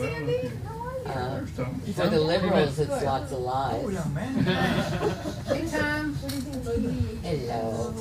[0.00, 1.80] Uh, There's Tom.
[1.94, 3.02] for the liberals, it's Good.
[3.02, 4.14] lots of Oh, lies.
[4.14, 4.34] man.
[4.44, 6.14] Hey, Tom.
[6.14, 7.24] What do you think?
[7.24, 7.94] Hello.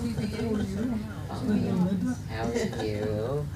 [1.48, 2.16] Linda?
[2.30, 3.48] How are you?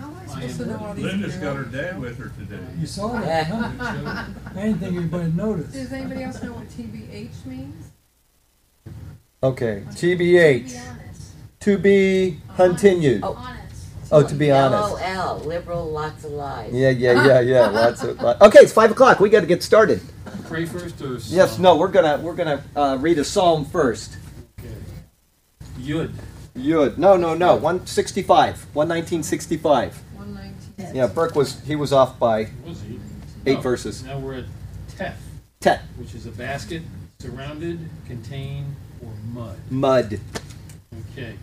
[0.00, 1.04] How am I supposed to know all these?
[1.04, 2.64] Linda's got her dad with her today.
[2.78, 3.70] You saw that, huh?
[3.78, 5.72] I didn't think anybody noticed.
[5.72, 7.90] Does anybody else know what TBH means?
[9.42, 11.32] Okay, To be TBH, honest.
[11.60, 13.20] to be continued.
[13.22, 13.50] Oh.
[14.14, 14.26] Honest.
[14.26, 14.94] Oh, to be honest.
[15.02, 16.72] LOL, liberal, lots of lies.
[16.72, 17.66] Yeah, yeah, yeah, yeah.
[17.66, 18.20] Lots of.
[18.20, 19.20] lot- Okay, it's five o'clock.
[19.20, 20.00] We got to get started.
[20.48, 24.16] Pray first or Yes, no, we're gonna we're gonna uh, read a psalm first.
[24.58, 24.68] Okay.
[25.80, 26.12] Yud.
[26.56, 26.98] Yud.
[26.98, 27.56] No, no, no.
[27.56, 28.64] One sixty five.
[28.74, 29.96] One nineteen sixty five.
[30.14, 30.94] One nineteen.
[30.94, 33.00] Yeah, Burke was he was off by Was he?
[33.46, 34.02] eight Oh, verses.
[34.04, 34.44] Now we're at
[34.96, 35.14] Tef,
[35.60, 35.82] Tet.
[35.96, 36.82] which is a basket
[37.18, 39.56] surrounded, contained, or mud.
[39.70, 40.20] Mud.
[41.12, 41.34] Okay.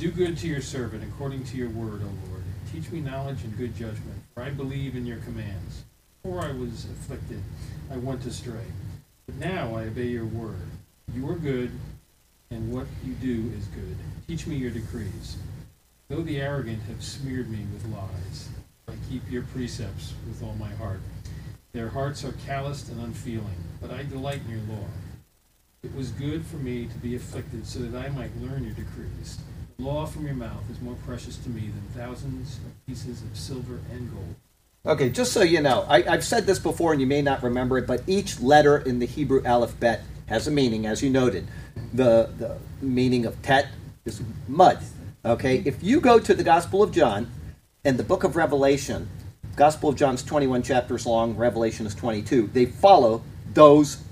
[0.00, 2.42] Do good to your servant according to your word, O Lord.
[2.72, 5.82] Teach me knowledge and good judgment, for I believe in your commands.
[6.22, 7.42] Before I was afflicted,
[7.92, 8.64] I went astray.
[9.26, 10.70] But now I obey your word.
[11.14, 11.70] You are good,
[12.50, 13.94] and what you do is good.
[14.26, 15.36] Teach me your decrees.
[16.08, 18.48] Though the arrogant have smeared me with lies,
[18.88, 21.00] I keep your precepts with all my heart.
[21.74, 24.86] Their hearts are calloused and unfeeling, but I delight in your law.
[25.82, 29.40] It was good for me to be afflicted so that I might learn your decrees.
[29.80, 33.80] Law from your mouth is more precious to me than thousands of pieces of silver
[33.90, 34.34] and gold.
[34.84, 37.78] Okay, just so you know, I, I've said this before and you may not remember
[37.78, 41.46] it, but each letter in the Hebrew alphabet has a meaning, as you noted.
[41.94, 43.68] The, the meaning of tet
[44.04, 44.80] is mud.
[45.24, 47.30] Okay, if you go to the Gospel of John
[47.82, 49.08] and the book of Revelation,
[49.56, 53.22] Gospel of John's 21 chapters long, Revelation is 22, they follow
[53.54, 54.02] those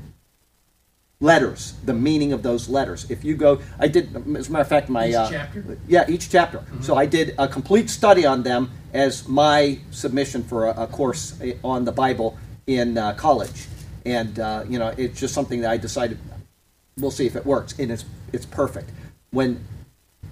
[1.20, 3.10] letters, the meaning of those letters.
[3.10, 5.08] If you go, I did, as a matter of fact, my.
[5.08, 5.78] Each uh, chapter?
[5.88, 6.64] Yeah, each chapter.
[6.80, 11.38] So I did a complete study on them as my submission for a, a course
[11.42, 13.66] eh, on the Bible in uh, college.
[14.06, 16.18] And, uh, you know, it's just something that I decided,
[16.96, 17.76] we'll see if it works.
[17.78, 18.90] And it's, it's perfect.
[19.30, 19.64] When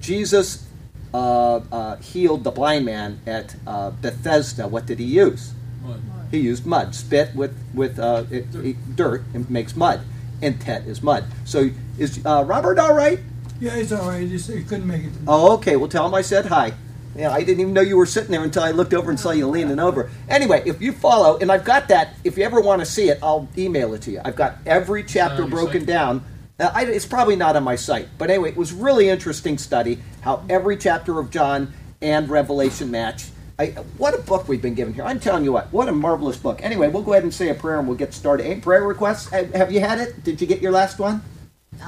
[0.00, 0.66] Jesus
[1.12, 5.52] uh, uh, healed the blind man at uh, Bethesda, what did he use?
[5.82, 6.00] Mud.
[6.30, 10.00] He used mud, spit with with uh, it, it- dirt and makes mud,
[10.42, 11.24] and tet is mud.
[11.44, 13.18] So is uh, Robert all right?
[13.60, 14.22] Yeah, he's all right.
[14.22, 15.12] He just he couldn't make it.
[15.26, 15.76] Oh, okay.
[15.76, 16.74] Well, tell him I said hi.
[17.16, 19.30] Yeah, I didn't even know you were sitting there until I looked over and saw
[19.30, 20.10] you leaning over.
[20.28, 22.14] Anyway, if you follow, and I've got that.
[22.24, 24.20] If you ever want to see it, I'll email it to you.
[24.22, 25.86] I've got every chapter on broken site?
[25.86, 26.24] down.
[26.60, 29.98] Uh, I, it's probably not on my site, but anyway, it was really interesting study
[30.20, 33.26] how every chapter of John and Revelation match.
[33.58, 35.04] I, what a book we've been given here!
[35.04, 36.60] I'm telling you what, what a marvelous book.
[36.62, 38.44] Anyway, we'll go ahead and say a prayer and we'll get started.
[38.44, 39.30] Any prayer requests?
[39.30, 40.22] Have you had it?
[40.24, 41.22] Did you get your last one?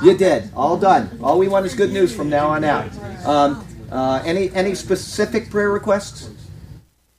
[0.03, 0.51] You did.
[0.55, 1.19] All done.
[1.23, 2.91] All we want is good news from now on out.
[3.27, 6.31] Um, uh, any any specific prayer requests?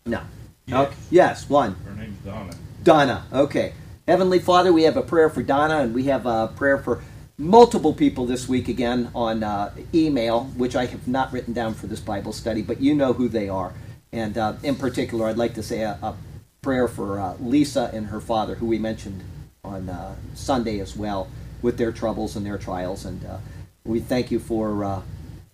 [0.05, 0.21] No.
[0.65, 0.87] Yes.
[0.87, 0.95] Okay.
[1.11, 1.75] Yes, one.
[1.85, 2.53] Her name's Donna.
[2.83, 3.25] Donna.
[3.31, 3.73] Okay.
[4.07, 7.03] Heavenly Father, we have a prayer for Donna, and we have a prayer for
[7.37, 11.87] multiple people this week again on uh, email, which I have not written down for
[11.87, 13.73] this Bible study, but you know who they are.
[14.11, 16.15] And uh, in particular, I'd like to say a, a
[16.61, 19.23] prayer for uh, Lisa and her father, who we mentioned
[19.63, 21.29] on uh, Sunday as well,
[21.61, 23.05] with their troubles and their trials.
[23.05, 23.37] And uh,
[23.83, 25.01] we thank you for uh,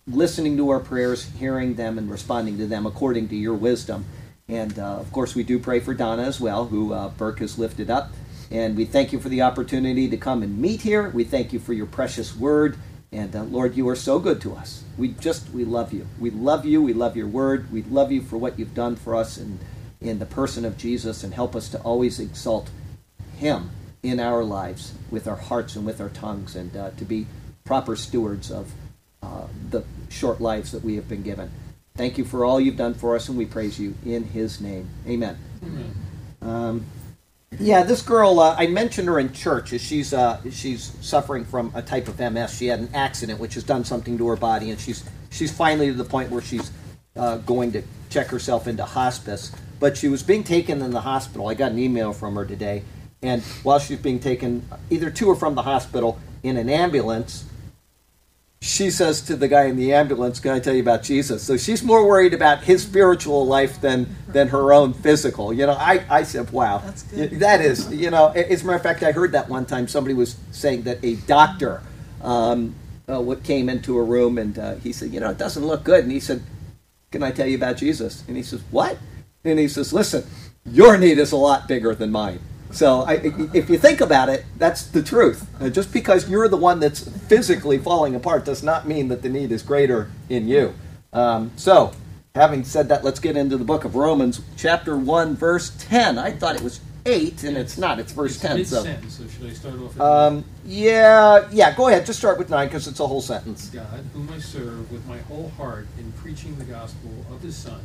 [0.06, 4.04] listening to our prayers, hearing them, and responding to them according to your wisdom.
[4.48, 7.90] And uh, of course, we do pray for Donna as well, who Burke has lifted
[7.90, 8.12] up.
[8.50, 11.10] And we thank you for the opportunity to come and meet here.
[11.10, 12.76] We thank you for your precious word.
[13.12, 14.84] And uh, Lord, you are so good to us.
[14.98, 16.06] We just, we love you.
[16.18, 16.82] We love you.
[16.82, 17.72] We love your word.
[17.72, 19.58] We love you for what you've done for us in,
[20.00, 22.70] in the person of Jesus and help us to always exalt
[23.36, 23.70] him
[24.02, 27.26] in our lives with our hearts and with our tongues and uh, to be
[27.64, 28.72] proper stewards of
[29.22, 31.50] uh, the short lives that we have been given.
[31.96, 34.88] Thank you for all you've done for us, and we praise you in his name.
[35.06, 35.38] Amen.
[36.42, 36.84] Um,
[37.58, 39.78] yeah, this girl, uh, I mentioned her in church.
[39.80, 42.56] She's uh, she's suffering from a type of MS.
[42.56, 45.88] She had an accident which has done something to her body, and she's she's finally
[45.88, 46.70] to the point where she's
[47.16, 49.52] uh, going to check herself into hospice.
[49.80, 51.48] But she was being taken in the hospital.
[51.48, 52.82] I got an email from her today,
[53.22, 57.44] and while she's being taken either to or from the hospital in an ambulance,
[58.60, 61.56] she says to the guy in the ambulance, "Can I tell you about Jesus?" So
[61.56, 65.52] she's more worried about his spiritual life than than her own physical.
[65.52, 67.30] You know, I, I said, "Wow, That's good.
[67.40, 70.14] that is." You know, as a matter of fact, I heard that one time somebody
[70.14, 71.82] was saying that a doctor
[72.22, 72.74] um,
[73.08, 75.84] uh, what came into a room and uh, he said, "You know, it doesn't look
[75.84, 76.42] good," and he said,
[77.10, 78.98] "Can I tell you about Jesus?" And he says, "What?"
[79.44, 80.24] And he says, "Listen,
[80.64, 82.40] your need is a lot bigger than mine."
[82.70, 83.14] So, I,
[83.54, 85.46] if you think about it, that's the truth.
[85.60, 89.28] Uh, just because you're the one that's physically falling apart does not mean that the
[89.28, 90.74] need is greater in you.
[91.12, 91.92] Um, so,
[92.34, 96.18] having said that, let's get into the book of Romans, chapter 1, verse 10.
[96.18, 97.98] I thought it was 8, and it's not.
[97.98, 98.64] It's verse It's 10.
[98.64, 102.04] So, so should I start off um, yeah, yeah, go ahead.
[102.04, 103.68] Just start with 9 because it's a whole sentence.
[103.68, 107.80] God, whom I serve with my whole heart in preaching the gospel of his Son,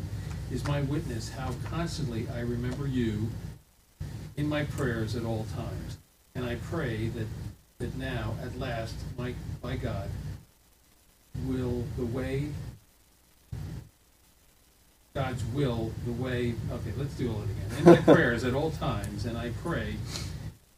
[0.51, 3.29] is my witness how constantly I remember you
[4.37, 5.97] in my prayers at all times.
[6.35, 7.27] And I pray that,
[7.79, 10.09] that now, at last, my, by God,
[11.45, 12.49] will the way,
[15.13, 17.77] God's will, the way, okay, let's do all it again.
[17.79, 19.95] In my prayers at all times, and I pray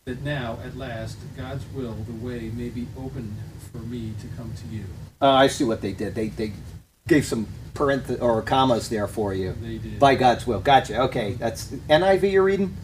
[0.06, 3.36] that now, at last, God's will, the way may be opened
[3.72, 4.84] for me to come to you.
[5.22, 6.16] Uh, I see what they did.
[6.16, 6.52] They, they
[7.08, 9.56] gave some parenth- or commas there for you.
[9.62, 10.00] They did.
[10.00, 10.60] By God's will.
[10.60, 11.02] Gotcha.
[11.04, 12.76] Okay, that's NIV you're reading?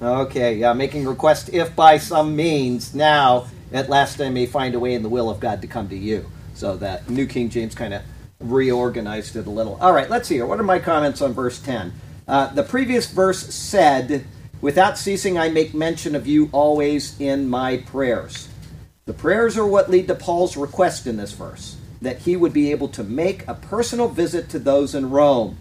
[0.00, 4.78] Okay, yeah, making request if by some means now at last I may find a
[4.78, 6.30] way in the will of God to come to you.
[6.54, 8.02] So that New King James kind of
[8.38, 9.76] reorganized it a little.
[9.76, 10.46] All right, let's see here.
[10.46, 11.92] What are my comments on verse 10?
[12.28, 14.26] Uh, the previous verse said,
[14.60, 18.48] Without ceasing I make mention of you always in my prayers.
[19.06, 22.70] The prayers are what lead to Paul's request in this verse that he would be
[22.70, 25.56] able to make a personal visit to those in Rome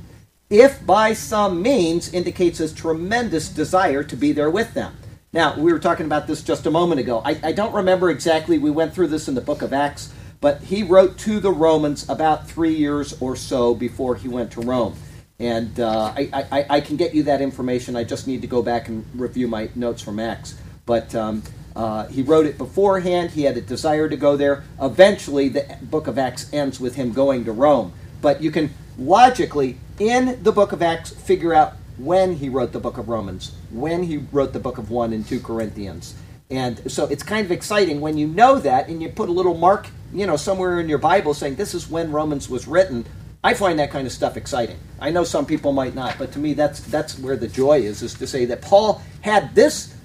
[0.49, 4.95] if by some means indicates his tremendous desire to be there with them.
[5.33, 7.21] Now, we were talking about this just a moment ago.
[7.25, 10.61] I, I, don't remember exactly, we went through this in the book of Acts, but
[10.61, 14.95] he wrote to the Romans about three years or so before he went to Rome.
[15.39, 17.97] And uh, I, I, I, can get you that information.
[17.97, 20.55] I just need to go back and review my notes from Acts.
[20.85, 21.43] But um,
[21.75, 23.31] uh, he wrote it beforehand.
[23.31, 24.63] He had a desire to go there.
[24.81, 27.91] Eventually, the book of Acts ends with him going to Rome.
[28.21, 32.79] But you can logically, in the book of Acts, figure out when he wrote the
[32.79, 36.15] book of Romans, when he wrote the book of 1 and 2 Corinthians.
[36.49, 39.55] And so it's kind of exciting when you know that and you put a little
[39.55, 43.05] mark, you know, somewhere in your Bible saying this is when Romans was written.
[43.43, 44.77] I find that kind of stuff exciting.
[44.99, 48.01] I know some people might not, but to me that's that's where the joy is
[48.01, 49.95] is to say that Paul had this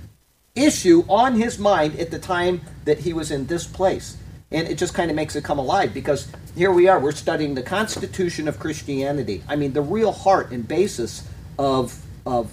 [0.55, 4.17] issue on his mind at the time that he was in this place.
[4.53, 6.27] And it just kind of makes it come alive because
[6.57, 9.43] here we are, we're studying the constitution of Christianity.
[9.49, 12.51] I mean, the real heart and basis of, of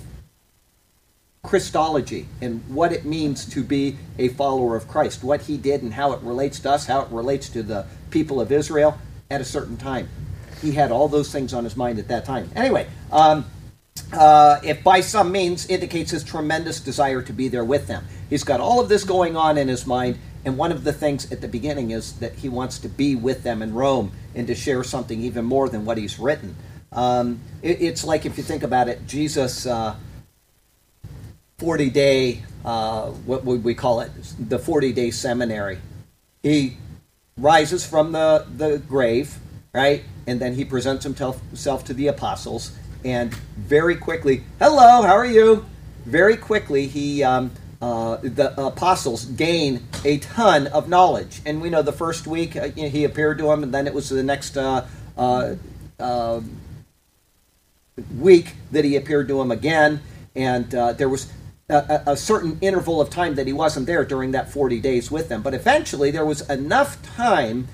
[1.42, 5.94] Christology and what it means to be a follower of Christ, what he did and
[5.94, 8.98] how it relates to us, how it relates to the people of Israel
[9.32, 10.08] at a certain time.
[10.62, 12.50] He had all those things on his mind at that time.
[12.56, 13.46] Anyway, um,
[14.14, 18.06] uh, if by some means indicates his tremendous desire to be there with them.
[18.30, 21.32] He's got all of this going on in his mind, and one of the things
[21.32, 24.56] at the beginning is that he wants to be with them in Rome and to
[24.56, 26.56] share something even more than what he's written.
[26.92, 29.96] Um, it, it's like if you think about it, Jesus' uh,
[31.58, 34.12] 40 day, uh, what would we call it?
[34.40, 35.80] The 40 day seminary.
[36.44, 36.78] He
[37.38, 39.38] rises from the, the grave,
[39.74, 40.04] right?
[40.28, 42.72] And then he presents himself to the apostles
[43.04, 45.66] and very quickly, hello, how are you?
[46.06, 47.52] Very quickly, he um,
[47.82, 52.70] uh, the apostles gain a ton of knowledge, and we know the first week uh,
[52.70, 54.86] he appeared to them, and then it was the next uh,
[55.18, 55.56] uh
[56.00, 56.58] um,
[58.20, 60.02] week that he appeared to them again,
[60.36, 61.32] and uh, there was
[61.70, 65.28] a, a, certain interval of time that he wasn't there during that 40 days with
[65.28, 65.42] them.
[65.42, 67.68] But eventually, there was enough time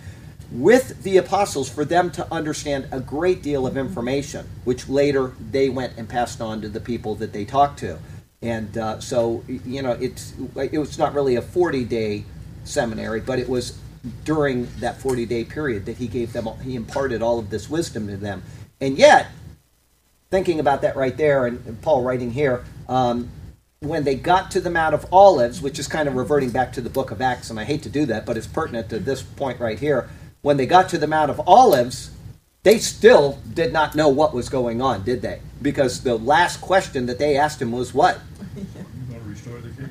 [0.52, 5.70] with the apostles for them to understand a great deal of information, which later they
[5.70, 8.00] went and passed on to the people that they talked to.
[8.44, 12.26] And uh, so, you know, it's it was not really a 40 day
[12.64, 13.80] seminary, but it was
[14.26, 18.08] during that 40 day period that he gave them, he imparted all of this wisdom
[18.08, 18.44] to them.
[18.82, 19.28] And yet,
[20.30, 23.30] thinking about that right there, and, and Paul writing here, um,
[23.80, 26.82] when they got to the Mount of Olives, which is kind of reverting back to
[26.82, 29.22] the book of Acts, and I hate to do that, but it's pertinent to this
[29.22, 30.10] point right here
[30.44, 32.12] when they got to the Mount of Olives,
[32.62, 35.40] they still did not know what was going on, did they?
[35.62, 38.20] Because the last question that they asked him was what?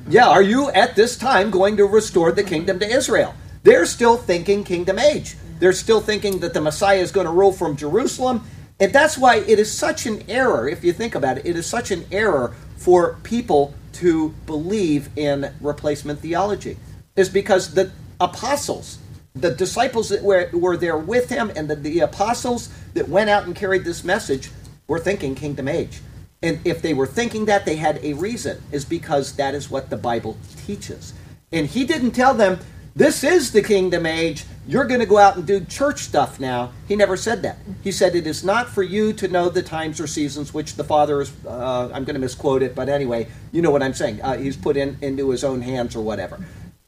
[0.08, 3.34] Yeah, are you at this time going to restore the kingdom to Israel?
[3.62, 5.36] They're still thinking kingdom age.
[5.58, 8.44] They're still thinking that the Messiah is going to rule from Jerusalem.
[8.80, 11.66] And that's why it is such an error, if you think about it, it is
[11.66, 16.76] such an error for people to believe in replacement theology.
[17.14, 18.98] Is because the apostles,
[19.34, 23.44] the disciples that were, were there with him and the, the apostles that went out
[23.44, 24.50] and carried this message
[24.88, 26.00] were thinking kingdom age.
[26.42, 29.90] And if they were thinking that, they had a reason, is because that is what
[29.90, 31.14] the Bible teaches.
[31.52, 32.58] And he didn't tell them,
[32.94, 34.44] this is the kingdom age.
[34.66, 36.72] You're going to go out and do church stuff now.
[36.86, 37.56] He never said that.
[37.82, 40.84] He said, It is not for you to know the times or seasons which the
[40.84, 44.20] Father is, uh, I'm going to misquote it, but anyway, you know what I'm saying.
[44.20, 46.38] Uh, he's put in, into his own hands or whatever.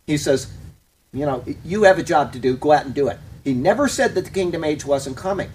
[0.06, 0.52] He says,
[1.12, 3.18] you know, you have a job to do, go out and do it.
[3.42, 5.50] He never said that the kingdom age wasn't coming.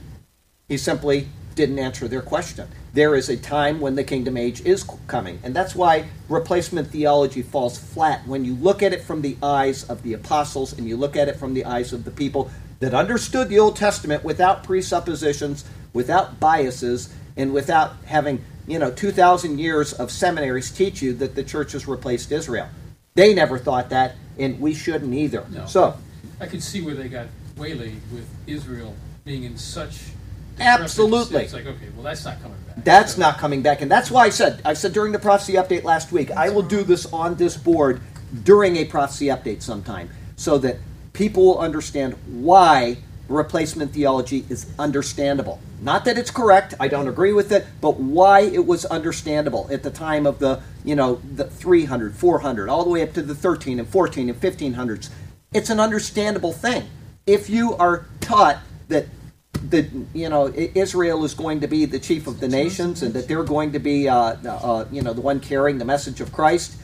[0.67, 2.67] He simply didn't answer their question.
[2.93, 7.43] There is a time when the kingdom age is coming, and that's why replacement theology
[7.43, 10.97] falls flat when you look at it from the eyes of the apostles and you
[10.97, 14.63] look at it from the eyes of the people that understood the Old Testament without
[14.63, 21.35] presuppositions, without biases, and without having, you know, 2,000 years of seminaries teach you that
[21.35, 22.69] the church has replaced Israel.
[23.13, 25.45] They never thought that, and we shouldn't either.
[25.49, 25.65] No.
[25.65, 25.97] So,
[26.39, 27.27] I could see where they got
[27.57, 29.99] waylaid with Israel being in such.
[30.59, 31.43] Absolutely.
[31.43, 32.83] It's like, okay, well, that's not coming back.
[32.83, 35.53] That's So- not coming back, and that's why I said I said during the prophecy
[35.53, 38.01] update last week I will do this on this board
[38.43, 40.77] during a prophecy update sometime, so that
[41.13, 42.97] people will understand why
[43.27, 45.59] replacement theology is understandable.
[45.81, 49.83] Not that it's correct, I don't agree with it, but why it was understandable at
[49.83, 53.35] the time of the you know the 300, 400, all the way up to the
[53.35, 55.09] 13 and 14 and 1500s.
[55.53, 56.83] It's an understandable thing
[57.25, 59.05] if you are taught that
[59.53, 63.27] that you know Israel is going to be the chief of the nations and that
[63.27, 66.77] they're going to be uh, uh, you know the one carrying the message of Christ,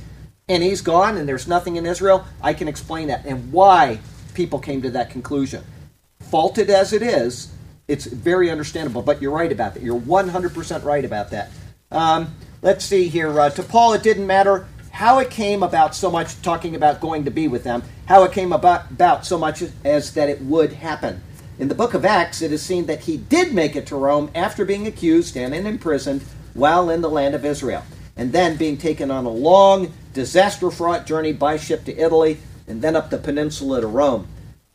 [0.48, 2.26] and he's gone and there's nothing in Israel.
[2.42, 4.00] I can explain that and why
[4.34, 5.64] people came to that conclusion.
[6.20, 7.54] Faulted as it is,
[7.88, 9.02] it's very understandable.
[9.02, 9.84] But you're right about that.
[9.84, 11.52] You're 100% right about that.
[11.92, 13.40] Um, let's see here.
[13.40, 17.26] Uh, to Paul, it didn't matter how it came about so much talking about going
[17.26, 20.74] to be with them, how it came about, about so much as that it would
[20.74, 21.22] happen.
[21.58, 24.30] In the book of Acts, it is seen that he did make it to Rome
[24.36, 26.22] after being accused and imprisoned
[26.54, 27.84] while in the land of Israel,
[28.18, 32.82] and then being taken on a long, disaster fraught journey by ship to Italy, and
[32.82, 34.28] then up the peninsula to Rome.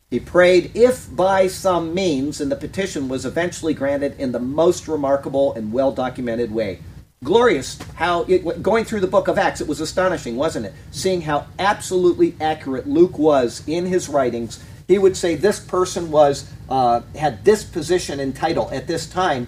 [0.09, 4.87] He prayed if by some means, and the petition was eventually granted in the most
[4.87, 6.79] remarkable and well documented way.
[7.23, 10.73] Glorious how, it, going through the book of Acts, it was astonishing, wasn't it?
[10.89, 14.63] Seeing how absolutely accurate Luke was in his writings.
[14.87, 19.47] He would say this person was uh, had this position and title at this time.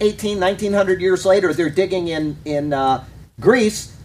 [0.00, 3.04] 18, 1900 years later, they're digging in, in uh,
[3.40, 3.96] Greece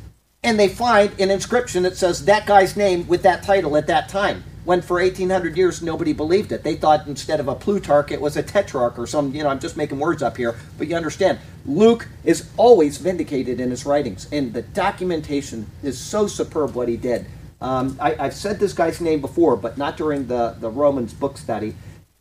[0.46, 4.08] and they find an inscription that says that guy's name with that title at that
[4.08, 4.44] time.
[4.64, 6.64] When for 1800 years nobody believed it.
[6.64, 9.60] They thought instead of a Plutarch it was a Tetrarch or some, you know, I'm
[9.60, 11.40] just making words up here, but you understand.
[11.66, 16.98] Luke is always vindicated in his writings, and the documentation is so superb what he
[16.98, 17.26] did.
[17.66, 21.36] Um, I, I've said this guy's name before, but not during the, the Romans book
[21.36, 21.74] study.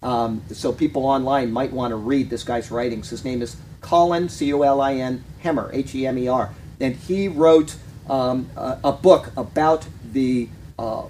[0.03, 3.11] Um, so people online might want to read this guy's writings.
[3.11, 6.55] His name is Colin, C O L I N, Hemer, H E M E R.
[6.81, 7.77] And he wrote
[8.09, 10.49] um, a, a book about the
[10.79, 11.05] uh,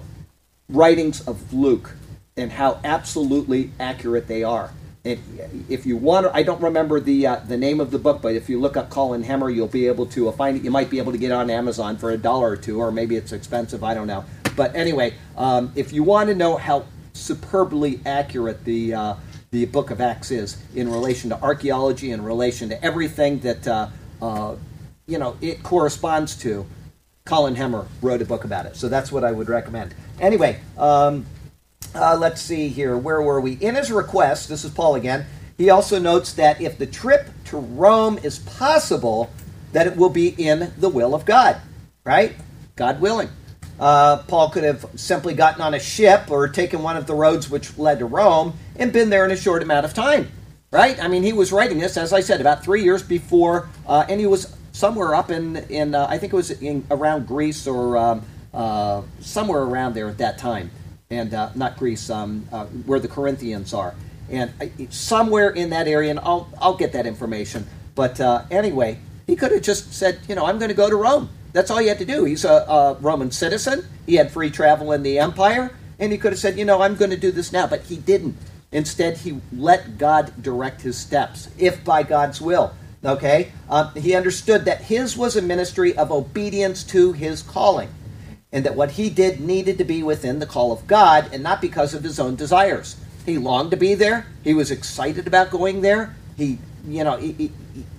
[0.67, 1.95] writings of Luke
[2.35, 4.71] and how absolutely accurate they are.
[5.05, 8.33] And if you want, I don't remember the uh, the name of the book, but
[8.33, 10.63] if you look up Colin Hemer, you'll be able to find it.
[10.63, 12.91] You might be able to get it on Amazon for a dollar or two, or
[12.91, 13.83] maybe it's expensive.
[13.83, 14.25] I don't know.
[14.55, 19.15] But anyway, um, if you want to know how superbly accurate the uh,
[19.51, 23.89] the Book of Acts is in relation to archaeology, in relation to everything that uh,
[24.23, 24.55] uh,
[25.05, 26.65] you know it corresponds to,
[27.25, 28.75] Colin Hemer wrote a book about it.
[28.75, 29.93] So that's what I would recommend.
[30.19, 30.61] Anyway.
[30.79, 31.27] Um,
[31.95, 32.97] uh, let's see here.
[32.97, 33.53] Where were we?
[33.53, 35.25] In his request, this is Paul again,
[35.57, 39.31] he also notes that if the trip to Rome is possible,
[39.71, 41.61] that it will be in the will of God,
[42.03, 42.35] right?
[42.75, 43.29] God willing.
[43.79, 47.49] Uh, Paul could have simply gotten on a ship or taken one of the roads
[47.49, 50.29] which led to Rome and been there in a short amount of time,
[50.71, 51.01] right?
[51.01, 54.19] I mean, he was writing this, as I said, about three years before, uh, and
[54.19, 57.97] he was somewhere up in, in uh, I think it was in, around Greece or
[57.97, 60.69] um, uh, somewhere around there at that time
[61.15, 63.95] and uh, not Greece, um, uh, where the Corinthians are,
[64.29, 64.51] and
[64.89, 66.11] somewhere in that area.
[66.11, 67.67] And I'll I'll get that information.
[67.95, 70.95] But uh, anyway, he could have just said, you know, I'm going to go to
[70.95, 71.29] Rome.
[71.53, 72.25] That's all he had to do.
[72.25, 73.87] He's a, a Roman citizen.
[74.05, 76.95] He had free travel in the empire, and he could have said, you know, I'm
[76.95, 77.67] going to do this now.
[77.67, 78.37] But he didn't.
[78.71, 82.73] Instead, he let God direct his steps, if by God's will.
[83.03, 87.89] Okay, uh, he understood that his was a ministry of obedience to his calling
[88.51, 91.61] and that what he did needed to be within the call of God and not
[91.61, 92.95] because of his own desires.
[93.25, 94.27] He longed to be there.
[94.43, 96.15] He was excited about going there.
[96.37, 97.51] He, you know, he, he,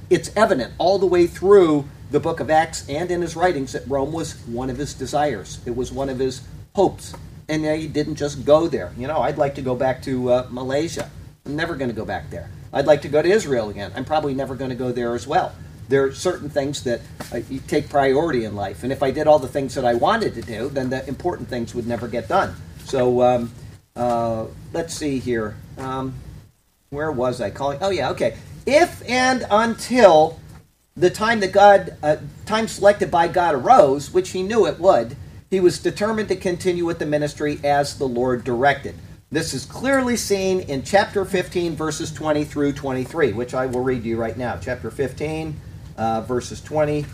[0.09, 3.83] it's evident all the way through the book of Acts and in his writings that
[3.89, 5.61] Rome was one of his desires.
[5.67, 6.43] It was one of his
[6.75, 7.15] hopes.
[7.49, 8.93] And he didn't just go there.
[8.97, 11.11] You know, I'd like to go back to uh, Malaysia.
[11.45, 12.51] I'm never going to go back there.
[12.73, 13.93] I'd like to go to Israel again.
[13.95, 15.55] I'm probably never going to go there as well
[15.89, 17.01] there are certain things that
[17.33, 18.83] uh, you take priority in life.
[18.83, 21.49] And if I did all the things that I wanted to do, then the important
[21.49, 22.55] things would never get done.
[22.85, 23.53] So um,
[23.95, 25.57] uh, let's see here.
[25.79, 26.15] Um,
[26.91, 27.79] where was I calling?
[27.81, 28.37] Oh yeah, okay.
[28.67, 30.41] If and until
[30.97, 32.17] the time that God, uh,
[32.47, 35.17] time selected by God arose, which he knew it would,
[35.51, 38.95] he was determined to continue with the ministry as the Lord directed.
[39.31, 44.03] This is clearly seen in chapter 15, verses 20 through 23, which I will read
[44.05, 44.57] to you right now.
[44.57, 45.61] Chapter 15,
[45.97, 47.05] uh, verses 20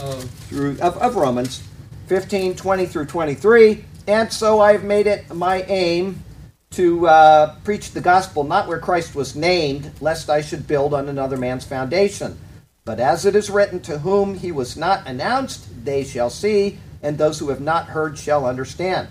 [0.00, 1.62] Uh, through of, of Romans
[2.06, 3.84] 15, 20 through 23.
[4.06, 6.24] And so I've made it my aim
[6.72, 11.08] to uh, preach the gospel not where Christ was named, lest I should build on
[11.08, 12.38] another man's foundation.
[12.84, 17.16] But as it is written, to whom he was not announced, they shall see, and
[17.16, 19.08] those who have not heard shall understand.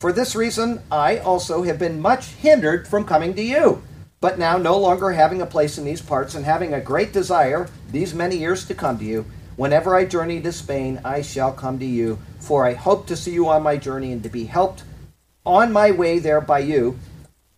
[0.00, 3.82] For this reason, I also have been much hindered from coming to you.
[4.22, 7.68] But now, no longer having a place in these parts, and having a great desire
[7.90, 9.26] these many years to come to you,
[9.56, 12.20] whenever I journey to Spain, I shall come to you.
[12.38, 14.84] For I hope to see you on my journey and to be helped
[15.44, 17.00] on my way there by you,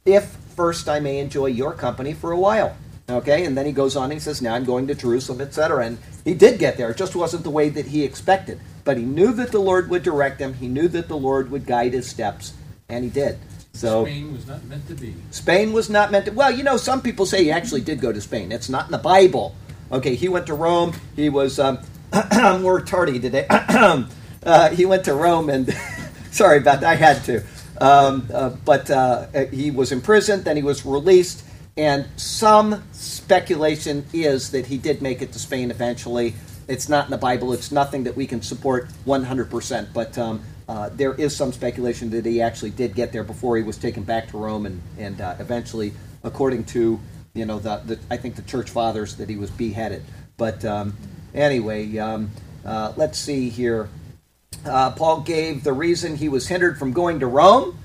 [0.07, 0.25] if
[0.57, 2.75] first I may enjoy your company for a while.
[3.11, 5.85] Okay, and then he goes on and he says, Now I'm going to Jerusalem, etc.
[5.85, 6.93] And he did get there.
[6.93, 8.59] It just wasn't the way that he expected.
[8.85, 11.67] But he knew that the Lord would direct him, he knew that the Lord would
[11.67, 12.55] guide his steps,
[12.89, 13.39] and he did.
[13.75, 15.15] So Spain was not meant to be.
[15.31, 16.33] Spain was not meant to.
[16.33, 18.53] Well, you know, some people say he actually did go to Spain.
[18.53, 19.55] It's not in the Bible.
[19.91, 20.95] Okay, he went to Rome.
[21.17, 21.81] He was um,
[22.63, 23.47] more tardy today.
[23.51, 25.73] uh, he went to Rome, and
[26.31, 26.91] sorry about that.
[26.91, 27.43] I had to.
[27.81, 30.45] Um, uh, but uh, he was imprisoned.
[30.45, 31.45] Then he was released,
[31.77, 36.35] and some speculation is that he did make it to Spain eventually.
[36.69, 37.53] It's not in the Bible.
[37.53, 39.93] It's nothing that we can support 100%.
[39.93, 43.63] But um, uh, there is some speculation that he actually did get there before he
[43.63, 45.93] was taken back to Rome, and and uh, eventually,
[46.23, 47.01] according to
[47.35, 50.03] you know the, the I think the church fathers, that he was beheaded.
[50.37, 50.97] But um,
[51.35, 52.31] anyway, um,
[52.65, 53.89] uh, let's see here.
[54.65, 57.79] Uh, Paul gave the reason he was hindered from going to Rome,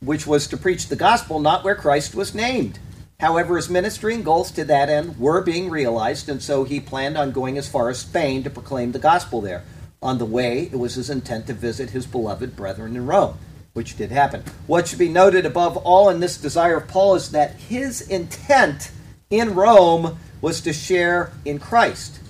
[0.00, 2.80] which was to preach the gospel not where Christ was named.
[3.20, 7.16] However, his ministry and goals to that end were being realized, and so he planned
[7.16, 9.62] on going as far as Spain to proclaim the gospel there.
[10.04, 13.38] On the way, it was his intent to visit his beloved brethren in Rome,
[13.72, 14.44] which did happen.
[14.66, 18.90] What should be noted above all in this desire of Paul is that his intent
[19.30, 22.20] in Rome was to share in Christ,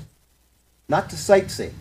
[0.88, 1.72] not to sightsee.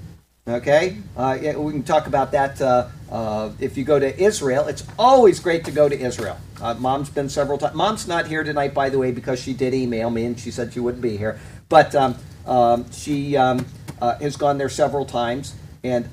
[0.45, 2.59] Okay, uh, we can talk about that.
[2.59, 6.37] Uh, uh, if you go to Israel, it's always great to go to Israel.
[6.59, 7.75] Uh, Mom's been several times.
[7.75, 10.73] Mom's not here tonight, by the way, because she did email me and she said
[10.73, 11.39] she wouldn't be here.
[11.69, 13.65] But um, um, she um,
[14.01, 16.07] uh, has gone there several times, and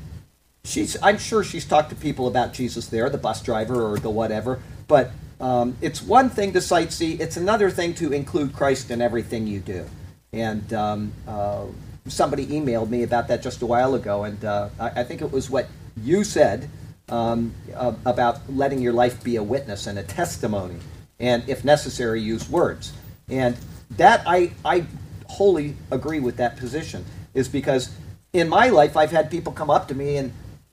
[0.65, 0.97] she's.
[1.03, 4.61] I'm sure she's talked to people about Jesus there, the bus driver or the whatever.
[4.89, 9.47] But um, it's one thing to sightsee; it's another thing to include Christ in everything
[9.47, 9.87] you do.
[10.33, 11.65] And um, uh,
[12.07, 15.31] somebody emailed me about that just a while ago, and uh, I, I think it
[15.31, 16.69] was what you said
[17.09, 20.77] um, uh, about letting your life be a witness and a testimony,
[21.19, 22.93] and if necessary, use words.
[23.29, 23.57] And
[23.93, 24.87] that I, I
[25.27, 27.05] wholly agree with that position,
[27.35, 27.91] is because
[28.33, 30.33] in my life I've had people come up to me and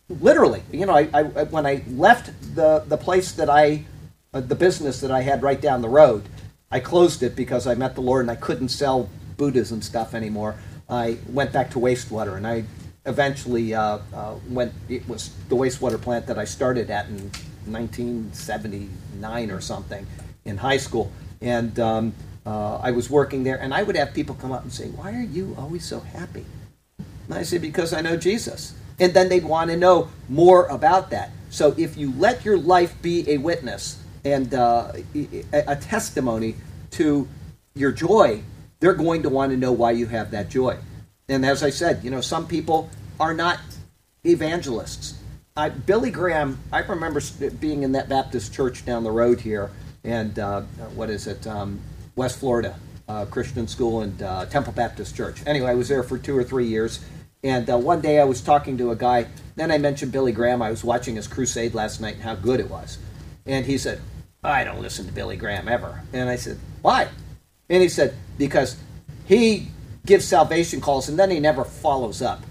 [0.09, 3.85] literally, you know, I, I when I left the the place that I,
[4.33, 6.23] uh, the business that I had right down the road,
[6.71, 10.13] I closed it because I met the Lord and I couldn't sell Buddhas and stuff
[10.13, 10.55] anymore.
[10.89, 12.63] I went back to wastewater, and I
[13.05, 14.73] eventually uh, uh, went.
[14.87, 17.31] It was the wastewater plant that I started at in
[17.65, 20.07] 1979 or something
[20.45, 22.13] in high school, and um,
[22.45, 23.57] uh, I was working there.
[23.57, 26.45] And I would have people come up and say, "Why are you always so happy?"
[27.27, 31.11] And I say, "Because I know Jesus." And then they'd want to know more about
[31.11, 31.31] that.
[31.49, 34.91] So if you let your life be a witness and uh,
[35.53, 36.55] a testimony
[36.91, 37.27] to
[37.75, 38.41] your joy,
[38.79, 40.77] they're going to want to know why you have that joy.
[41.29, 43.59] And as I said, you know, some people are not
[44.25, 45.15] evangelists.
[45.55, 47.21] I, Billy Graham, I remember
[47.59, 49.71] being in that Baptist church down the road here,
[50.03, 50.61] and uh,
[50.95, 51.79] what is it, um,
[52.15, 52.75] West Florida
[53.07, 55.41] uh, Christian School and uh, Temple Baptist Church.
[55.45, 56.99] Anyway, I was there for two or three years,
[57.47, 59.27] and uh, one day I was talking to a guy.
[59.55, 60.61] Then I mentioned Billy Graham.
[60.61, 62.97] I was watching his crusade last night and how good it was,
[63.45, 64.01] and he said,
[64.43, 67.07] "I don't listen to Billy Graham ever." And I said, "Why?"
[67.69, 68.75] And he said, "Because
[69.25, 69.67] he
[70.05, 72.43] gives salvation calls and then he never follows up."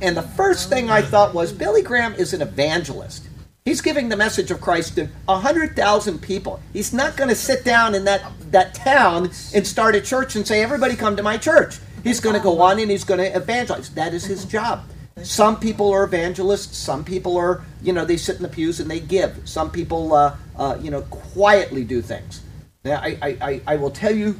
[0.00, 3.28] And the first thing I thought was Billy Graham is an evangelist.
[3.64, 6.60] He's giving the message of Christ to 100,000 people.
[6.72, 10.44] He's not going to sit down in that, that town and start a church and
[10.44, 11.78] say, everybody come to my church.
[12.02, 13.90] He's going to go on and he's going to evangelize.
[13.90, 14.84] That is his job.
[15.22, 16.76] Some people are evangelists.
[16.76, 19.40] Some people are, you know, they sit in the pews and they give.
[19.44, 22.42] Some people, uh, uh, you know, quietly do things.
[22.84, 24.32] Now, I, I, I, will tell you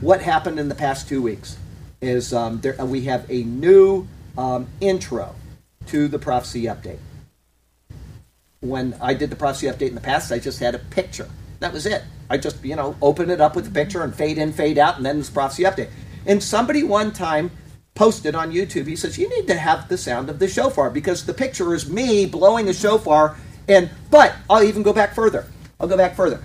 [0.00, 1.56] what happened in the past two weeks
[2.00, 5.36] is um, there, we have a new um, intro
[5.86, 6.98] to the prophecy update.
[8.60, 11.28] When I did the prophecy update in the past, I just had a picture.
[11.60, 12.02] That was it.
[12.28, 14.96] I just, you know, open it up with a picture and fade in, fade out,
[14.96, 15.90] and then this prophecy update.
[16.26, 17.50] And somebody one time
[17.94, 21.26] posted on YouTube, he says, You need to have the sound of the shofar because
[21.26, 23.36] the picture is me blowing a shofar.
[23.68, 25.46] And but I'll even go back further.
[25.80, 26.42] I'll go back further.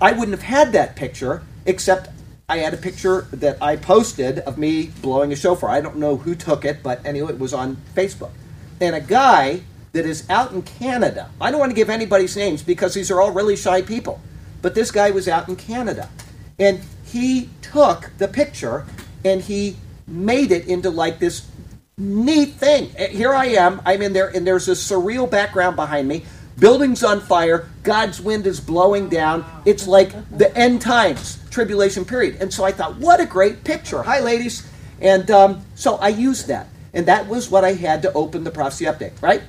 [0.00, 2.08] I wouldn't have had that picture except
[2.48, 5.70] I had a picture that I posted of me blowing a shofar.
[5.70, 8.32] I don't know who took it, but anyway, it was on Facebook.
[8.80, 12.62] And a guy that is out in Canada, I don't want to give anybody's names
[12.62, 14.20] because these are all really shy people,
[14.60, 16.10] but this guy was out in Canada.
[16.58, 18.84] And he took the picture
[19.24, 21.48] and he made it into like this
[21.96, 22.90] neat thing.
[22.96, 26.24] Eh, Here I am, I'm in there, and there's a surreal background behind me.
[26.58, 29.44] Buildings on fire, God's wind is blowing down.
[29.64, 32.36] It's like the end times, tribulation period.
[32.40, 34.02] And so I thought, what a great picture.
[34.04, 34.68] Hi, ladies.
[35.00, 36.68] And um, so I used that.
[36.92, 39.42] And that was what I had to open the prophecy update, right?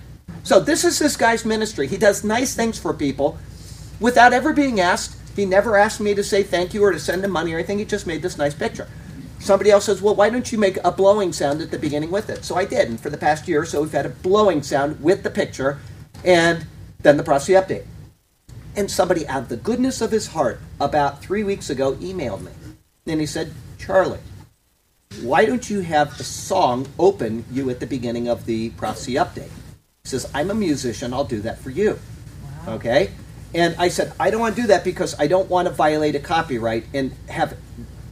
[0.43, 1.85] So this is this guy's ministry.
[1.88, 3.38] He does nice things for people
[3.99, 5.15] without ever being asked.
[5.35, 7.77] He never asked me to say thank you or to send him money or anything.
[7.77, 8.88] He just made this nice picture.
[9.45, 12.31] Somebody else says, well, why don't you make a blowing sound at the beginning with
[12.31, 12.43] it?
[12.43, 12.89] So I did.
[12.89, 15.77] And for the past year or so, we've had a blowing sound with the picture
[16.23, 16.65] and
[17.03, 17.86] then the prophecy update.
[18.75, 22.53] And somebody out of the goodness of his heart about three weeks ago emailed me.
[23.05, 24.17] And he said, Charlie,
[25.21, 29.51] why don't you have a song open you at the beginning of the prophecy update?
[30.03, 31.99] He says, I'm a musician, I'll do that for you.
[32.67, 33.12] Okay?
[33.53, 36.15] And I said, I don't want to do that because I don't want to violate
[36.15, 37.55] a copyright and have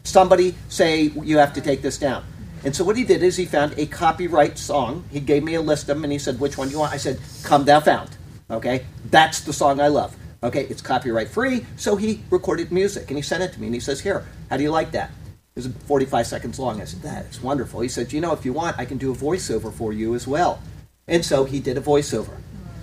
[0.03, 2.23] somebody say, you have to take this down.
[2.63, 5.03] And so what he did is he found a copyright song.
[5.11, 6.93] He gave me a list of them and he said, which one do you want?
[6.93, 8.17] I said, Come Thou Fount.
[8.49, 8.85] Okay?
[9.09, 10.15] That's the song I love.
[10.41, 10.65] Okay?
[10.65, 11.65] It's copyright free.
[11.75, 14.57] So he recorded music and he sent it to me and he says, Here, how
[14.57, 15.11] do you like that?
[15.55, 16.81] It was 45 seconds long.
[16.81, 17.81] I said, That is wonderful.
[17.81, 20.25] He said, You know, if you want, I can do a voiceover for you as
[20.25, 20.61] well.
[21.07, 22.37] And so he did a voiceover.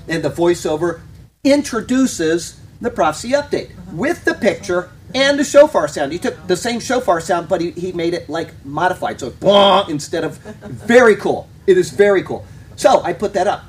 [0.08, 1.00] And the voiceover
[1.42, 6.12] introduces the prophecy update with the picture and the shofar sound.
[6.12, 9.20] He took the same shofar sound, but he, he made it like modified.
[9.20, 11.48] So blah instead of very cool.
[11.66, 12.44] It is very cool.
[12.76, 13.64] So I put that up.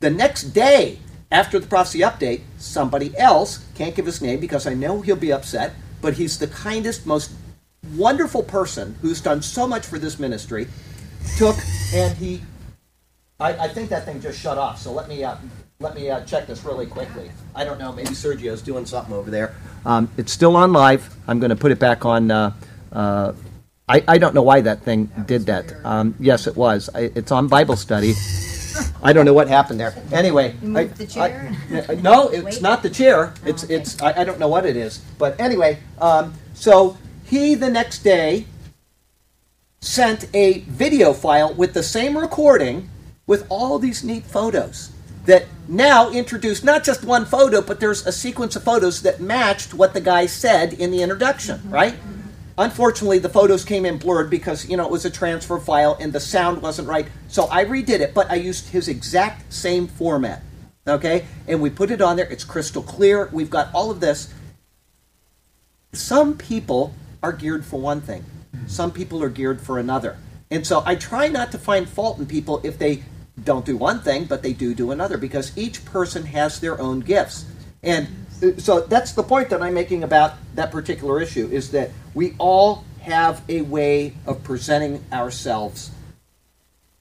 [0.00, 0.98] The next day
[1.30, 5.32] after the prophecy update, somebody else, can't give his name because I know he'll be
[5.32, 7.32] upset, but he's the kindest, most
[7.94, 10.68] wonderful person who's done so much for this ministry,
[11.36, 11.56] took
[11.94, 12.42] and he
[13.42, 14.80] I, I think that thing just shut off.
[14.80, 15.36] So let me uh,
[15.82, 17.30] let me uh, check this really quickly.
[17.54, 17.92] I don't know.
[17.92, 19.54] Maybe Sergio's doing something over there.
[19.84, 21.14] Um, it's still on live.
[21.26, 22.30] I'm going to put it back on.
[22.30, 22.52] Uh,
[22.92, 23.32] uh,
[23.88, 25.74] I, I don't know why that thing did that.
[25.84, 26.88] Um, yes, it was.
[26.94, 28.14] I, it's on Bible study.
[29.02, 29.94] I don't know what happened there.
[30.12, 31.52] Anyway, You moved the chair?
[31.88, 32.62] I- no, it's Wait.
[32.62, 33.34] not the chair.
[33.36, 33.74] Oh, It's okay.
[33.74, 34.00] it's.
[34.00, 34.98] I, I don't know what it is.
[35.18, 38.46] But anyway, um, so he the next day
[39.80, 42.88] sent a video file with the same recording
[43.26, 44.90] with all these neat photos
[45.26, 49.72] that now introduce not just one photo, but there's a sequence of photos that matched
[49.72, 51.70] what the guy said in the introduction, mm-hmm.
[51.70, 51.94] right?
[52.58, 56.12] Unfortunately, the photos came in blurred because you know it was a transfer file and
[56.12, 57.06] the sound wasn't right.
[57.28, 60.42] So I redid it, but I used his exact same format.
[60.86, 62.26] Okay, and we put it on there.
[62.26, 63.30] It's crystal clear.
[63.32, 64.32] We've got all of this.
[65.92, 68.24] Some people are geared for one thing.
[68.54, 68.66] Mm-hmm.
[68.66, 70.18] Some people are geared for another.
[70.50, 73.04] And so I try not to find fault in people if they
[73.42, 77.00] don't do one thing, but they do do another, because each person has their own
[77.00, 77.44] gifts.
[77.82, 78.08] And
[78.42, 82.34] uh, so that's the point that I'm making about that particular issue is that we
[82.38, 85.90] all have a way of presenting ourselves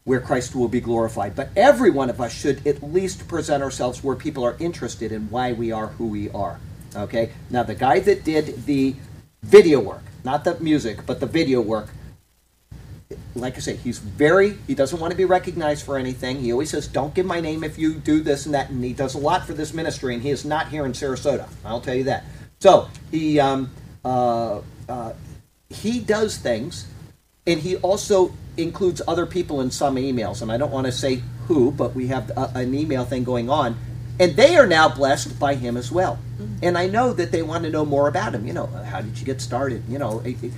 [0.03, 1.35] where Christ will be glorified.
[1.35, 5.29] But every one of us should at least present ourselves where people are interested in
[5.29, 6.59] why we are who we are.
[6.95, 7.31] Okay?
[7.51, 8.95] Now, the guy that did the
[9.43, 11.89] video work, not the music, but the video work,
[13.35, 16.39] like I say, he's very, he doesn't want to be recognized for anything.
[16.39, 18.69] He always says, don't give my name if you do this and that.
[18.69, 21.47] And he does a lot for this ministry, and he is not here in Sarasota.
[21.65, 22.23] I'll tell you that.
[22.59, 23.71] So, he, um,
[24.05, 25.13] uh, uh,
[25.69, 26.87] he does things,
[27.47, 30.41] and he also includes other people in some emails.
[30.41, 33.49] And I don't want to say who, but we have a, an email thing going
[33.49, 33.77] on.
[34.19, 36.19] And they are now blessed by him as well.
[36.61, 38.45] And I know that they want to know more about him.
[38.45, 39.83] You know, how did you get started?
[39.89, 40.51] You know, it- it-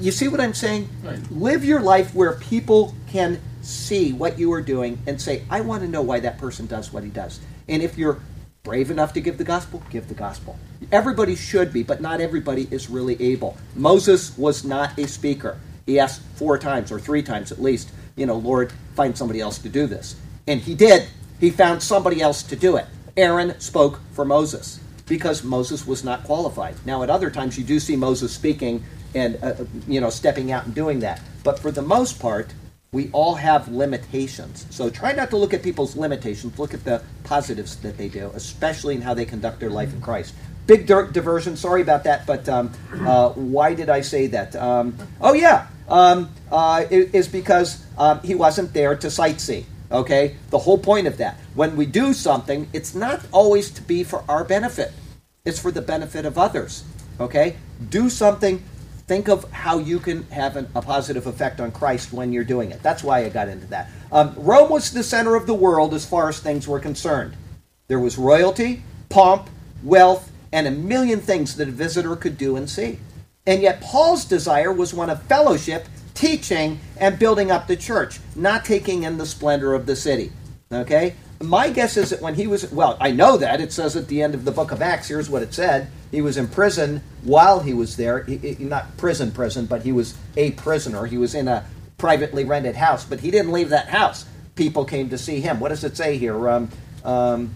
[0.00, 0.88] you see what I'm saying?
[1.02, 1.18] Right.
[1.30, 5.82] Live your life where people can see what you are doing and say, I want
[5.82, 7.40] to know why that person does what he does.
[7.68, 8.20] And if you're
[8.62, 10.58] brave enough to give the gospel, give the gospel.
[10.90, 13.58] Everybody should be, but not everybody is really able.
[13.74, 15.58] Moses was not a speaker.
[15.84, 19.58] He asked four times or three times at least, you know, Lord, find somebody else
[19.58, 20.16] to do this.
[20.46, 21.08] And he did.
[21.40, 22.86] He found somebody else to do it.
[23.16, 26.74] Aaron spoke for Moses because Moses was not qualified.
[26.86, 28.82] Now, at other times, you do see Moses speaking
[29.14, 29.54] and uh,
[29.86, 31.20] you know stepping out and doing that.
[31.42, 32.52] But for the most part,
[32.92, 34.66] we all have limitations.
[34.70, 36.58] So try not to look at people's limitations.
[36.58, 40.00] Look at the positives that they do, especially in how they conduct their life in
[40.00, 40.34] Christ.
[40.66, 41.56] Big diversion.
[41.56, 42.72] Sorry about that, but um,
[43.06, 44.56] uh, why did I say that?
[44.56, 49.64] Um, oh yeah, um, uh, it is because um, he wasn't there to sightsee.
[49.92, 51.38] Okay, the whole point of that.
[51.54, 54.92] When we do something, it's not always to be for our benefit.
[55.44, 56.84] It's for the benefit of others.
[57.20, 57.56] Okay?
[57.90, 58.62] Do something.
[59.06, 62.70] Think of how you can have an, a positive effect on Christ when you're doing
[62.70, 62.82] it.
[62.82, 63.90] That's why I got into that.
[64.10, 67.36] Um, Rome was the center of the world as far as things were concerned.
[67.86, 69.50] There was royalty, pomp,
[69.82, 72.98] wealth, and a million things that a visitor could do and see.
[73.46, 78.64] And yet, Paul's desire was one of fellowship, teaching, and building up the church, not
[78.64, 80.32] taking in the splendor of the city.
[80.72, 81.14] Okay?
[81.42, 83.60] My guess is that when he was, well, I know that.
[83.60, 85.90] It says at the end of the book of Acts, here's what it said.
[86.14, 88.22] He was in prison while he was there.
[88.22, 91.06] He, he- not prison, prison, but he was a prisoner.
[91.06, 91.64] He was in a
[91.98, 94.24] privately rented house, but he didn't leave that house.
[94.54, 95.58] People came to see him.
[95.58, 96.48] What does it say here?
[96.48, 96.70] Um,
[97.04, 97.54] um,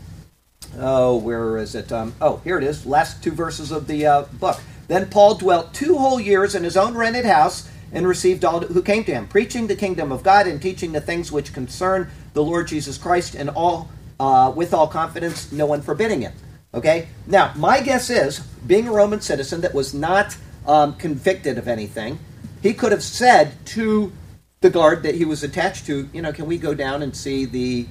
[0.77, 1.91] Oh, where is it?
[1.93, 2.85] Um, oh, here it is.
[2.85, 4.61] Last two verses of the uh, book.
[4.87, 8.83] Then Paul dwelt two whole years in his own rented house and received all who
[8.83, 12.43] came to him, preaching the kingdom of God and teaching the things which concern the
[12.43, 13.89] Lord Jesus Christ, and all
[14.21, 16.33] uh, with all confidence, no one forbidding him.
[16.75, 17.09] Okay.
[17.27, 22.19] Now, my guess is, being a Roman citizen that was not um, convicted of anything,
[22.63, 24.13] he could have said to
[24.61, 27.45] the guard that he was attached to, you know, can we go down and see
[27.45, 27.87] the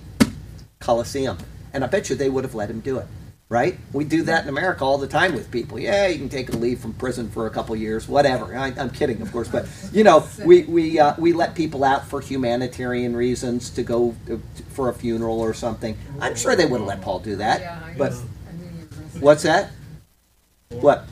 [0.79, 1.37] Colosseum.
[1.73, 3.07] And I bet you they would have let him do it.
[3.49, 3.77] Right?
[3.93, 5.79] We do that in America all the time with people.
[5.79, 8.53] Yeah, you can take a leave from prison for a couple years, whatever.
[8.53, 12.05] I, I'm kidding, of course, but you know, we we uh, we let people out
[12.05, 15.97] for humanitarian reasons to go to, for a funeral or something.
[16.19, 17.61] I'm sure they would have let Paul do that.
[17.61, 18.13] Yeah, I but
[19.19, 19.71] what's that?
[20.69, 21.05] What?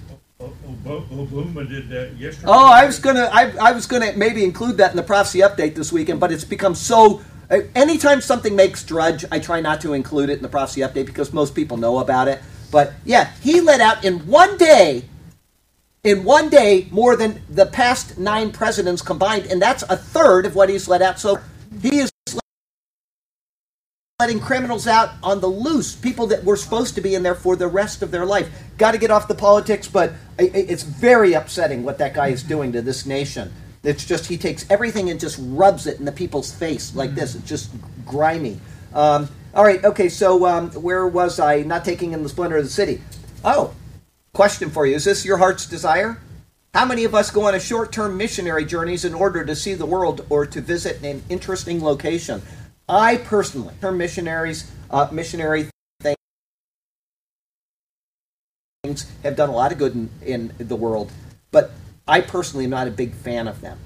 [0.86, 2.48] Obama did that yesterday.
[2.48, 5.76] Oh, I was gonna, I, I was gonna maybe include that in the prophecy update
[5.76, 7.22] this weekend, but it's become so.
[7.50, 11.06] uh, Anytime something makes Drudge, I try not to include it in the prophecy update
[11.08, 12.42] because most people know about it.
[12.72, 15.06] But yeah, he let out in one day,
[16.04, 20.56] in one day, more than the past nine presidents combined, and that's a third of
[20.56, 21.20] what he's let out.
[21.20, 21.40] So
[21.82, 22.12] he is
[24.22, 27.58] letting criminals out on the loose, people that were supposed to be in there for
[27.58, 28.50] the rest of their life.
[28.78, 32.72] Got to get off the politics, but it's very upsetting what that guy is doing
[32.72, 33.52] to this nation.
[33.84, 37.36] It's just he takes everything and just rubs it in the people's face like this.
[37.36, 37.72] It's just
[38.06, 38.58] grimy.
[38.94, 40.08] Um, all right, okay.
[40.08, 41.64] So um, where was I?
[41.64, 43.02] Not taking in the splendor of the city.
[43.44, 43.74] Oh,
[44.32, 46.22] question for you: Is this your heart's desire?
[46.74, 49.86] How many of us go on a short-term missionary journeys in order to see the
[49.86, 52.42] world or to visit an interesting location?
[52.88, 55.70] I personally, term missionaries, uh, missionary
[58.84, 61.12] things have done a lot of good in, in the world,
[61.52, 61.72] but
[62.08, 63.80] I personally am not a big fan of them.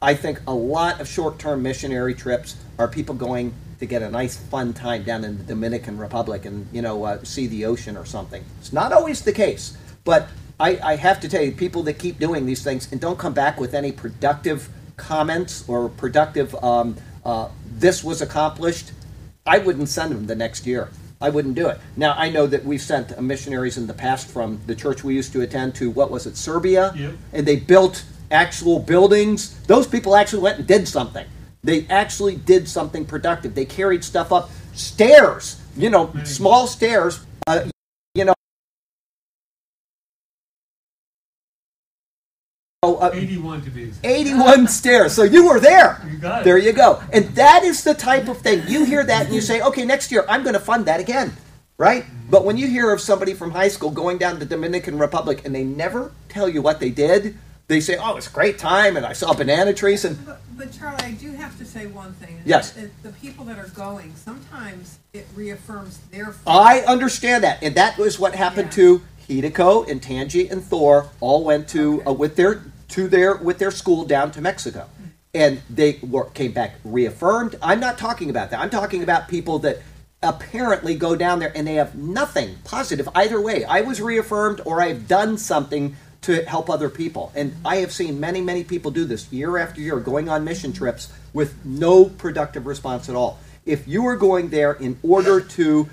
[0.00, 4.36] I think a lot of short-term missionary trips are people going to get a nice,
[4.36, 8.04] fun time down in the Dominican Republic and you know uh, see the ocean or
[8.04, 8.44] something.
[8.58, 10.28] It's not always the case, but
[10.58, 13.32] I, I have to tell you, people that keep doing these things and don't come
[13.32, 18.92] back with any productive comments or productive um, uh, "this was accomplished,"
[19.46, 20.90] I wouldn't send them the next year.
[21.20, 21.78] I wouldn't do it.
[21.96, 25.32] Now I know that we've sent missionaries in the past from the church we used
[25.34, 27.14] to attend to what was it, Serbia, Yep.
[27.32, 29.56] and they built actual buildings.
[29.66, 31.26] Those people actually went and did something.
[31.62, 33.54] They actually did something productive.
[33.54, 37.20] They carried stuff up stairs, you know, small stairs.
[37.46, 37.66] Uh,
[38.14, 38.34] you know,
[43.02, 44.06] uh, 81 to be exact.
[44.06, 45.12] 81 stairs.
[45.14, 46.00] So you were there.
[46.10, 46.44] You got it.
[46.44, 47.02] There you go.
[47.12, 48.62] And that is the type of thing.
[48.68, 51.32] You hear that and you say, okay, next year I'm going to fund that again.
[51.78, 52.04] Right?
[52.30, 55.42] But when you hear of somebody from high school going down to the Dominican Republic
[55.44, 57.36] and they never tell you what they did,
[57.66, 60.70] they say, oh, it's a great time and I saw banana trees and But, but
[60.72, 62.40] Charlie, I do have to say one thing.
[62.44, 62.72] Yes.
[62.72, 66.26] that- that The people that are going, sometimes it reaffirms their.
[66.26, 66.42] faith.
[66.46, 68.98] I understand that, and that was what happened Yeah.
[68.98, 71.08] to Hideko and Tangi and Thor.
[71.20, 72.04] All went to Okay.
[72.10, 72.62] uh, with their
[72.92, 74.88] to their with their school down to Mexico,
[75.34, 77.56] and they were, came back reaffirmed.
[77.62, 78.60] I'm not talking about that.
[78.60, 79.78] I'm talking about people that
[80.22, 83.64] apparently go down there and they have nothing positive either way.
[83.64, 88.20] I was reaffirmed, or I've done something to help other people, and I have seen
[88.20, 92.66] many many people do this year after year, going on mission trips with no productive
[92.66, 93.38] response at all.
[93.64, 95.88] If you are going there in order to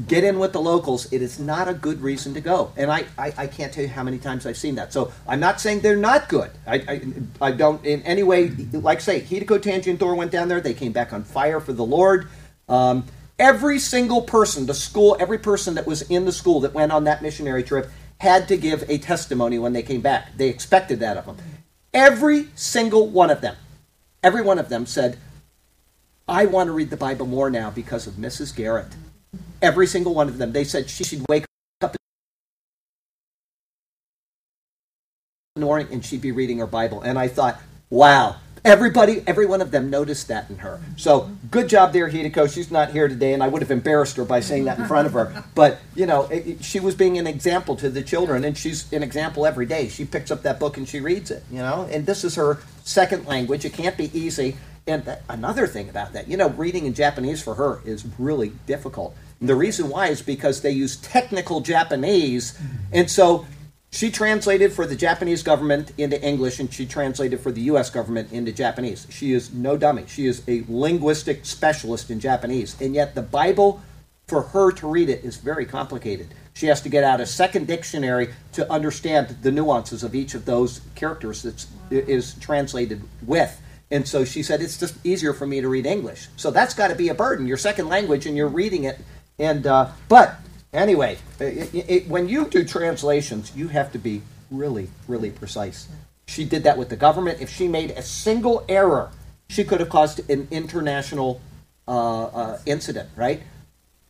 [0.00, 2.72] get in with the locals, it is not a good reason to go.
[2.76, 4.92] And I, I, I can't tell you how many times I've seen that.
[4.92, 6.50] So I'm not saying they're not good.
[6.66, 7.02] I, I,
[7.40, 10.60] I don't in any way, like say, Hideko, Tangi, and Thor went down there.
[10.60, 12.28] They came back on fire for the Lord.
[12.68, 13.04] Um,
[13.38, 17.04] every single person, the school, every person that was in the school that went on
[17.04, 20.36] that missionary trip had to give a testimony when they came back.
[20.36, 21.36] They expected that of them.
[21.92, 23.56] Every single one of them,
[24.22, 25.18] every one of them said,
[26.28, 28.54] I want to read the Bible more now because of Mrs.
[28.54, 28.94] Garrett.
[29.60, 30.52] Every single one of them.
[30.52, 31.44] They said she should wake
[31.80, 31.94] up
[35.56, 37.00] in the morning and she'd be reading her Bible.
[37.00, 40.80] And I thought, wow, Everybody, every one of them noticed that in her.
[40.96, 42.48] So good job there, Hideko.
[42.52, 45.08] She's not here today, and I would have embarrassed her by saying that in front
[45.08, 45.42] of her.
[45.56, 48.90] But you know, it, it- she was being an example to the children, and she's
[48.92, 49.88] an example every day.
[49.88, 51.42] She picks up that book and she reads it.
[51.50, 53.64] You know, and this is her second language.
[53.64, 54.56] It can't be easy.
[54.86, 58.52] And th- another thing about that, you know, reading in Japanese for her is really
[58.66, 59.16] difficult.
[59.40, 62.58] And the reason why is because they use technical Japanese,
[62.92, 63.46] and so
[63.94, 68.32] she translated for the Japanese government into English and she translated for the US government
[68.32, 69.06] into Japanese.
[69.10, 70.04] She is no dummy.
[70.08, 72.74] She is a linguistic specialist in Japanese.
[72.80, 73.82] And yet the Bible,
[74.26, 76.28] for her to read it, is very complicated.
[76.54, 80.46] She has to get out a second dictionary to understand the nuances of each of
[80.46, 83.60] those characters that is translated with.
[83.92, 86.26] And so she said, it's just easier for me to read English.
[86.36, 87.46] So that's got to be a burden.
[87.46, 88.98] Your second language and you're reading it.
[89.38, 90.36] And, uh, but
[90.72, 95.86] Anyway, it, it, when you do translations, you have to be really, really precise.
[96.26, 97.42] She did that with the government.
[97.42, 99.10] If she made a single error,
[99.50, 101.42] she could have caused an international
[101.86, 103.42] uh, uh, incident, right?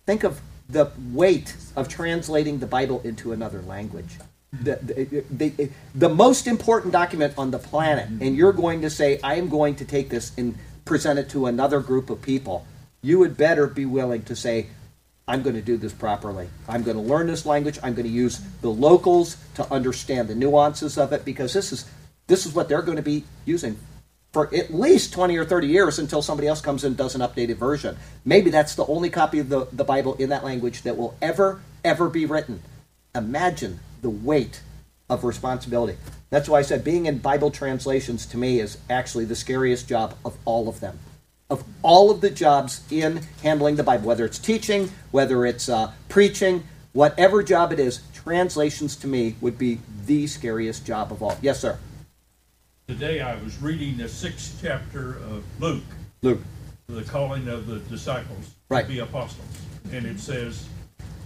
[0.07, 4.19] Think of the weight of translating the Bible into another language.
[4.53, 8.35] The, the, the, the most important document on the planet, and mm-hmm.
[8.35, 11.81] you're going to say, I am going to take this and present it to another
[11.81, 12.67] group of people,
[13.01, 14.67] you would better be willing to say,
[15.27, 16.49] I'm going to do this properly.
[16.69, 17.79] I'm going to learn this language.
[17.83, 21.89] I'm going to use the locals to understand the nuances of it because this is
[22.27, 23.79] this is what they're going to be using
[24.33, 27.21] for at least 20 or 30 years until somebody else comes in and does an
[27.21, 27.97] updated version.
[28.25, 31.61] Maybe that's the only copy of the, the Bible in that language that will ever,
[31.85, 32.63] ever be written.
[33.15, 34.61] Imagine the weight
[35.09, 35.97] of responsibility.
[36.31, 40.15] That's why I said being in Bible translations to me is actually the scariest job
[40.25, 40.99] of all of them
[41.53, 45.93] of all of the jobs in handling the Bible, whether it's teaching, whether it's uh,
[46.09, 51.37] preaching, whatever job it is, translations to me would be the scariest job of all.
[51.43, 51.79] Yes, sir.
[52.89, 55.83] Today I was reading the sixth chapter of Luke,
[56.23, 56.41] Luke.
[56.87, 58.87] the calling of the disciples Right.
[58.87, 59.47] to be apostles.
[59.93, 60.67] And it says,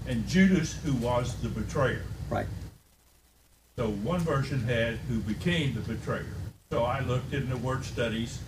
[0.09, 2.03] and Judas, who was the betrayer.
[2.29, 2.47] Right.
[3.77, 6.25] So one version had who became the betrayer.
[6.71, 8.39] So I looked in the word studies.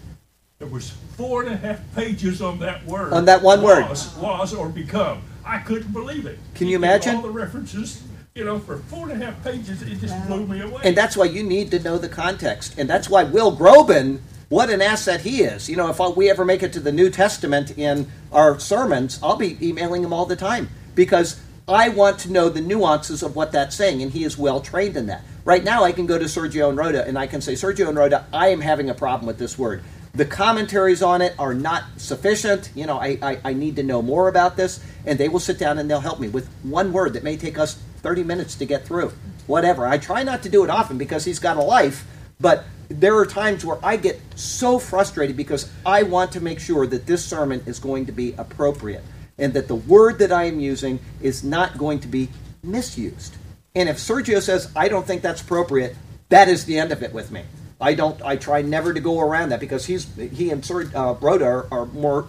[0.58, 3.12] There was four and a half pages on that word.
[3.12, 3.86] On that one word.
[3.90, 5.22] was, Was or become.
[5.44, 6.38] I couldn't believe it.
[6.54, 7.16] Can He you imagine?
[7.16, 8.02] All the references,
[8.34, 10.80] you know, for four and a half pages, it just blew me away.
[10.82, 12.78] And that's why you need to know the context.
[12.78, 15.68] And that's why Will Groban, what an asset he is.
[15.68, 19.36] You know, if we ever make it to the New Testament in our sermons, I'll
[19.36, 21.38] be emailing him all the time because
[21.68, 24.96] I want to know the nuances of what that's saying, and he is well trained
[24.96, 25.22] in that.
[25.44, 27.96] Right now, I can go to Sergio and Rhoda and I can say, Sergio and
[27.96, 29.82] Rhoda, I am having a problem with this word.
[30.14, 32.70] The commentaries on it are not sufficient.
[32.74, 34.82] You know, I, I, I need to know more about this.
[35.04, 37.58] And they will sit down and they'll help me with one word that may take
[37.58, 39.12] us 30 minutes to get through.
[39.46, 39.86] Whatever.
[39.86, 42.06] I try not to do it often because he's got a life,
[42.40, 46.86] but there are times where I get so frustrated because I want to make sure
[46.86, 49.04] that this sermon is going to be appropriate
[49.38, 52.28] and that the word that I am using is not going to be
[52.62, 53.36] misused.
[53.74, 55.96] And if Sergio says, I don't think that's appropriate,
[56.30, 57.42] that is the end of it with me.
[57.80, 58.20] I don't.
[58.22, 61.66] I try never to go around that because he's he and Sir uh, Rhoda are,
[61.70, 62.26] are more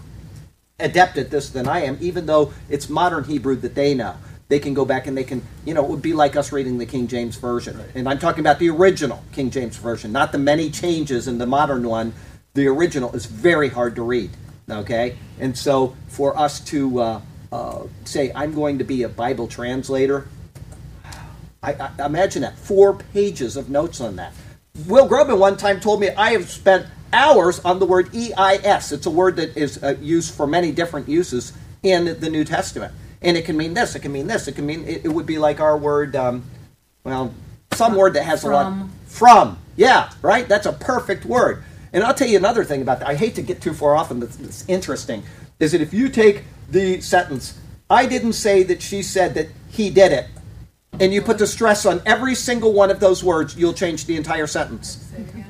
[0.79, 1.97] adept at this than I am.
[1.99, 4.15] Even though it's modern Hebrew that they know,
[4.47, 5.41] they can go back and they can.
[5.65, 8.41] You know, it would be like us reading the King James version, and I'm talking
[8.41, 12.13] about the original King James version, not the many changes in the modern one.
[12.53, 14.29] The original is very hard to read.
[14.71, 19.47] Okay, and so for us to uh, uh, say I'm going to be a Bible
[19.47, 20.27] translator,
[21.63, 24.33] I, I imagine that four pages of notes on that.
[24.87, 28.91] Will Groban one time told me I have spent hours on the word EIS.
[28.91, 31.53] It's a word that is uh, used for many different uses
[31.83, 34.65] in the New Testament, and it can mean this, it can mean this, it can
[34.65, 36.43] mean it, it would be like our word, um,
[37.03, 37.33] well,
[37.73, 38.91] some word that has a lot From.
[39.05, 39.57] from.
[39.75, 40.47] Yeah, right.
[40.47, 41.63] That's a perfect word.
[41.93, 43.07] And I'll tell you another thing about that.
[43.07, 45.23] I hate to get too far off, and it's, interesting.
[45.59, 47.55] Is that if you take the sentence,
[47.89, 50.27] "I didn't say that she said that he did it,"
[50.99, 54.15] and you put the stress on every single one of those words, you'll change the
[54.15, 54.97] entire sentence.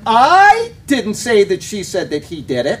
[0.06, 2.80] I didn't say that she said that he did it.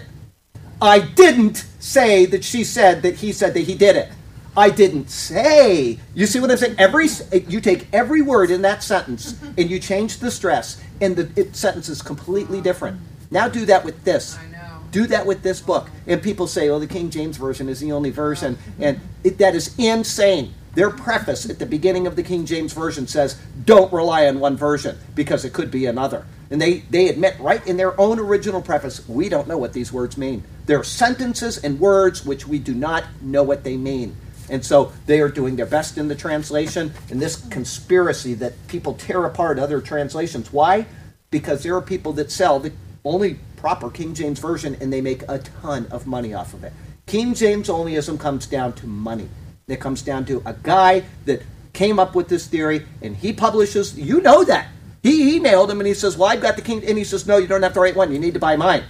[0.82, 4.08] I didn't say that she said that he said that he did it.
[4.56, 5.98] I didn't say.
[6.14, 6.74] You see what I'm saying?
[6.78, 7.08] Every
[7.48, 11.54] you take every word in that sentence and you change the stress, and the it,
[11.54, 12.98] sentence is completely different.
[13.30, 14.36] Now do that with this.
[14.36, 14.58] I know.
[14.90, 15.88] Do that with this book.
[16.06, 18.58] And people say, oh, the King James Version is the only version.
[18.78, 20.54] And it, that is insane.
[20.74, 24.56] Their preface at the beginning of the King James Version says, don't rely on one
[24.56, 26.26] version because it could be another.
[26.50, 29.92] And they, they admit right in their own original preface, we don't know what these
[29.92, 30.42] words mean.
[30.66, 34.16] They're sentences and words which we do not know what they mean.
[34.48, 38.94] And so they are doing their best in the translation in this conspiracy that people
[38.94, 40.52] tear apart other translations.
[40.52, 40.86] Why?
[41.30, 42.72] Because there are people that sell the
[43.04, 46.72] only proper King James Version and they make a ton of money off of it.
[47.06, 49.28] King James onlyism comes down to money.
[49.68, 51.42] It comes down to a guy that
[51.72, 54.68] came up with this theory and he publishes, you know that.
[55.02, 57.38] He emailed him and he says, Well, I've got the King, and he says, No,
[57.38, 58.12] you don't have to write one.
[58.12, 58.82] You need to buy mine.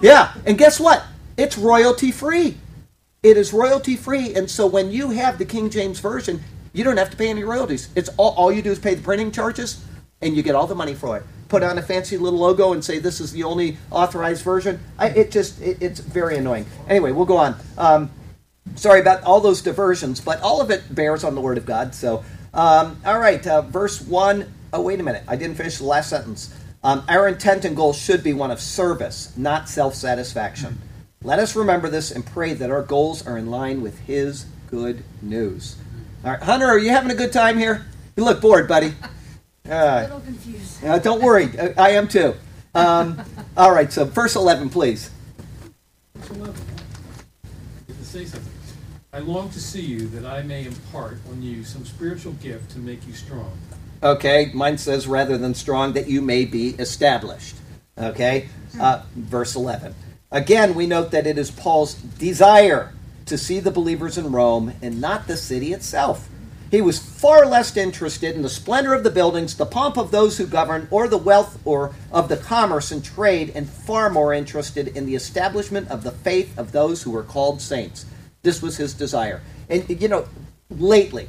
[0.00, 1.04] Yeah, and guess what?
[1.36, 2.56] It's royalty free.
[3.22, 6.42] It is royalty free, and so when you have the King James Version,
[6.72, 7.88] you don't have to pay any royalties.
[7.94, 9.82] It's all, all you do is pay the printing charges,
[10.20, 11.22] and you get all the money for it.
[11.48, 14.80] Put on a fancy little logo and say this is the only authorized version.
[14.98, 16.66] I, it just it, it's very annoying.
[16.88, 17.56] Anyway, we'll go on.
[17.78, 18.10] Um,
[18.74, 21.94] sorry about all those diversions, but all of it bears on the Word of God.
[21.94, 24.52] So, um, all right, uh, verse one.
[24.72, 26.52] Oh, wait a minute, I didn't finish the last sentence.
[26.82, 30.78] Um, our intent and goal should be one of service, not self-satisfaction.
[31.22, 35.04] Let us remember this and pray that our goals are in line with His good
[35.22, 35.76] news.
[36.24, 37.86] All right, Hunter, are you having a good time here?
[38.16, 38.94] You look bored, buddy.
[39.68, 40.84] Uh, little confused.
[40.84, 42.34] uh, don't worry, uh, I am too.
[42.74, 43.22] Um,
[43.56, 45.10] all right, so verse 11, please.
[46.14, 46.54] Verse 11.
[47.86, 48.52] Get to say something.
[49.14, 52.80] I long to see you that I may impart on you some spiritual gift to
[52.80, 53.56] make you strong.
[54.02, 57.54] Okay, mine says rather than strong, that you may be established.
[57.96, 58.48] Okay,
[58.80, 59.94] uh, verse 11.
[60.32, 62.92] Again, we note that it is Paul's desire
[63.26, 66.28] to see the believers in Rome and not the city itself.
[66.74, 70.38] He was far less interested in the splendor of the buildings, the pomp of those
[70.38, 74.88] who govern, or the wealth or of the commerce and trade, and far more interested
[74.88, 78.06] in the establishment of the faith of those who were called saints.
[78.42, 79.40] This was his desire.
[79.70, 80.26] And you know,
[80.68, 81.28] lately,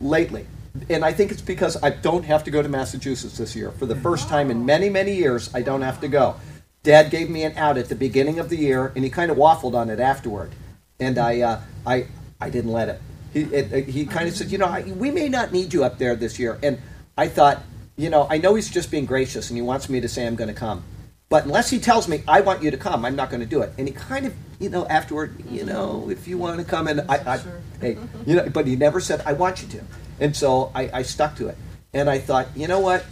[0.00, 0.48] lately,
[0.88, 3.70] and I think it's because I don't have to go to Massachusetts this year.
[3.70, 6.34] For the first time in many, many years, I don't have to go.
[6.82, 9.36] Dad gave me an out at the beginning of the year, and he kind of
[9.36, 10.50] waffled on it afterward,
[10.98, 12.08] and I, uh, I,
[12.40, 13.00] I didn't let him.
[13.32, 15.98] He, it, he kind of said, you know, I, we may not need you up
[15.98, 16.80] there this year, and
[17.16, 17.62] I thought,
[17.96, 20.36] you know, I know he's just being gracious, and he wants me to say I'm
[20.36, 20.82] going to come,
[21.28, 23.62] but unless he tells me I want you to come, I'm not going to do
[23.62, 23.72] it.
[23.78, 27.02] And he kind of, you know, afterward, you know, if you want to come, and
[27.02, 27.40] I, I
[27.80, 29.84] hey, you know, but he never said I want you to,
[30.18, 31.56] and so I, I stuck to it,
[31.92, 33.04] and I thought, you know what,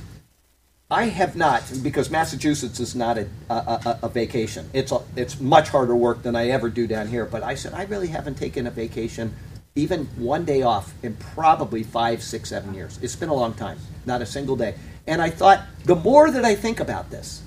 [0.91, 4.71] I have not because Massachusetts is not a, a, a, a vacation.
[4.73, 7.27] It's a, it's much harder work than I ever do down here.
[7.27, 9.35] But I said I really haven't taken a vacation,
[9.75, 12.99] even one day off, in probably five, six, seven years.
[13.03, 14.75] It's been a long time, not a single day.
[15.07, 17.43] And I thought the more that I think about this,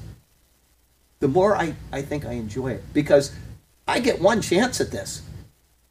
[1.19, 3.33] the more I, I think I enjoy it because
[3.87, 5.21] I get one chance at this.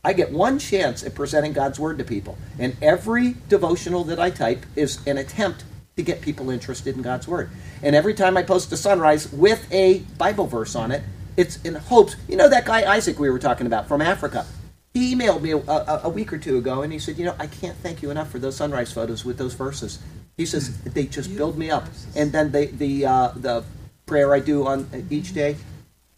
[0.03, 2.39] I get one chance at presenting God's word to people.
[2.59, 5.64] And every devotional that I type is an attempt
[5.97, 7.51] to get people interested in God's word.
[7.83, 11.03] And every time I post a sunrise with a Bible verse on it,
[11.37, 12.16] it's in hopes.
[12.28, 14.47] You know that guy Isaac we were talking about from Africa?
[14.93, 17.36] He emailed me a, a, a week or two ago and he said, You know,
[17.38, 20.01] I can't thank you enough for those sunrise photos with those verses.
[20.36, 21.86] He says, They just build me up.
[22.16, 23.64] And then they, the, uh, the
[24.07, 25.34] prayer I do on uh, each mm-hmm.
[25.34, 25.57] day,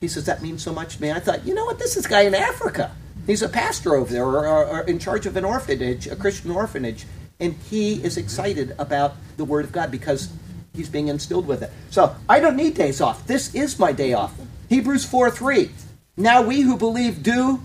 [0.01, 1.13] he says, That means so much to me.
[1.13, 1.79] I thought, You know what?
[1.79, 2.93] This is a guy in Africa.
[3.27, 6.51] He's a pastor over there or, or, or in charge of an orphanage, a Christian
[6.51, 7.05] orphanage.
[7.41, 8.25] And he is mm-hmm.
[8.25, 10.33] excited about the Word of God because
[10.73, 11.71] he's being instilled with it.
[11.91, 13.27] So I don't need days off.
[13.27, 14.35] This is my day off.
[14.71, 15.71] Hebrews 4 3.
[16.17, 17.61] Now we who believe do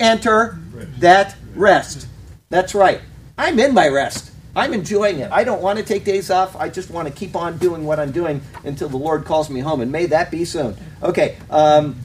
[0.00, 0.58] Enter.
[0.98, 2.06] that rest.
[2.50, 3.00] That's right.
[3.36, 4.32] I'm in my rest.
[4.56, 5.30] I'm enjoying it.
[5.30, 6.56] I don't want to take days off.
[6.56, 9.60] I just want to keep on doing what I'm doing until the Lord calls me
[9.60, 10.76] home, and may that be soon.
[11.02, 11.96] Okay, um,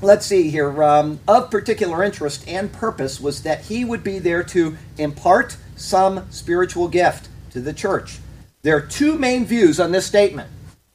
[0.00, 0.82] let's see here.
[0.82, 6.30] Um, of particular interest and purpose was that he would be there to impart some
[6.30, 8.18] spiritual gift to the church.
[8.62, 10.50] There are two main views on this statement.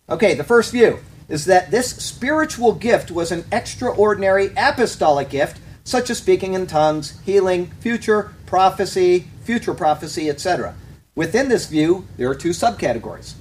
[0.09, 6.09] Okay, the first view is that this spiritual gift was an extraordinary apostolic gift, such
[6.09, 10.75] as speaking in tongues, healing, future prophecy, future prophecy, etc.
[11.15, 13.33] Within this view, there are two subcategories.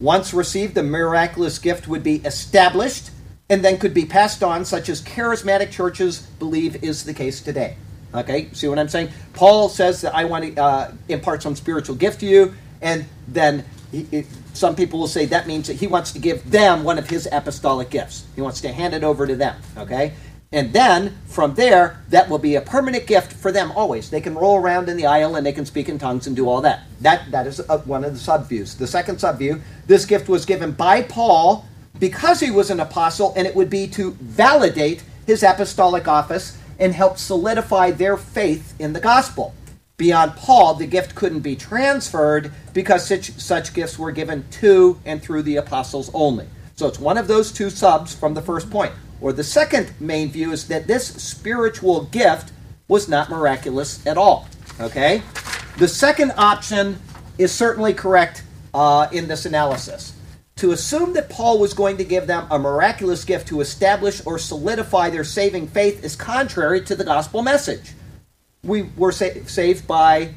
[0.00, 3.10] Once received, the miraculous gift would be established
[3.50, 7.76] and then could be passed on, such as charismatic churches believe is the case today.
[8.14, 9.10] Okay, see what I'm saying?
[9.34, 13.64] Paul says that I want to uh, impart some spiritual gift to you, and then
[13.92, 17.08] he, some people will say that means that he wants to give them one of
[17.08, 18.24] his apostolic gifts.
[18.34, 19.60] He wants to hand it over to them.
[19.76, 20.14] Okay,
[20.52, 24.10] and then from there, that will be a permanent gift for them always.
[24.10, 26.48] They can roll around in the aisle and they can speak in tongues and do
[26.48, 26.82] all that.
[27.00, 28.76] That that is one of the subviews.
[28.76, 31.66] The second subview, this gift was given by Paul
[32.00, 36.94] because he was an apostle, and it would be to validate his apostolic office and
[36.94, 39.54] help solidify their faith in the gospel.
[39.98, 45.22] Beyond Paul, the gift couldn't be transferred because such, such gifts were given to and
[45.22, 46.48] through the apostles only.
[46.74, 48.94] So it's one of those two subs from the first point.
[49.20, 52.52] Or the second main view is that this spiritual gift
[52.88, 54.48] was not miraculous at all.
[54.80, 55.22] Okay?
[55.78, 56.98] The second option
[57.38, 58.42] is certainly correct
[58.74, 60.14] uh, in this analysis.
[60.56, 64.38] To assume that Paul was going to give them a miraculous gift to establish or
[64.38, 67.92] solidify their saving faith is contrary to the gospel message.
[68.62, 70.34] We were sa- saved by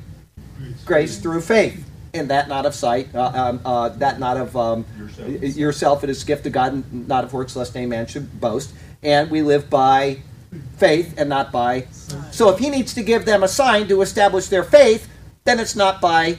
[0.86, 4.86] grace through faith, and that not of sight, uh, um, uh, that not of um,
[4.98, 5.58] Yourself.
[5.58, 6.04] yourself.
[6.04, 8.74] It is gift of God, and not of works, lest any man should boast.
[9.02, 10.20] And we live by
[10.78, 11.88] faith and not by.
[12.32, 15.10] So if he needs to give them a sign to establish their faith,
[15.44, 16.38] then it's not by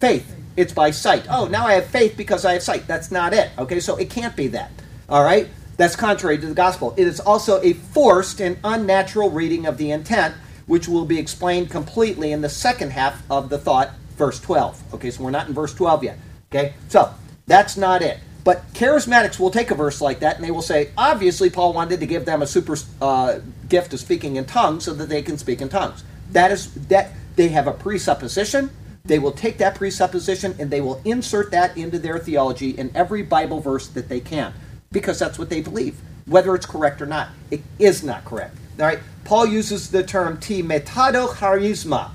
[0.00, 0.34] faith.
[0.56, 1.26] It's by sight.
[1.30, 2.86] Oh, now I have faith because I have sight.
[2.86, 3.50] That's not it.
[3.58, 4.70] Okay, so it can't be that.
[5.08, 5.48] All right?
[5.76, 6.94] That's contrary to the gospel.
[6.96, 10.34] It is also a forced and unnatural reading of the intent,
[10.66, 13.90] which will be explained completely in the second half of the thought,
[14.20, 14.94] verse 12.
[14.94, 16.18] Okay, so we're not in verse 12 yet.
[16.52, 17.12] Okay, so
[17.46, 18.18] that's not it.
[18.44, 22.00] But charismatics will take a verse like that and they will say, obviously, Paul wanted
[22.00, 25.38] to give them a super uh, gift of speaking in tongues so that they can
[25.38, 26.04] speak in tongues.
[26.32, 28.70] That is that they have a presupposition.
[29.04, 33.22] They will take that presupposition and they will insert that into their theology in every
[33.22, 34.52] Bible verse that they can,
[34.92, 35.98] because that's what they believe.
[36.26, 38.56] Whether it's correct or not, it is not correct.
[38.78, 39.00] All right.
[39.24, 42.10] Paul uses the term "ti metado charisma,"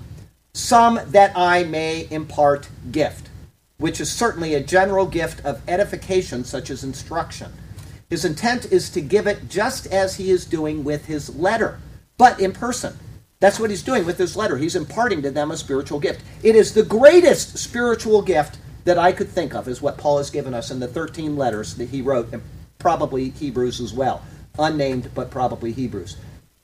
[0.56, 3.30] some that I may impart gift
[3.78, 7.52] which is certainly a general gift of edification, such as instruction.
[8.10, 11.80] His intent is to give it just as he is doing with his letter,
[12.18, 12.98] but in person.
[13.40, 14.58] That's what he's doing with his letter.
[14.58, 16.22] He's imparting to them a spiritual gift.
[16.42, 20.30] It is the greatest spiritual gift that I could think of, is what Paul has
[20.30, 22.42] given us in the 13 letters that he wrote, and
[22.80, 24.24] probably Hebrews as well.
[24.58, 26.16] Unnamed, but probably Hebrews.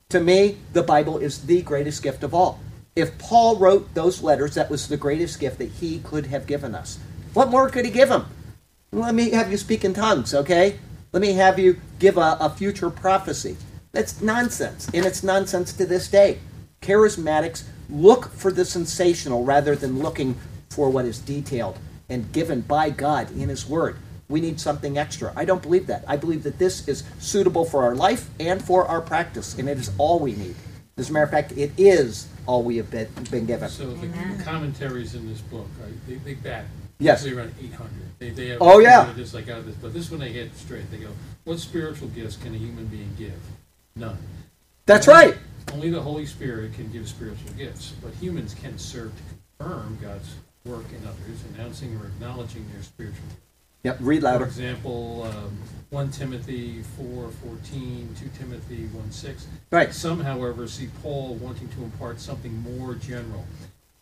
[0.10, 2.60] To me, the Bible is the greatest gift of all.
[2.96, 6.76] If Paul wrote those letters, that was the greatest gift that he could have given
[6.76, 7.00] us.
[7.34, 8.26] What more could he give him?
[8.92, 10.78] Let me have you speak in tongues, okay?
[11.14, 13.56] Let me have you give a, a future prophecy.
[13.94, 16.40] That's nonsense, and it's nonsense to this day.
[16.82, 20.36] Charismatics look for the sensational rather than looking
[20.70, 21.78] for what is detailed
[22.10, 23.98] and given by God in His Word.
[24.28, 25.34] We need something extra.
[25.36, 26.04] I don't believe that.
[26.08, 29.78] I believe that this is suitable for our life and for our practice, and it
[29.78, 30.56] is all we need.
[30.98, 33.70] As a matter of fact, it is all we have been, been given.
[33.70, 36.66] So the the commentaries in this book, right, they, they bat.
[37.00, 37.24] Yes.
[37.24, 37.92] usually around eight hundred.
[38.20, 38.60] They, they have.
[38.62, 39.12] Oh, yeah.
[39.16, 40.90] Just like out of this, but this one they hit straight.
[40.92, 41.10] They go,
[41.46, 43.40] what spiritual gifts can a human being give?
[43.96, 44.18] None.
[44.86, 45.36] That's right.
[45.74, 49.24] Only the Holy Spirit can give spiritual gifts, but humans can serve to
[49.66, 50.36] confirm God's
[50.66, 53.42] work in others, announcing or acknowledging their spiritual gifts.
[53.84, 54.46] Yep, read louder.
[54.46, 55.58] For example, um,
[55.90, 59.48] 1 Timothy 4 14, 2 Timothy 1 6.
[59.72, 59.94] Right.
[59.94, 63.46] Some, however, see Paul wanting to impart something more general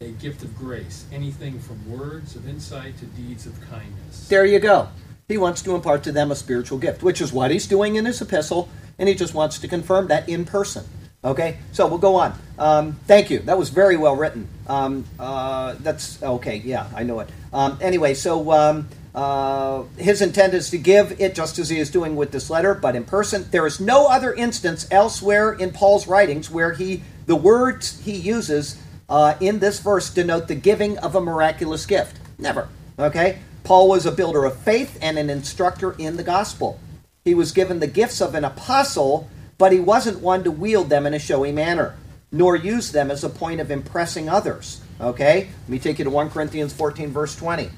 [0.01, 4.29] a gift of grace, anything from words of insight to deeds of kindness.
[4.29, 4.87] There you go.
[5.27, 8.05] He wants to impart to them a spiritual gift, which is what he's doing in
[8.05, 10.85] his epistle, and he just wants to confirm that in person.
[11.21, 12.33] Okay, so we'll go on.
[12.57, 13.39] Um, thank you.
[13.39, 14.47] That was very well written.
[14.67, 16.61] Um, uh, that's okay.
[16.63, 17.29] Yeah, I know it.
[17.51, 18.87] Um, anyway, so um,
[19.19, 22.73] uh, his intent is to give it just as he is doing with this letter,
[22.73, 23.45] but in person.
[23.51, 28.81] There is no other instance elsewhere in Paul's writings where he the words he uses
[29.09, 32.17] uh, in this verse denote the giving of a miraculous gift.
[32.37, 32.69] Never.
[32.97, 33.39] Okay?
[33.65, 36.79] Paul was a builder of faith and an instructor in the gospel.
[37.25, 41.05] He was given the gifts of an apostle, but he wasn't one to wield them
[41.05, 41.97] in a showy manner,
[42.31, 44.79] nor use them as a point of impressing others.
[45.01, 45.49] Okay?
[45.63, 47.69] Let me take you to 1 Corinthians 14, verse 20.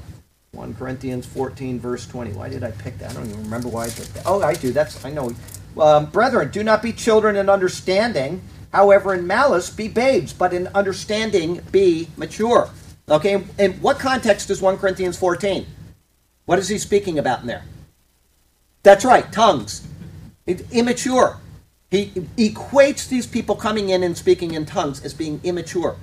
[0.54, 2.34] 1 Corinthians 14, verse 20.
[2.34, 3.12] Why did I pick that?
[3.12, 4.24] I don't even remember why I picked that.
[4.26, 4.74] Oh, I do.
[4.74, 5.34] That's, I know.
[5.80, 8.42] Um, Brethren, do not be children in understanding.
[8.74, 12.70] However, in malice, be babes, but in understanding, be mature.
[13.08, 13.46] Okay?
[13.58, 15.66] In what context is 1 Corinthians 14?
[16.48, 17.64] What is he speaking about in there?
[18.84, 19.88] That's right, tongues.
[20.46, 21.38] Immature.
[21.92, 25.96] He equates these people coming in and speaking in tongues as being immature.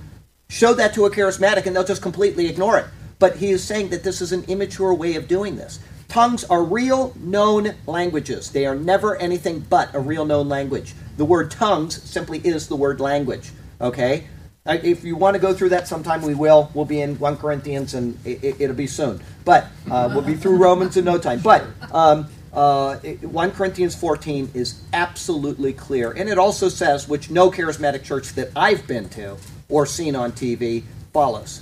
[0.49, 2.85] Show that to a charismatic and they'll just completely ignore it.
[3.19, 5.79] But he is saying that this is an immature way of doing this.
[6.07, 8.51] Tongues are real known languages.
[8.51, 10.95] They are never anything but a real known language.
[11.17, 13.51] The word tongues simply is the word language.
[13.79, 14.25] Okay?
[14.65, 16.71] If you want to go through that sometime, we will.
[16.73, 19.21] We'll be in 1 Corinthians and it, it'll be soon.
[19.45, 21.39] But uh, we'll be through Romans in no time.
[21.39, 26.11] But um, uh, 1 Corinthians 14 is absolutely clear.
[26.11, 29.37] And it also says, which no charismatic church that I've been to
[29.69, 31.61] or seen on TV follows.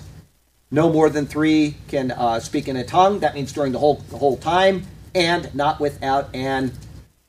[0.70, 3.20] No more than three can uh, speak in a tongue.
[3.20, 6.74] That means during the whole the whole time, and not without an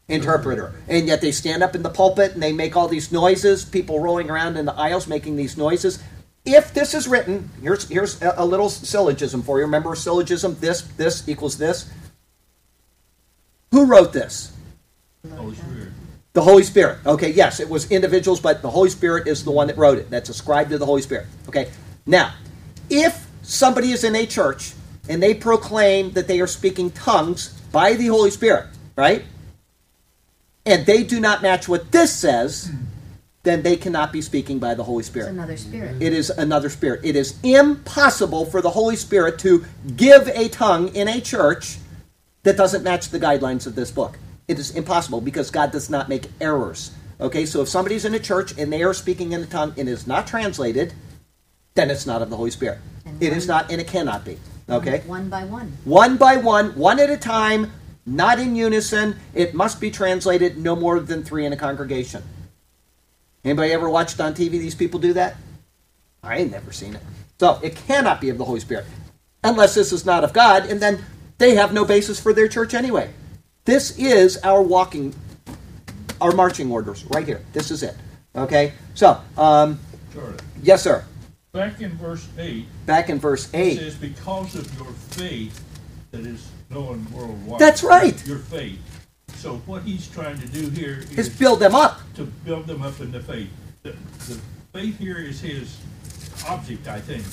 [0.09, 0.75] interpreter.
[0.89, 3.65] And yet they stand up in the pulpit and they make all these noises.
[3.65, 6.03] People rolling around in the aisles making these noises.
[6.45, 9.67] If this is written, here's here's a, a little syllogism for you.
[9.67, 10.57] Remember syllogism?
[10.61, 11.91] This this equals this.
[13.71, 14.53] Who wrote this?
[15.37, 15.89] Holy Spirit.
[16.33, 16.99] The Holy Spirit.
[17.05, 20.09] Okay, yes, it was individuals, but the Holy Spirit is the one that wrote it.
[20.09, 21.27] That's ascribed to the Holy Spirit.
[21.49, 21.71] Okay,
[22.07, 22.33] now,
[22.89, 24.75] if somebody is in a church
[25.09, 29.25] and they proclaim that they are speaking tongues, by the Holy Spirit, right?
[30.65, 32.71] And they do not match what this says,
[33.43, 35.31] then they cannot be speaking by the Holy It's Spirit.
[35.31, 36.03] another spirit.
[36.03, 37.01] It is another spirit.
[37.05, 39.65] It is impossible for the Holy Spirit to
[39.97, 41.79] give a tongue in a church
[42.43, 44.19] that doesn't match the guidelines of this book.
[44.47, 46.93] It is impossible because God does not make errors.
[47.21, 49.89] Okay, so if somebody's in a church and they are speaking in a tongue and
[49.89, 50.95] is not translated,
[51.75, 52.79] then it's not of the Holy Spirit.
[53.09, 54.39] And It is one- not and it cannot be.
[54.71, 55.03] Okay?
[55.07, 55.73] One by one.
[55.85, 57.73] One by one, one at a time,
[58.05, 59.17] not in unison.
[59.35, 62.23] It must be translated no more than three in a congregation.
[63.45, 65.37] Anybody ever watched on TV these people do that?
[66.23, 67.03] I ain't never seen it.
[67.41, 68.85] So it cannot be of the Holy Spirit.
[69.45, 71.05] Unless this is not of God, and then
[71.39, 73.11] they have no basis for their church anyway.
[73.65, 75.15] This is our walking,
[76.21, 77.41] our marching orders right here.
[77.53, 77.95] This is it.
[78.35, 78.73] Okay?
[78.95, 79.79] So, um,
[80.13, 81.05] Charlie, yes, sir.
[81.59, 83.73] Back in verse eight, Back in verse 8.
[83.73, 85.61] it says, because of your faith
[86.13, 87.59] that is known worldwide.
[87.59, 88.25] That's right.
[88.29, 88.79] Your faith.
[89.35, 91.99] So what he's trying to do here Is is build them up.
[92.15, 93.51] to build them up in the faith.
[93.83, 93.91] The,
[94.29, 94.41] the
[94.73, 95.77] faith here is his
[96.47, 97.25] object, I think.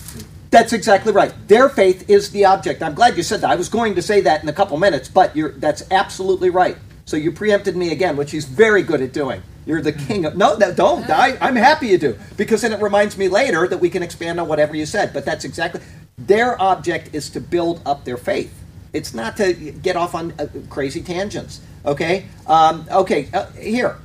[0.49, 1.32] That's exactly right.
[1.47, 2.82] Their faith is the object.
[2.82, 3.51] I'm glad you said that.
[3.51, 6.78] I was going to say that in a couple minutes, but you're, that's absolutely right.
[7.05, 9.43] So you preempted me again, which he's very good at doing.
[9.66, 10.38] You're the king of.
[10.38, 11.09] No, no don't.
[11.09, 12.18] I, I'm happy you do.
[12.38, 15.13] Because then it reminds me later that we can expand on whatever you said.
[15.13, 15.82] But that's exactly.
[16.18, 18.53] Their object is to build up their faith.
[18.93, 21.61] It's not to get off on uh, crazy tangents.
[21.86, 22.26] Okay?
[22.47, 23.97] Um, okay, uh, here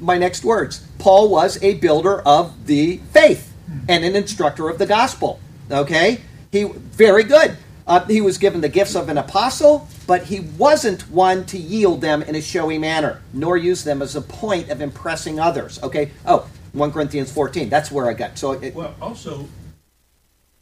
[0.00, 0.86] my next words.
[0.98, 3.52] Paul was a builder of the faith
[3.88, 5.40] and an instructor of the gospel.
[5.70, 6.20] Okay?
[6.52, 7.56] He very good.
[7.86, 12.00] Uh, he was given the gifts of an apostle, but he wasn't one to yield
[12.00, 15.82] them in a showy manner, nor use them as a point of impressing others.
[15.82, 16.10] Okay?
[16.26, 17.68] Oh, 1 Corinthians 14.
[17.68, 18.36] That's where I got.
[18.38, 19.48] So it, Well, also,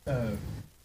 [0.07, 0.31] uh,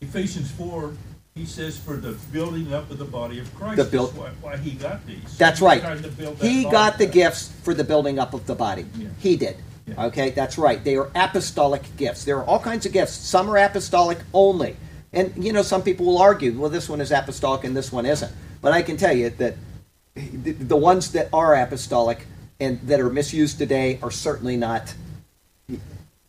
[0.02, 0.94] Ephesians four,
[1.36, 3.78] he says for the building up of the body of Christ.
[3.78, 5.38] The That's build- why, why he got these.
[5.38, 5.82] That's He right.
[5.82, 7.12] trying to build that He got the up.
[7.12, 8.86] gifts for the building up of the body.
[8.98, 9.08] Yeah.
[9.20, 9.58] He did.
[9.88, 10.06] Yeah.
[10.06, 10.84] Okay, that's right.
[10.84, 12.24] They are apostolic gifts.
[12.26, 13.14] There are all kinds of gifts.
[13.14, 14.76] Some are apostolic only.
[15.14, 18.06] And, you know, some people will argue, well, this one is apostolic and this one
[18.06, 18.32] isn't.
[18.62, 19.56] But I can tell you that
[20.16, 22.26] the ones that are apostolic
[22.60, 24.94] and that are misused today are certainly not.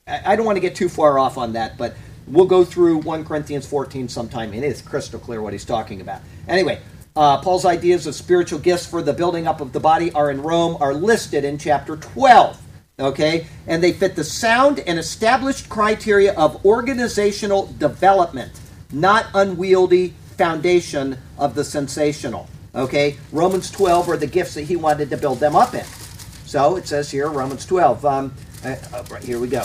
[0.07, 1.95] I don't want to get too far off on that, but
[2.27, 6.21] we'll go through 1 Corinthians 14 sometime, and it's crystal clear what he's talking about.
[6.47, 6.81] Anyway,
[7.17, 10.43] uh, Paul's ideas of spiritual gifts for the building up of the body are in
[10.43, 12.63] Rome, are listed in chapter 12.
[13.01, 13.47] Okay?
[13.67, 18.61] And they fit the sound and established criteria of organizational development,
[18.93, 22.49] not unwieldy foundation of the sensational.
[22.75, 23.19] Okay?
[23.33, 25.85] Romans 12 are the gifts that he wanted to build them up in.
[26.47, 28.05] So it says here, Romans 12.
[28.07, 28.35] Um,
[28.65, 29.65] uh, uh, right here we go.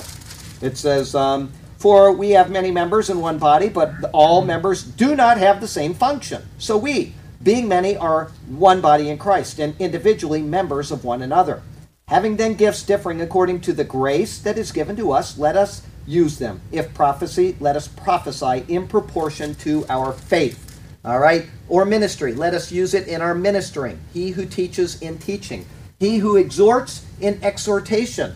[0.61, 5.15] It says, um, For we have many members in one body, but all members do
[5.15, 6.43] not have the same function.
[6.57, 11.61] So we, being many, are one body in Christ, and individually members of one another.
[12.07, 15.84] Having then gifts differing according to the grace that is given to us, let us
[16.05, 16.61] use them.
[16.71, 20.62] If prophecy, let us prophesy in proportion to our faith.
[21.06, 21.45] All right?
[21.68, 23.99] Or ministry, let us use it in our ministering.
[24.14, 25.66] He who teaches in teaching.
[25.99, 28.36] He who exhorts in exhortation.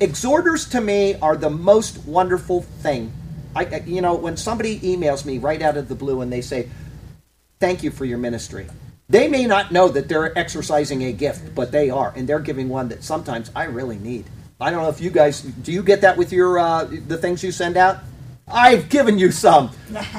[0.00, 3.12] Exhorters to me are the most wonderful thing.
[3.54, 6.68] I, you know, when somebody emails me right out of the blue and they say,
[7.58, 8.68] "Thank you for your ministry,"
[9.08, 12.68] they may not know that they're exercising a gift, but they are, and they're giving
[12.68, 14.26] one that sometimes I really need.
[14.60, 15.72] I don't know if you guys do.
[15.72, 17.98] You get that with your uh, the things you send out.
[18.50, 19.70] I've given you some.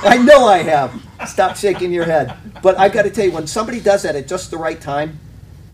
[0.01, 1.01] I know I have.
[1.27, 2.35] Stop shaking your head.
[2.61, 5.19] But I've got to tell you, when somebody does that at just the right time,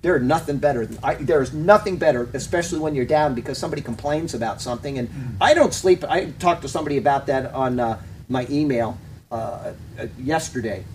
[0.02, 0.88] there's nothing better.
[1.04, 5.00] I, there's nothing better, especially when you're down because somebody complains about something.
[5.00, 5.10] And
[5.42, 6.04] I don't sleep.
[6.04, 8.00] I talked to somebody about that on uh,
[8.30, 8.98] my email
[9.32, 10.86] uh, uh, yesterday.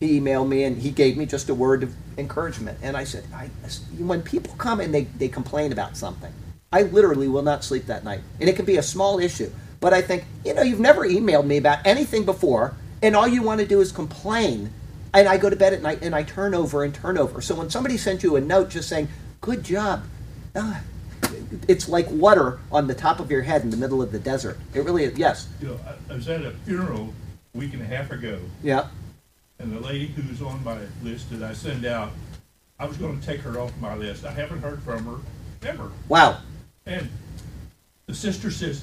[0.00, 2.78] He emailed me and he gave me just a word of encouragement.
[2.82, 3.48] And I said, I,
[3.98, 6.32] when people come and they, they complain about something,
[6.72, 8.20] I literally will not sleep that night.
[8.40, 9.50] And it can be a small issue.
[9.80, 13.42] But I think, you know, you've never emailed me about anything before, and all you
[13.42, 14.70] want to do is complain.
[15.14, 17.40] And I go to bed at night and I turn over and turn over.
[17.40, 19.08] So when somebody sends you a note just saying,
[19.40, 20.04] good job,
[20.54, 20.80] ah,
[21.68, 24.58] it's like water on the top of your head in the middle of the desert.
[24.74, 25.16] It really is.
[25.16, 25.48] Yes.
[25.60, 27.14] You know, I- was at a funeral
[27.54, 28.88] a week and a half ago, Yeah.
[29.58, 32.10] and the lady who's on my list that I send out,
[32.78, 34.24] I was gonna take her off my list.
[34.26, 35.90] I haven't heard from her ever.
[36.08, 36.38] Wow.
[36.84, 37.08] And
[38.06, 38.82] the sister says,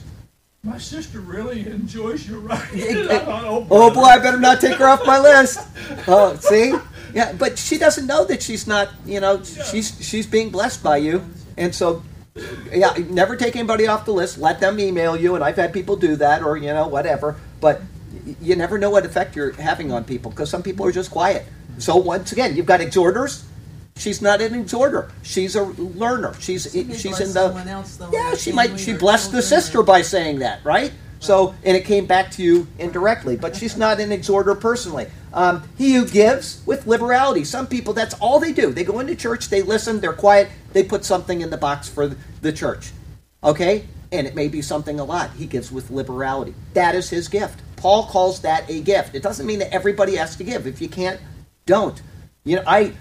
[0.65, 2.97] my sister really enjoys your writing.
[2.97, 5.59] And I thought, Oh brother." boy, I better not take her off my list.
[6.07, 6.73] Oh, see?
[7.13, 10.97] Yeah, but she doesn't know that she's not, you know, she's she's being blessed by
[10.97, 11.23] you.
[11.57, 12.01] And so
[12.71, 14.37] yeah, never take anybody off the list.
[14.37, 17.35] Let them email you and I've had people do that or, you know, whatever.
[17.61, 17.81] But
[18.41, 21.45] you never know what effect you're having on people because some people are just quiet.
[21.77, 23.45] So once again, you've got exhorters.
[23.95, 25.11] She's not an exhorter.
[25.21, 26.33] She's a learner.
[26.39, 28.35] She's She she's in the else, though, yeah.
[28.35, 30.91] She might she blessed the children or- sister by saying that, right?
[31.19, 35.07] So and it came back to you indirectly, but she's not an exhorter personally.
[35.33, 37.45] Um, he who gives with liberality.
[37.45, 38.73] Some people that's all they do.
[38.73, 42.15] They go into church, they listen, they're quiet, they put something in the box for
[42.41, 42.91] the church.
[43.43, 43.85] Okay?
[44.11, 45.31] And it may be something a lot.
[45.31, 46.53] He gives with liberality.
[46.73, 47.61] That is his gift.
[47.77, 49.15] Paul calls that a gift.
[49.15, 50.67] It doesn't mean that everybody has to give.
[50.67, 51.19] If you can't,
[51.65, 52.01] don't.
[52.43, 52.93] You know, I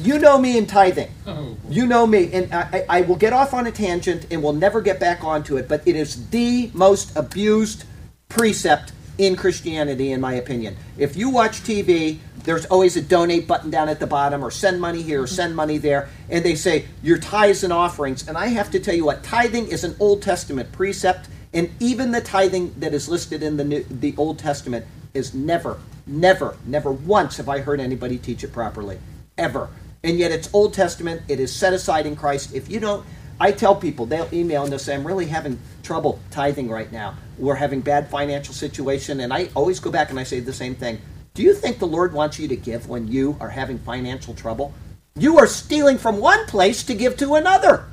[0.00, 1.10] you know me in tithing.
[1.26, 1.56] Oh.
[1.68, 4.80] You know me, and I, I will get off on a tangent and we'll never
[4.80, 7.84] get back onto it, but it is the most abused
[8.28, 10.76] precept in Christianity, in my opinion.
[10.96, 14.80] If you watch TV, there's always a donate button down at the bottom, or send
[14.80, 18.26] money here, or send money there, and they say your tithes and offerings.
[18.26, 22.10] And I have to tell you what, tithing is an Old Testament precept, and even
[22.10, 26.90] the tithing that is listed in the New, the Old Testament is never, never, never
[26.90, 28.98] once have I heard anybody teach it properly,
[29.38, 29.68] ever.
[30.04, 31.22] And yet it's Old Testament.
[31.28, 32.54] It is set aside in Christ.
[32.54, 33.04] If you don't,
[33.40, 37.14] I tell people they'll email and they'll say, "I'm really having trouble tithing right now.
[37.38, 40.74] We're having bad financial situation," and I always go back and I say the same
[40.74, 41.00] thing.
[41.34, 44.74] Do you think the Lord wants you to give when you are having financial trouble?
[45.16, 47.84] You are stealing from one place to give to another.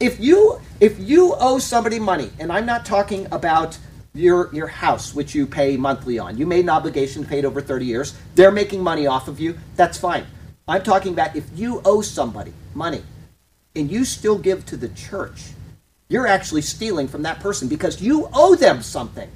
[0.00, 3.78] If you if you owe somebody money, and I'm not talking about
[4.14, 6.36] your your house which you pay monthly on.
[6.36, 8.14] You made an obligation paid over 30 years.
[8.34, 9.58] They're making money off of you.
[9.76, 10.26] That's fine.
[10.68, 13.02] I'm talking about if you owe somebody money
[13.74, 15.50] and you still give to the church,
[16.08, 19.30] you're actually stealing from that person because you owe them something.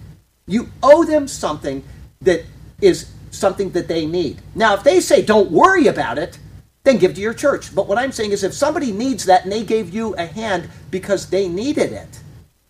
[0.47, 1.83] You owe them something
[2.21, 2.45] that
[2.81, 4.41] is something that they need.
[4.55, 6.39] Now, if they say, don't worry about it,
[6.85, 7.75] then give to your church.
[7.75, 10.69] But what I'm saying is, if somebody needs that and they gave you a hand
[10.91, 12.21] because they needed it,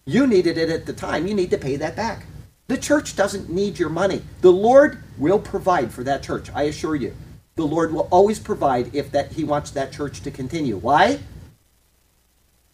[0.07, 2.25] you needed it at the time, you need to pay that back.
[2.69, 4.23] The church doesn't need your money.
[4.41, 7.15] The Lord will provide for that church, I assure you.
[7.57, 10.77] The Lord will always provide if that He wants that church to continue.
[10.77, 11.21] Why?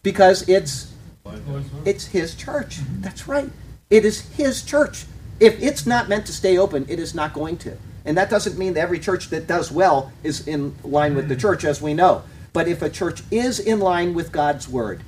[0.03, 0.93] Because it's
[1.85, 2.79] it's his church.
[2.99, 3.49] That's right.
[3.89, 5.05] It is his church.
[5.39, 7.77] If it's not meant to stay open, it is not going to.
[8.05, 11.35] And that doesn't mean that every church that does well is in line with the
[11.35, 12.23] church, as we know.
[12.51, 15.03] But if a church is in line with God's word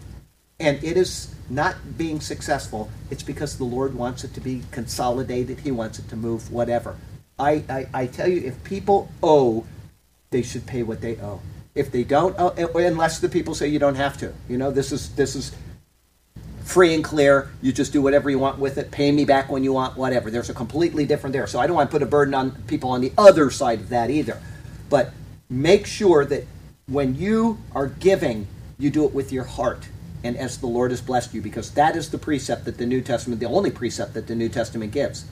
[0.59, 5.59] and it is not being successful, it's because the Lord wants it to be consolidated.
[5.59, 6.95] He wants it to move, whatever.
[7.37, 9.65] I, I, I tell you, if people owe,
[10.31, 11.41] they should pay what they owe.
[11.73, 14.33] If they don't, oh, eh, owe, unless the people say you don't have to.
[14.47, 15.53] You know, this is this is
[16.63, 17.49] free and clear.
[17.61, 18.91] You just do whatever you want with it.
[18.91, 20.31] Pay me back when you want, whatever.
[20.31, 21.47] There's a completely different there.
[21.47, 23.89] So I don't want to put a burden on people on the other side of
[23.89, 24.41] that either.
[24.89, 25.11] But
[25.49, 26.47] make sure that
[26.87, 29.87] when you are giving, you do it with your heart
[30.25, 33.01] and as the Lord has blessed you, because that is the precept that the New
[33.01, 35.25] Testament, the only precept that the New Testament gives.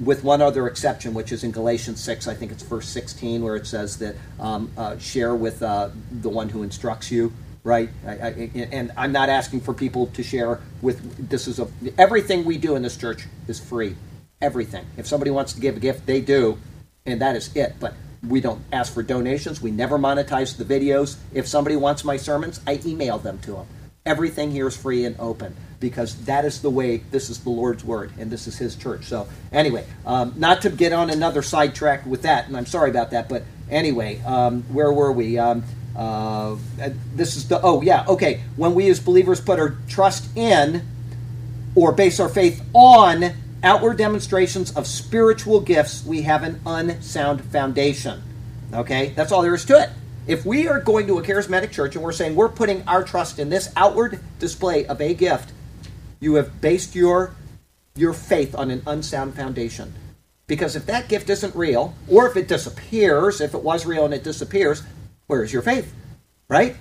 [0.00, 3.56] With one other exception, which is in Galatians 6, I think it's verse 16, where
[3.56, 7.32] it says that um, uh, share with uh, the one who instructs you
[7.64, 7.90] right?
[8.06, 11.28] I, I, and I'm not asking for people to share with.
[11.28, 11.68] This is a
[11.98, 13.94] everything we do in this church is free.
[14.40, 14.86] Everything.
[14.96, 16.58] If somebody wants to give a gift, they do,
[17.04, 17.74] and that is it.
[17.78, 17.94] But
[18.26, 19.60] we don't ask for donations.
[19.60, 21.16] We never monetize the videos.
[21.34, 23.66] If somebody wants my sermons, I email them to them.
[24.06, 26.98] Everything here is free and open because that is the way.
[27.10, 29.04] This is the Lord's word, and this is His church.
[29.04, 33.10] So anyway, um, not to get on another sidetrack with that, and I'm sorry about
[33.12, 33.28] that.
[33.28, 35.38] But anyway, um, where were we?
[35.38, 35.64] Um,
[35.98, 36.56] uh,
[37.16, 40.86] this is the oh yeah okay when we as believers put our trust in
[41.74, 43.32] or base our faith on
[43.64, 48.22] outward demonstrations of spiritual gifts we have an unsound foundation
[48.72, 49.90] okay that's all there is to it
[50.28, 53.40] if we are going to a charismatic church and we're saying we're putting our trust
[53.40, 55.50] in this outward display of a gift
[56.20, 57.34] you have based your
[57.96, 59.92] your faith on an unsound foundation
[60.46, 64.14] because if that gift isn't real or if it disappears if it was real and
[64.14, 64.82] it disappears
[65.28, 65.94] where is your faith?
[66.48, 66.76] Right?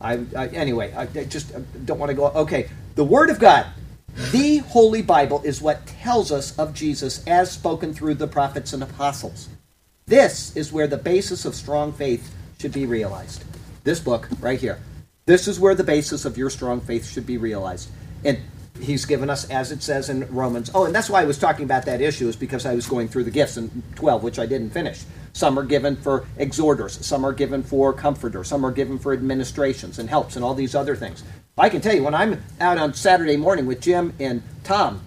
[0.00, 1.52] I, I anyway, I, I just
[1.86, 2.26] don't want to go.
[2.28, 3.66] Okay, the Word of God,
[4.32, 8.82] the Holy Bible, is what tells us of Jesus as spoken through the prophets and
[8.82, 9.48] apostles.
[10.06, 13.44] This is where the basis of strong faith should be realized.
[13.84, 14.78] This book right here.
[15.24, 17.88] This is where the basis of your strong faith should be realized.
[18.24, 18.38] And
[18.82, 20.70] he's given us, as it says in Romans.
[20.74, 23.08] Oh, and that's why I was talking about that issue, is because I was going
[23.08, 25.04] through the gifts in 12, which I didn't finish.
[25.32, 29.98] Some are given for exhorters, some are given for comforters, some are given for administrations
[29.98, 31.22] and helps and all these other things.
[31.56, 35.02] I can tell you, when I'm out on Saturday morning with Jim and Tom,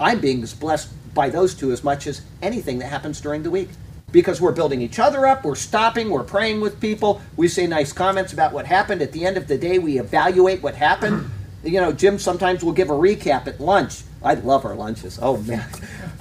[0.00, 3.68] I'm being blessed by those two as much as anything that happens during the week.
[4.10, 7.92] Because we're building each other up, we're stopping, we're praying with people, we say nice
[7.94, 9.00] comments about what happened.
[9.00, 11.30] At the end of the day, we evaluate what happened.
[11.64, 14.02] You know, Jim sometimes will give a recap at lunch.
[14.24, 15.18] I love our lunches.
[15.20, 15.68] Oh, man.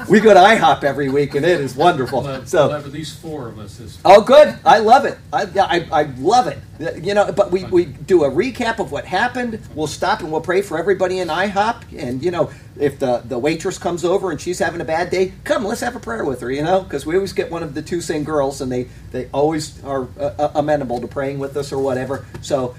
[0.09, 2.21] we go to IHOP every week, and it is wonderful.
[2.21, 2.67] We'll have, So.
[2.67, 4.55] we'll have at least four of us this Oh, good.
[4.65, 5.17] I love it.
[5.31, 6.59] I, I, I love it.
[7.03, 9.59] You know, but we, we do a recap of what happened.
[9.75, 11.83] We'll stop and we'll pray for everybody in IHOP.
[11.97, 15.33] And, you know, if the, the waitress comes over and she's having a bad day,
[15.43, 17.75] come, let's have a prayer with her, you know, because we always get one of
[17.75, 21.55] the two same girls and they, they always are uh, uh, amenable to praying with
[21.57, 22.25] us or whatever.
[22.41, 22.75] So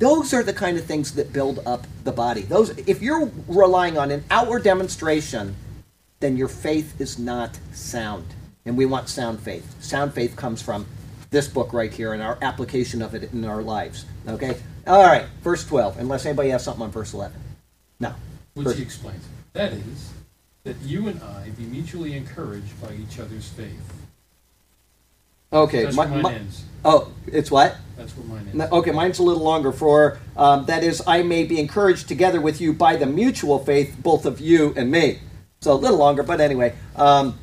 [0.00, 2.40] those are the kind of things that build up the body.
[2.40, 5.54] Those, if you're relying on an outward demonstration,
[6.20, 8.24] then your faith is not sound.
[8.64, 9.82] And we want sound faith.
[9.82, 10.86] Sound faith comes from
[11.28, 14.06] this book right here and our application of it in our lives.
[14.26, 14.56] Okay?
[14.86, 17.38] All right, verse 12, unless anybody has something on verse 11.
[18.00, 18.14] No.
[18.54, 19.24] Which First- he explains.
[19.52, 20.12] That is,
[20.64, 23.92] that you and I be mutually encouraged by each other's faith.
[25.52, 25.90] Okay.
[25.90, 26.40] My- my-
[26.86, 27.76] oh, it's what?
[28.00, 28.72] That's where mine ends.
[28.72, 29.72] Okay, mine's a little longer.
[29.72, 33.94] For um, that is, I may be encouraged together with you by the mutual faith,
[33.98, 35.18] both of you and me.
[35.60, 36.74] So a little longer, but anyway.
[36.96, 37.38] Um,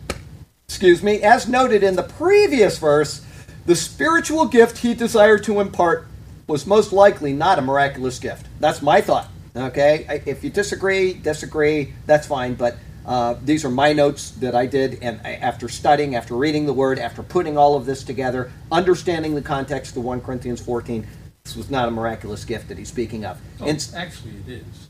[0.67, 1.21] excuse me.
[1.21, 3.23] As noted in the previous verse,
[3.67, 6.07] the spiritual gift he desired to impart
[6.47, 8.47] was most likely not a miraculous gift.
[8.59, 9.29] That's my thought.
[9.55, 11.93] Okay, if you disagree, disagree.
[12.07, 12.55] That's fine.
[12.55, 12.77] But
[13.07, 16.99] uh, these are my notes that I did, and after studying, after reading the Word,
[16.99, 21.07] after putting all of this together, understanding the context of 1 Corinthians 14,
[21.45, 23.39] this was not a miraculous gift that he's speaking of.
[23.61, 24.89] Oh, And- actually, it is.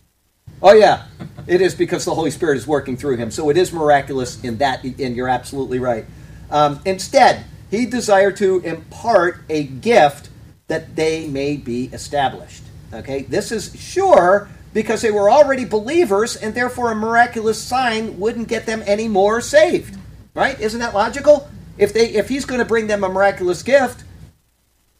[0.64, 1.06] Oh yeah,
[1.48, 3.30] it is because the Holy Spirit is working through him.
[3.30, 6.06] So it is miraculous in that, and you're absolutely right.
[6.50, 10.30] Um, instead, he desired to impart a gift
[10.68, 12.64] that they may be established.
[12.92, 18.48] Okay, this is sure because they were already believers, and therefore a miraculous sign wouldn't
[18.48, 19.98] get them any more saved.
[20.36, 20.60] Right?
[20.62, 21.50] Isn't that logical?
[21.80, 24.04] If they, if he's going to bring them a miraculous gift,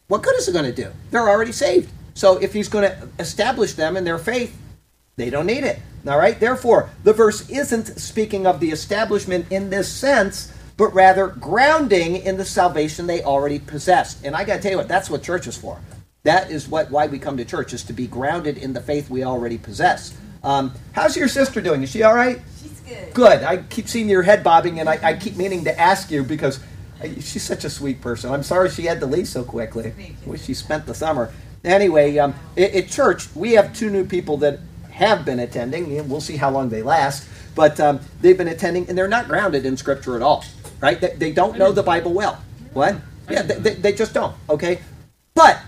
[0.08, 0.90] what good is it going to do?
[1.12, 1.92] They're already saved.
[2.14, 4.60] So if he's going to establish them in their faith,
[5.14, 5.78] they don't need it.
[6.08, 6.40] All right?
[6.40, 12.36] Therefore, the verse isn't speaking of the establishment in this sense, but rather grounding in
[12.36, 14.24] the salvation they already possessed.
[14.24, 15.78] And I got to tell you what, that's what church is for.
[16.28, 19.08] That is what why we come to church is to be grounded in the faith
[19.08, 20.14] we already possess.
[20.44, 21.82] Um, how's your sister doing?
[21.82, 22.42] Is she all right?
[22.60, 23.14] She's good.
[23.14, 23.42] Good.
[23.44, 26.60] I keep seeing your head bobbing, and I, I keep meaning to ask you because
[27.02, 28.30] uh, she's such a sweet person.
[28.30, 29.94] I'm sorry she had to leave so quickly.
[30.26, 31.32] Wish she spent the summer.
[31.64, 34.58] Anyway, um, at, at church, we have two new people that
[34.90, 35.98] have been attending.
[35.98, 37.26] and We'll see how long they last.
[37.54, 40.44] But um, they've been attending, and they're not grounded in Scripture at all,
[40.82, 41.00] right?
[41.00, 42.38] They, they don't know the Bible well.
[42.74, 42.96] What?
[43.30, 44.82] Yeah, they, they, they just don't, okay?
[45.34, 45.62] But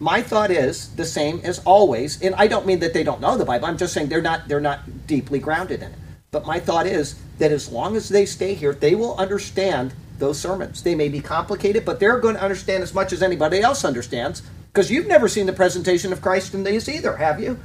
[0.00, 3.36] my thought is the same as always, and I don't mean that they don't know
[3.36, 3.66] the Bible.
[3.66, 5.98] I'm just saying they're not they're not deeply grounded in it.
[6.30, 10.40] But my thought is that as long as they stay here, they will understand those
[10.40, 10.82] sermons.
[10.82, 14.42] They may be complicated, but they're going to understand as much as anybody else understands
[14.72, 17.58] because you've never seen the presentation of Christ in these either, have you?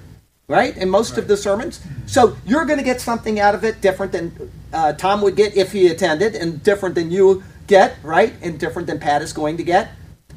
[0.47, 0.75] Right?
[0.75, 1.81] In most of the sermons.
[2.05, 5.55] So you're going to get something out of it different than uh, Tom would get
[5.55, 8.33] if he attended, and different than you get, right?
[8.41, 9.91] And different than Pat is going to get.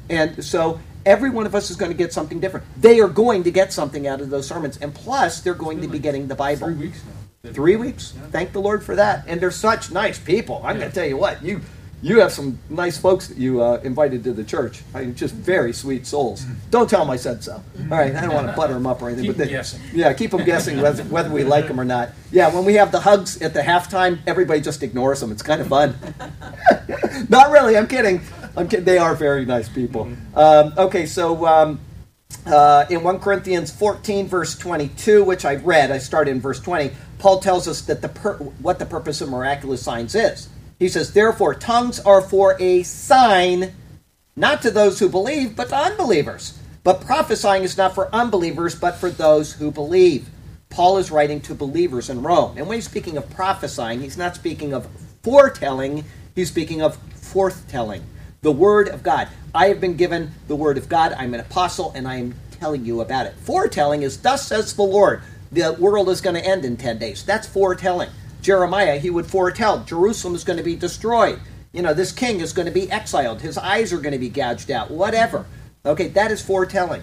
[0.09, 0.79] And so
[1.09, 2.65] every one of us is going to get something different.
[2.79, 4.77] They are going to get something out of those sermons.
[4.77, 6.67] And plus, they're going to be getting the Bible.
[6.67, 7.01] Three weeks
[7.43, 7.51] now.
[7.51, 8.13] Three weeks.
[8.15, 8.27] Yeah.
[8.27, 9.23] Thank the Lord for that.
[9.27, 10.61] And they're such nice people.
[10.63, 10.81] I'm Yeah.
[10.81, 11.61] going to tell you what, you
[12.01, 14.83] you have some nice folks that you uh, invited to the church.
[14.93, 16.45] I mean, just very sweet souls.
[16.69, 17.55] Don't tell them I said so.
[17.55, 19.25] All right, I don't want to butter them up or anything.
[19.25, 19.81] Keep but they- guessing.
[19.93, 22.11] Yeah, keep them guessing whether, whether we like them or not.
[22.31, 25.29] Yeah, when we have the hugs at the halftime, everybody just ignores them.
[25.33, 25.95] It's kind of fun.
[27.29, 27.75] Not really.
[27.77, 28.21] I'm kidding.
[28.55, 28.83] Kidding.
[28.83, 30.11] They are very nice people.
[30.35, 31.79] Um, okay, so um,
[32.45, 36.91] uh, in 1 Corinthians 14, verse 22, which I read, I started in verse 20.
[37.19, 40.49] Paul tells us that the pur- what the purpose of miraculous signs is.
[40.77, 43.73] He says, "Therefore, tongues are for a sign,
[44.35, 46.53] not to those who believe, but to unbelievers.
[46.83, 50.29] But prophesying is not for unbelievers, but for those who believe."
[50.69, 54.35] Paul is writing to believers in Rome, and when he's speaking of prophesying, he's not
[54.35, 54.87] speaking of
[55.23, 56.05] foretelling.
[56.35, 58.03] He's speaking of forthtelling,
[58.41, 59.27] the word of God.
[59.53, 61.13] I have been given the word of God.
[61.17, 63.35] I'm an apostle, and I am telling you about it.
[63.39, 65.21] Foretelling is, "Thus says the Lord."
[65.51, 67.23] The world is going to end in ten days.
[67.23, 68.09] That's foretelling.
[68.41, 71.39] Jeremiah, he would foretell Jerusalem is going to be destroyed.
[71.71, 73.41] You know, this king is going to be exiled.
[73.41, 74.91] His eyes are going to be gouged out.
[74.91, 75.45] Whatever.
[75.85, 77.01] Okay, that is foretelling.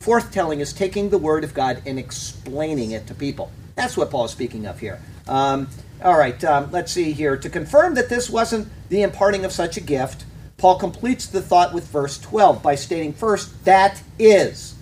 [0.00, 3.50] Forthtelling is taking the word of God and explaining it to people.
[3.76, 5.00] That's what Paul's speaking of here.
[5.26, 5.68] Um,
[6.02, 7.36] all right, um, let's see here.
[7.36, 10.24] To confirm that this wasn't the imparting of such a gift,
[10.60, 14.74] Paul completes the thought with verse 12 by stating first, that is.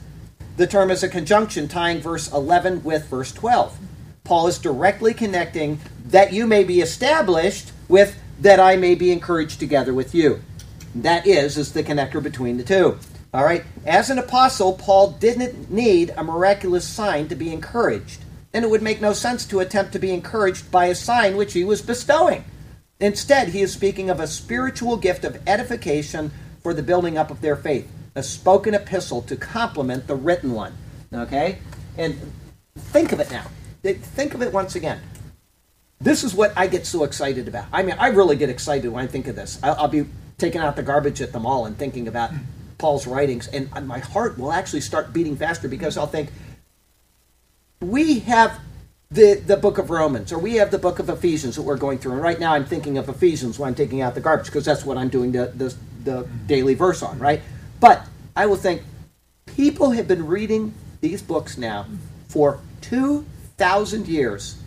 [0.56, 3.78] The term is a conjunction tying verse 11 with verse 12.
[4.24, 9.60] Paul is directly connecting that you may be established with that I may be encouraged
[9.60, 10.42] together with you.
[10.96, 12.98] That is, is the connector between the two.
[13.32, 13.62] All right.
[13.86, 18.24] As an apostle, Paul didn't need a miraculous sign to be encouraged.
[18.52, 21.52] and it would make no sense to attempt to be encouraged by a sign which
[21.52, 22.44] he was bestowing.
[23.00, 26.32] Instead, he is speaking of a spiritual gift of edification
[26.62, 30.74] for the building up of their faith, a spoken epistle to complement the written one.
[31.12, 31.58] Okay?
[31.96, 32.32] And
[32.76, 33.46] think of it now.
[33.82, 35.00] Think of it once again.
[36.00, 37.66] This is what I get so excited about.
[37.72, 39.58] I mean, I really get excited when I think of this.
[39.62, 42.30] I'll, be taking out the garbage at the mall and thinking about
[42.78, 46.30] Paul's writings, and my heart will actually start beating faster because I'll think,
[47.80, 48.60] we have
[49.10, 51.98] the, the book of Romans, or we have the book of Ephesians that we're going
[51.98, 52.12] through.
[52.12, 54.84] And right now I'm thinking of Ephesians when I'm taking out the garbage because that's
[54.84, 57.40] what I'm doing the, the, the daily verse on, right?
[57.80, 58.06] But
[58.36, 58.82] I will think
[59.46, 61.86] people have been reading these books now
[62.28, 64.60] for 2,000 years,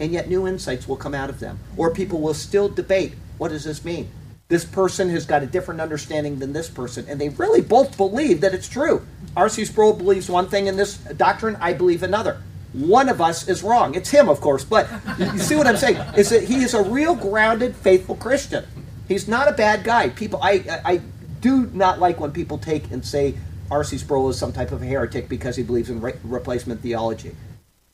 [0.00, 1.58] and yet new insights will come out of them.
[1.76, 4.10] Or people will still debate what does this mean?
[4.48, 8.40] This person has got a different understanding than this person, and they really both believe
[8.40, 9.06] that it's true.
[9.36, 9.64] R.C.
[9.64, 12.42] Sproul believes one thing in this doctrine, I believe another.
[12.76, 13.94] One of us is wrong.
[13.94, 14.86] It's him, of course, but
[15.18, 15.96] you see what I'm saying?
[16.16, 18.66] Is that he is a real grounded, faithful Christian.
[19.08, 20.10] He's not a bad guy.
[20.10, 21.00] People, I, I
[21.40, 23.34] do not like when people take and say
[23.70, 23.96] R.C.
[23.98, 27.34] Sproul is some type of a heretic because he believes in re- replacement theology.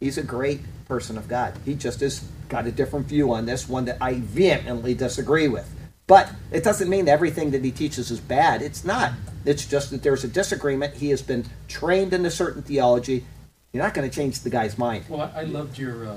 [0.01, 1.55] He's a great person of God.
[1.65, 5.73] He just has got a different view on this, one that I vehemently disagree with.
[6.09, 8.63] But it doesn't mean everything that he teaches is bad.
[8.63, 9.13] It's not.
[9.45, 10.95] It's just that there's a disagreement.
[10.95, 13.25] He has been trained in a certain theology.
[13.73, 15.07] You're not going to change the guy's mind.
[15.09, 16.17] Well, I, I loved your uh,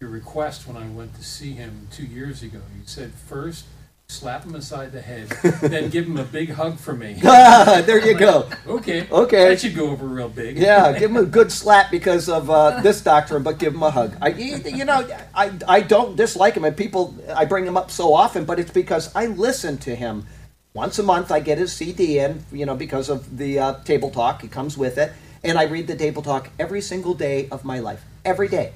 [0.00, 2.58] your request when I went to see him two years ago.
[2.76, 3.66] You said first
[4.08, 5.28] slap him aside the head,
[5.62, 7.12] then give him a big hug for me.
[7.22, 8.48] there you go.
[8.66, 9.06] Okay.
[9.08, 9.48] Okay.
[9.50, 10.58] That should go over real big.
[10.58, 13.90] Yeah, give him a good slap because of uh, this doctrine, but give him a
[13.90, 14.16] hug.
[14.20, 18.12] I, you know, I, I don't dislike him, and people I bring him up so
[18.12, 20.26] often, but it's because I listen to him
[20.74, 21.30] once a month.
[21.30, 24.42] I get his CD in, you know, because of the uh, table talk.
[24.42, 25.12] It comes with it,
[25.42, 28.72] and I read the table talk every single day of my life, every day,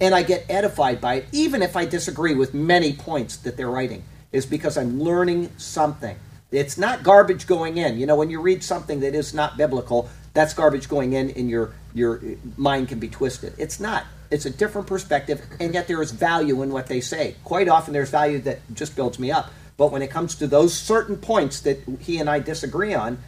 [0.00, 3.70] and I get edified by it, even if I disagree with many points that they're
[3.70, 6.16] writing is because I'm learning something.
[6.50, 7.98] It's not garbage going in.
[7.98, 11.50] You know, when you read something that is not biblical, that's garbage going in, and
[11.50, 13.54] your your uh, mind can be twisted.
[13.58, 14.04] It's not.
[14.30, 17.34] It's a different perspective, and yet there is value in what they say.
[17.44, 19.50] Quite often, there's value that just builds me up.
[19.76, 23.18] But when it comes to those certain points that he and I disagree on,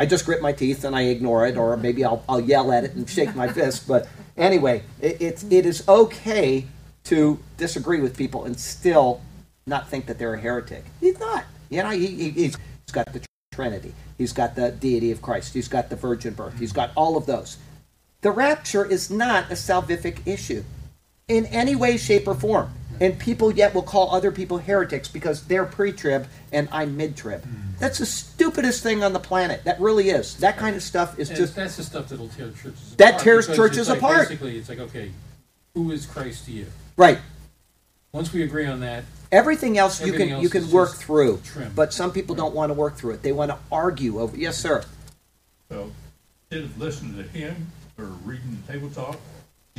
[0.00, 2.84] I just grit my teeth and I ignore it, or maybe I'll, I'll yell at
[2.84, 3.86] it and shake my fist.
[3.86, 6.64] But anyway, it, it is okay
[7.04, 9.20] to disagree with people and still
[9.66, 10.86] not think that they're a heretic.
[11.00, 11.44] He's not.
[11.68, 12.56] You know, he, he's
[12.90, 13.20] got the
[13.52, 13.92] Trinity.
[14.16, 15.52] He's got the deity of Christ.
[15.52, 16.58] He's got the virgin birth.
[16.58, 17.58] He's got all of those.
[18.22, 20.64] The rapture is not a salvific issue
[21.28, 22.72] in any way, shape, or form.
[23.00, 27.16] And people yet will call other people heretics because they're pre trib and I'm mid
[27.16, 27.40] trib.
[27.42, 27.78] Mm-hmm.
[27.78, 29.64] That's the stupidest thing on the planet.
[29.64, 30.36] That really is.
[30.36, 31.56] That kind of stuff is And just.
[31.56, 33.22] that's the stuff that'll tear churches That apart.
[33.24, 34.28] tears churches like apart.
[34.28, 35.10] Basically, it's like, okay,
[35.74, 36.66] who is Christ to you?
[36.98, 37.18] Right.
[38.12, 41.70] Once we agree on that, Everything else you can else you can work through, trim.
[41.76, 43.22] but some people don't want to work through it.
[43.22, 44.36] They want to argue over.
[44.36, 44.82] Yes, sir.
[45.70, 45.92] So
[46.50, 49.20] instead of listening to him or reading the table talk,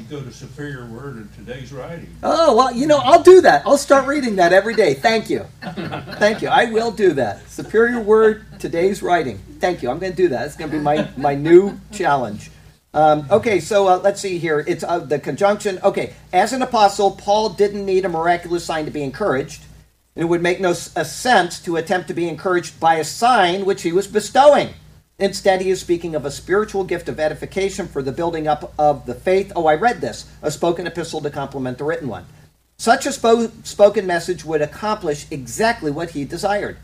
[0.01, 2.09] you go to Superior Word in today's writing.
[2.23, 3.63] Oh well, you know I'll do that.
[3.65, 4.93] I'll start reading that every day.
[4.93, 6.47] Thank you, thank you.
[6.47, 7.47] I will do that.
[7.49, 9.37] Superior Word, today's writing.
[9.59, 9.89] Thank you.
[9.89, 10.45] I'm going to do that.
[10.45, 12.51] It's going to be my my new challenge.
[12.93, 14.63] Um, okay, so uh, let's see here.
[14.67, 15.79] It's uh, the conjunction.
[15.83, 19.63] Okay, as an apostle, Paul didn't need a miraculous sign to be encouraged.
[20.15, 23.93] It would make no sense to attempt to be encouraged by a sign which he
[23.93, 24.73] was bestowing.
[25.21, 29.05] Instead, he is speaking of a spiritual gift of edification for the building up of
[29.05, 29.51] the faith.
[29.55, 32.25] Oh, I read this a spoken epistle to complement the written one.
[32.77, 36.77] Such a spo- spoken message would accomplish exactly what he desired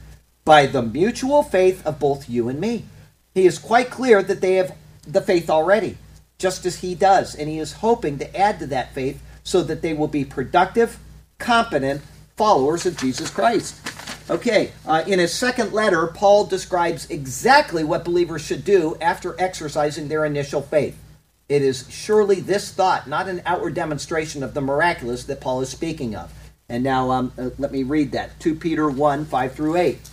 [0.46, 2.86] by the mutual faith of both you and me.
[3.34, 5.98] He is quite clear that they have the faith already,
[6.38, 9.82] just as he does, and he is hoping to add to that faith so that
[9.82, 11.00] they will be productive,
[11.40, 12.02] competent
[12.36, 13.82] followers of Jesus Christ.
[14.30, 20.10] Okay, uh, in his second letter, Paul describes exactly what believers should do after exercising
[20.10, 20.98] their initial faith.
[21.48, 25.70] It is surely this thought, not an outward demonstration of the miraculous, that Paul is
[25.70, 26.34] speaking of.
[26.68, 30.10] And now um, uh, let me read that 2 Peter 1 5 through 8.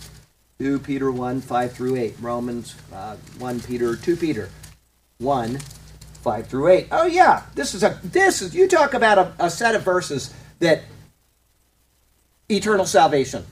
[0.59, 2.15] 2 Peter 1 5 through 8.
[2.21, 4.49] Romans uh, 1 Peter, 2 Peter
[5.17, 6.87] 1 5 through 8.
[6.91, 10.33] Oh, yeah, this is a, this is, you talk about a, a set of verses
[10.59, 10.83] that
[12.47, 13.45] eternal salvation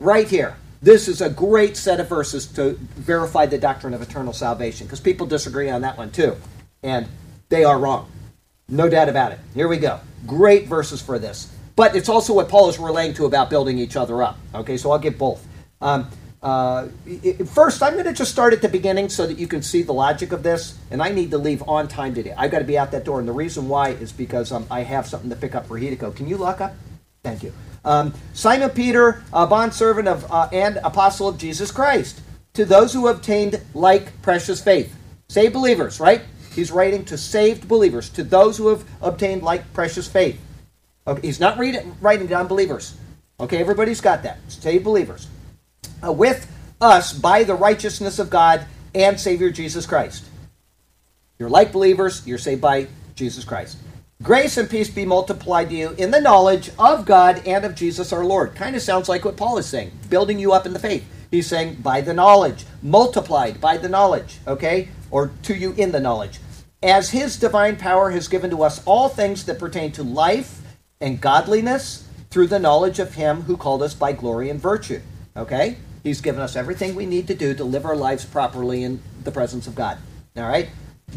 [0.00, 0.56] right here.
[0.82, 4.98] This is a great set of verses to verify the doctrine of eternal salvation because
[4.98, 6.36] people disagree on that one too.
[6.82, 7.06] And
[7.50, 8.10] they are wrong.
[8.68, 9.38] No doubt about it.
[9.54, 10.00] Here we go.
[10.26, 11.52] Great verses for this.
[11.76, 14.38] But it's also what Paul is relaying to about building each other up.
[14.54, 15.46] Okay, so I'll give both.
[15.80, 16.08] Um,
[16.42, 16.88] uh,
[17.46, 19.92] first, I'm going to just start at the beginning so that you can see the
[19.92, 20.78] logic of this.
[20.90, 22.34] And I need to leave on time today.
[22.36, 24.82] I've got to be out that door, and the reason why is because um, I
[24.82, 26.14] have something to pick up for Hideko.
[26.16, 26.74] Can you lock up?
[27.22, 27.52] Thank you.
[27.84, 32.20] Um, Simon Peter, a bondservant of uh, and apostle of Jesus Christ,
[32.54, 34.94] to those who obtained like precious faith,
[35.28, 36.22] saved believers, right?
[36.54, 40.38] He's writing to saved believers, to those who have obtained like precious faith.
[41.06, 42.96] Okay, he's not writing to unbelievers.
[43.38, 44.38] Okay, everybody's got that.
[44.48, 45.28] Saved believers.
[46.04, 46.50] Uh, with
[46.80, 50.24] us by the righteousness of God and Savior Jesus Christ.
[51.38, 53.78] You're like believers, you're saved by Jesus Christ.
[54.22, 58.12] Grace and peace be multiplied to you in the knowledge of God and of Jesus
[58.12, 58.54] our Lord.
[58.54, 61.06] Kind of sounds like what Paul is saying, building you up in the faith.
[61.30, 64.90] He's saying by the knowledge, multiplied by the knowledge, okay?
[65.10, 66.38] Or to you in the knowledge.
[66.82, 70.60] As his divine power has given to us all things that pertain to life
[71.00, 75.00] and godliness through the knowledge of him who called us by glory and virtue.
[75.34, 75.78] Okay?
[76.02, 79.32] He's given us everything we need to do to live our lives properly in the
[79.32, 79.96] presence of God.
[80.36, 80.68] All right?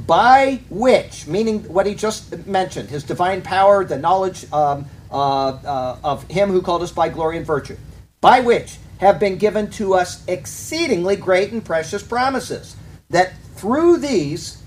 [0.08, 5.98] By which, meaning what he just mentioned, his divine power, the knowledge um, uh, uh,
[6.04, 7.78] of him who called us by glory and virtue,
[8.20, 12.76] by which have been given to us exceedingly great and precious promises,
[13.10, 14.64] that through these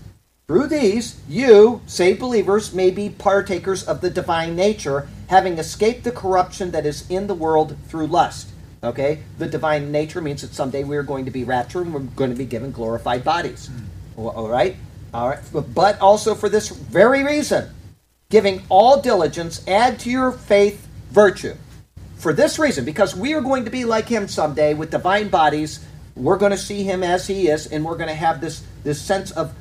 [0.46, 6.12] through these, you, saved believers, may be partakers of the divine nature, having escaped the
[6.12, 8.50] corruption that is in the world through lust.
[8.84, 9.24] Okay?
[9.38, 12.30] The divine nature means that someday we are going to be raptured and we're going
[12.30, 13.68] to be given glorified bodies.
[14.16, 14.76] All right?
[15.16, 15.40] All right.
[15.74, 17.70] But also for this very reason,
[18.28, 21.54] giving all diligence, add to your faith virtue.
[22.18, 25.82] For this reason, because we are going to be like him someday with divine bodies,
[26.16, 29.00] we're going to see him as he is, and we're going to have this, this
[29.00, 29.54] sense of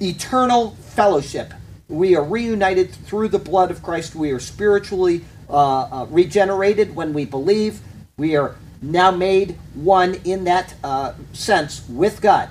[0.00, 1.54] eternal fellowship.
[1.88, 4.16] We are reunited through the blood of Christ.
[4.16, 7.80] We are spiritually uh, uh, regenerated when we believe.
[8.16, 12.48] We are now made one in that uh, sense with God.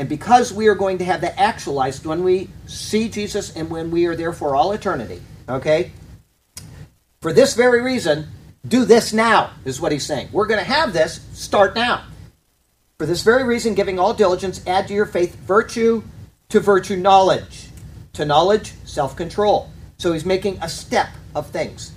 [0.00, 3.90] And because we are going to have that actualized when we see Jesus and when
[3.90, 5.92] we are there for all eternity, okay?
[7.20, 8.26] For this very reason,
[8.66, 10.30] do this now, is what he's saying.
[10.32, 12.02] We're going to have this, start now.
[12.96, 16.02] For this very reason, giving all diligence, add to your faith virtue,
[16.48, 17.68] to virtue knowledge,
[18.14, 19.70] to knowledge self control.
[19.98, 21.92] So he's making a step of things.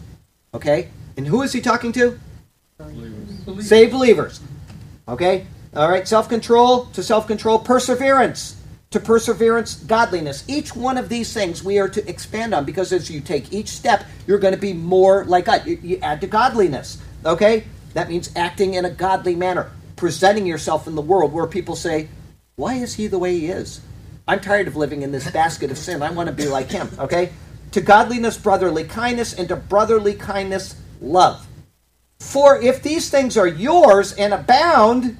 [0.53, 0.89] Okay?
[1.15, 2.19] And who is he talking to?
[2.77, 3.65] Believers.
[3.65, 4.41] Saved believers.
[5.07, 5.47] Okay?
[5.75, 8.57] All right, self control to self control, perseverance
[8.93, 10.43] to perseverance, godliness.
[10.47, 13.69] Each one of these things we are to expand on because as you take each
[13.69, 15.65] step, you're going to be more like God.
[15.65, 17.01] You, you add to godliness.
[17.25, 17.65] Okay?
[17.95, 22.07] That means acting in a godly manner, presenting yourself in the world where people say,
[22.55, 23.81] Why is he the way he is?
[24.27, 26.03] I'm tired of living in this basket of sin.
[26.03, 26.87] I want to be like him.
[26.99, 27.31] Okay?
[27.71, 31.47] To godliness, brotherly kindness, and to brotherly kindness, love.
[32.19, 35.17] For if these things are yours and abound,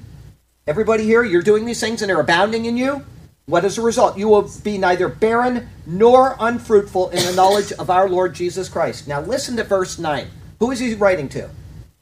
[0.66, 3.04] everybody here, you're doing these things and they're abounding in you,
[3.46, 4.16] what is the result?
[4.16, 9.06] You will be neither barren nor unfruitful in the knowledge of our Lord Jesus Christ.
[9.06, 10.28] Now listen to verse 9.
[10.60, 11.50] Who is he writing to?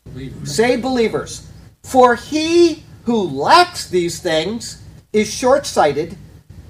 [0.07, 0.55] Believers.
[0.55, 1.49] Say believers.
[1.83, 4.83] For he who lacks these things
[5.13, 6.17] is short sighted,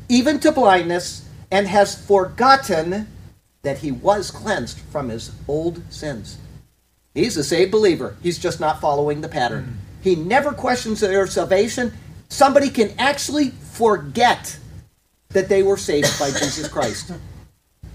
[0.08, 3.08] even to blindness, and has forgotten
[3.60, 6.38] that he was cleansed from his old sins.
[7.12, 8.16] He's a saved believer.
[8.22, 9.78] He's just not following the pattern.
[10.02, 11.92] He never questions their salvation.
[12.28, 14.58] Somebody can actually forget
[15.30, 17.12] that they were saved by Jesus Christ.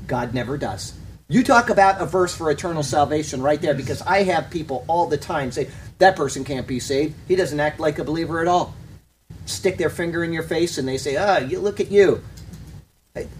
[0.08, 0.94] God never does.
[1.30, 5.08] You talk about a verse for eternal salvation right there because I have people all
[5.08, 7.16] the time say, that person can't be saved.
[7.28, 8.74] He doesn't act like a believer at all.
[9.46, 12.24] Stick their finger in your face and they say, ah, you look at you.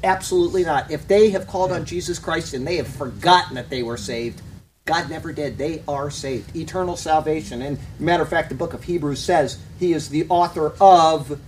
[0.04, 0.92] Absolutely not.
[0.92, 4.42] If they have called on Jesus Christ and they have forgotten that they were saved,
[4.88, 5.58] God never did.
[5.58, 6.56] They are saved.
[6.56, 7.62] Eternal salvation.
[7.62, 11.40] And matter of fact, the book of Hebrews says he is the author of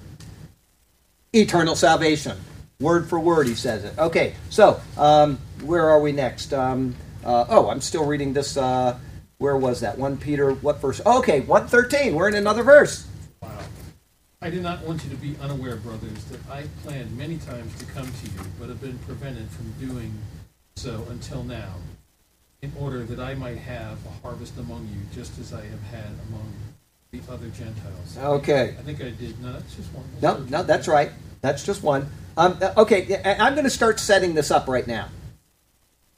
[1.33, 2.37] eternal salvation.
[2.79, 3.97] Word for word, he says it.
[3.97, 6.53] Okay, so um, where are we next?
[6.53, 6.95] Um,
[7.25, 8.57] uh, oh, I'm still reading this.
[8.57, 8.97] Uh,
[9.37, 9.97] where was that?
[9.97, 11.01] 1 Peter, what verse?
[11.05, 12.13] Okay, 113.
[12.13, 13.07] We're in another verse.
[13.41, 13.57] Wow.
[14.41, 17.85] I did not want you to be unaware, brothers, that I planned many times to
[17.85, 20.13] come to you, but have been prevented from doing
[20.75, 21.73] so until now,
[22.61, 26.11] in order that I might have a harvest among you, just as I have had
[26.27, 26.53] among
[27.11, 28.17] the other Gentiles.
[28.17, 28.75] Okay.
[28.77, 29.41] I think I did.
[29.41, 30.05] No, that's just one.
[30.21, 31.11] No, no, that's right.
[31.41, 32.09] That's just one.
[32.37, 35.09] Um, uh, okay, I'm going to start setting this up right now.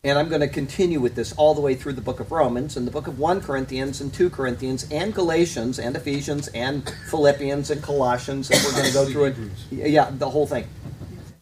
[0.04, 2.76] And I'm going to continue with this all the way through the book of Romans
[2.76, 7.70] and the book of 1 Corinthians and 2 Corinthians and Galatians and Ephesians and Philippians
[7.70, 8.50] and Colossians.
[8.50, 9.36] And we're going to go through it.
[9.92, 10.68] Yeah, the whole thing.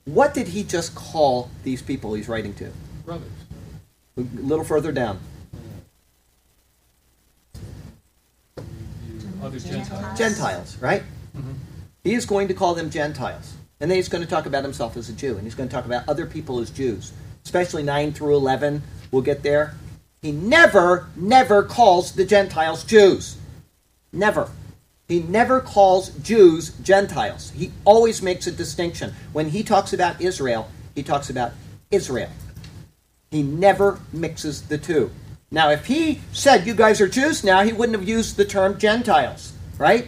[0.03, 2.69] What did he just call these people he's writing to?
[3.05, 3.31] Brothers.
[4.19, 5.19] A little further down.
[9.41, 10.17] Other Gentiles.
[10.17, 11.03] Gentiles, right?
[11.37, 11.55] Mhm.
[12.03, 13.53] He is going to call them Gentiles.
[13.79, 15.73] And then he's going to talk about himself as a Jew, and he's going to
[15.73, 17.13] talk about other people as Jews,
[17.45, 18.83] especially 9 through 11.
[19.11, 19.75] We'll get there.
[20.21, 23.37] He never, never calls the Gentiles Jews.
[24.11, 24.49] Never.
[25.07, 27.51] He never calls Jews Gentiles.
[27.55, 29.13] He always makes a distinction.
[29.31, 31.53] When he talks about Israel, he talks about
[31.89, 32.29] Israel.
[33.31, 35.11] He never mixes the two.
[35.51, 38.77] Now, if he said you guys are Jews now, he wouldn't have used the term
[38.77, 40.07] Gentiles, right?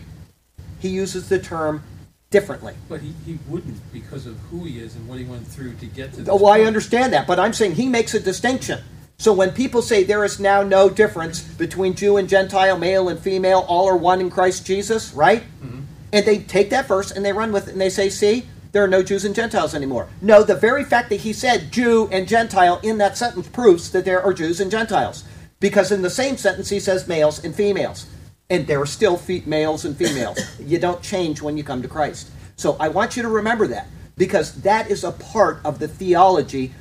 [0.80, 1.84] He uses the term
[2.30, 2.76] differently.
[2.90, 5.86] But he, he wouldn't because of who he is and what he went through to
[5.86, 8.80] get to this Oh, well, I understand that, but I'm saying he makes a distinction.
[9.18, 13.20] So when people say there is now no difference between Jew and Gentile, male and
[13.20, 15.44] female, all are one in Christ Jesus, right?
[15.64, 15.82] Mm-hmm.
[16.14, 18.84] And they take that verse and they run with it and they say, see, there
[18.84, 20.08] are no Jews and Gentiles anymore.
[20.22, 24.06] No, the very fact that he said Jew and Gentile in that sentence proves that
[24.06, 25.26] there are Jews and Gentiles.
[25.60, 28.08] Because in the same sentence he says males and females.
[28.50, 30.40] And there are still fe- males and females.
[30.60, 32.32] you don't change when you come to Christ.
[32.56, 33.88] So I want you to remember that
[34.18, 36.72] because that is a part of the theology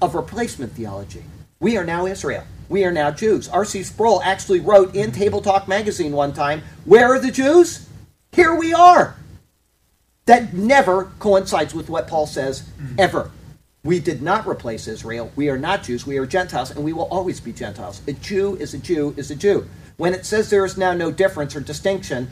[0.00, 1.24] of replacement theology.
[1.60, 2.44] We are now Israel.
[2.68, 3.48] We are now Jews.
[3.48, 3.82] R.C.
[3.82, 7.88] Sproul actually wrote in Table Talk magazine one time, Where are the Jews?
[8.32, 9.16] Here we are.
[10.26, 12.98] That never coincides with what Paul says, mm.
[12.98, 13.30] ever.
[13.82, 15.30] We did not replace Israel.
[15.36, 16.06] We are not Jews.
[16.06, 18.00] We are Gentiles, and we will always be Gentiles.
[18.08, 19.68] A Jew is a Jew is a Jew.
[19.98, 22.30] When it says there is now no difference or distinction,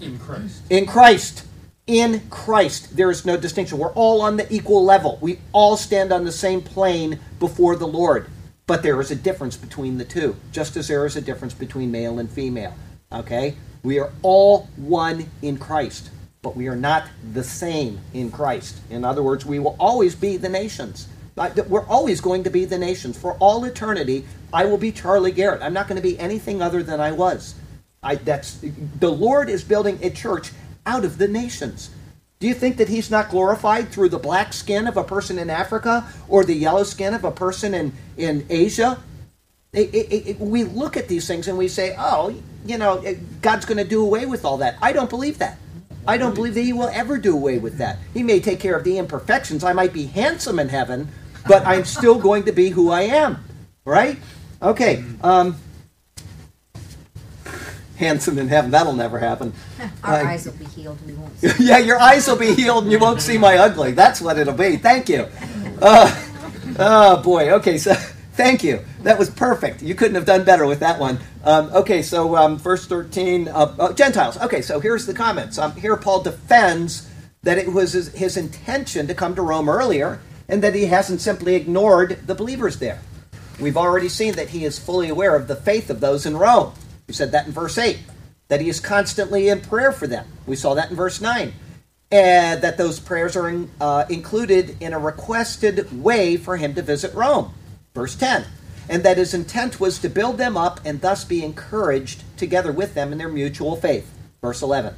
[0.00, 0.62] in Christ.
[0.70, 1.44] in Christ.
[1.86, 3.78] In Christ, there is no distinction.
[3.78, 5.18] We're all on the equal level.
[5.20, 8.28] We all stand on the same plane before the Lord.
[8.66, 11.92] But there is a difference between the two, just as there is a difference between
[11.92, 12.74] male and female.
[13.12, 13.54] Okay?
[13.84, 16.10] We are all one in Christ,
[16.46, 18.78] but we are not the same in Christ.
[18.88, 21.08] In other words, we will always be the nations.
[21.34, 23.18] We're always going to be the nations.
[23.18, 25.60] For all eternity, I will be Charlie Garrett.
[25.60, 27.56] I'm not going to be anything other than I was.
[28.00, 28.60] I, that's
[29.00, 30.52] the Lord is building a church
[30.86, 31.90] out of the nations.
[32.38, 35.50] Do you think that He's not glorified through the black skin of a person in
[35.50, 39.02] Africa or the yellow skin of a person in in Asia?
[39.72, 42.32] It- it- it- we look at these things and we say, "Oh,
[42.64, 43.02] you know,
[43.42, 45.58] God's going to do away with all that." I don't believe that.
[46.06, 47.98] I don't believe that He will ever do away with that.
[48.14, 49.64] He may take care of the imperfections.
[49.64, 51.08] I might be handsome in heaven,
[51.48, 53.44] but I'm still going to be who I am.
[53.84, 54.18] Right?
[54.62, 55.04] Okay.
[55.22, 55.56] Um,
[57.96, 58.70] handsome in heaven.
[58.70, 59.52] That'll never happen.
[60.04, 60.98] Our Uh, eyes will be healed.
[61.06, 61.64] We won't see.
[61.64, 63.92] yeah, your eyes will be healed and you won't see my ugly.
[63.92, 64.76] That's what it'll be.
[64.76, 65.26] Thank you.
[65.80, 66.26] Uh,
[66.78, 67.50] oh, boy.
[67.52, 67.94] Okay, so
[68.36, 68.80] thank you.
[69.02, 69.82] That was perfect.
[69.82, 71.18] You couldn't have done better with that one.
[71.42, 74.38] Um, okay, so um, verse 13 uh, uh, Gentiles.
[74.38, 75.58] Okay, so here's the comments.
[75.58, 77.10] Um, here Paul defends
[77.42, 81.20] that it was his, his intention to come to Rome earlier and that he hasn't
[81.20, 83.00] simply ignored the believers there.
[83.58, 86.72] We've already seen that he is fully aware of the faith of those in Rome.
[87.08, 87.98] We said that in verse 8,
[88.48, 90.26] that he is constantly in prayer for them.
[90.46, 91.52] We saw that in verse 9.
[92.12, 96.82] And that those prayers are in, uh, included in a requested way for him to
[96.82, 97.52] visit Rome.
[97.96, 98.44] Verse 10.
[98.90, 102.92] And that his intent was to build them up and thus be encouraged together with
[102.92, 104.12] them in their mutual faith.
[104.42, 104.94] Verse 11.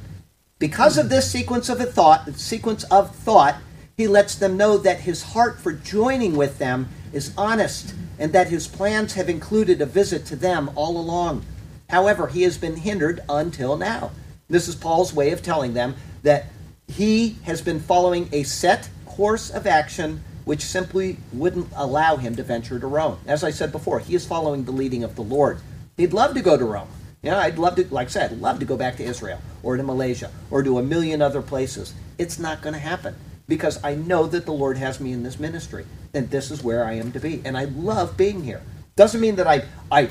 [0.59, 3.55] Because of this sequence of thought, sequence of thought,
[3.95, 8.49] he lets them know that his heart for joining with them is honest and that
[8.49, 11.45] his plans have included a visit to them all along.
[11.89, 14.11] However, he has been hindered until now.
[14.49, 16.47] This is Paul's way of telling them that
[16.89, 22.41] he has been following a set course of action which simply wouldn't allow him to
[22.41, 23.19] venture to Rome.
[23.27, 25.59] As I said before, he is following the leading of the Lord.
[25.95, 26.87] He'd love to go to Rome.
[27.21, 29.77] Yeah, I'd love to, like I said, I'd love to go back to Israel or
[29.77, 31.93] to Malaysia or to a million other places.
[32.17, 33.13] It's not going to happen
[33.47, 35.85] because I know that the Lord has me in this ministry
[36.15, 37.43] and this is where I am to be.
[37.45, 38.63] And I love being here.
[38.95, 40.09] Doesn't mean that I, I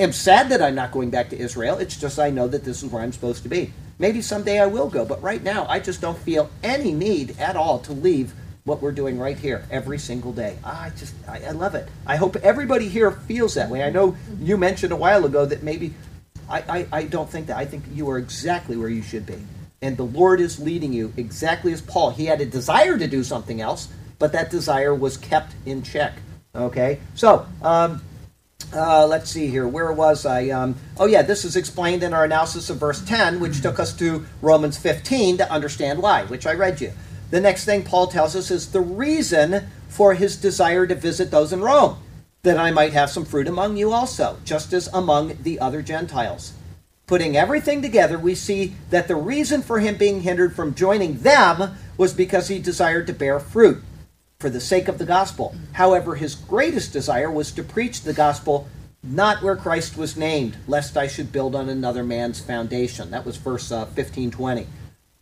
[0.00, 1.78] am sad that I'm not going back to Israel.
[1.78, 3.72] It's just I know that this is where I'm supposed to be.
[4.00, 7.54] Maybe someday I will go, but right now I just don't feel any need at
[7.54, 8.34] all to leave
[8.64, 10.56] what we're doing right here every single day.
[10.62, 11.88] I just, I, I love it.
[12.06, 13.82] I hope everybody here feels that way.
[13.82, 15.94] I know you mentioned a while ago that maybe,
[16.48, 17.56] I, I, I don't think that.
[17.56, 19.38] I think you are exactly where you should be.
[19.80, 22.10] And the Lord is leading you exactly as Paul.
[22.10, 23.88] He had a desire to do something else,
[24.20, 26.14] but that desire was kept in check.
[26.54, 27.00] Okay?
[27.14, 28.00] So, um,
[28.72, 29.66] uh, let's see here.
[29.66, 30.50] Where was I?
[30.50, 33.92] Um, oh, yeah, this is explained in our analysis of verse 10, which took us
[33.96, 36.92] to Romans 15 to understand why, which I read you.
[37.32, 41.50] The next thing Paul tells us is the reason for his desire to visit those
[41.50, 41.96] in Rome,
[42.42, 46.52] that I might have some fruit among you also, just as among the other Gentiles.
[47.06, 51.72] Putting everything together, we see that the reason for him being hindered from joining them
[51.96, 53.82] was because he desired to bear fruit
[54.38, 55.54] for the sake of the gospel.
[55.72, 58.68] However, his greatest desire was to preach the gospel
[59.02, 63.10] not where Christ was named, lest I should build on another man's foundation.
[63.10, 64.66] That was verse uh, 1520.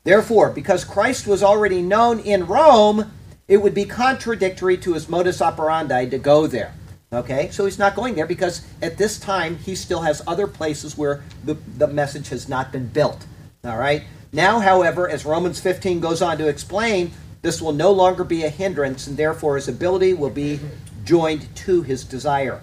[0.05, 3.12] Therefore, because Christ was already known in Rome,
[3.48, 6.74] it would be contradictory to his modus operandi to go there.
[7.12, 10.97] Okay, so he's not going there because at this time he still has other places
[10.97, 13.27] where the, the message has not been built.
[13.64, 17.10] All right, now, however, as Romans 15 goes on to explain,
[17.43, 20.60] this will no longer be a hindrance, and therefore his ability will be
[21.05, 22.60] joined to his desire.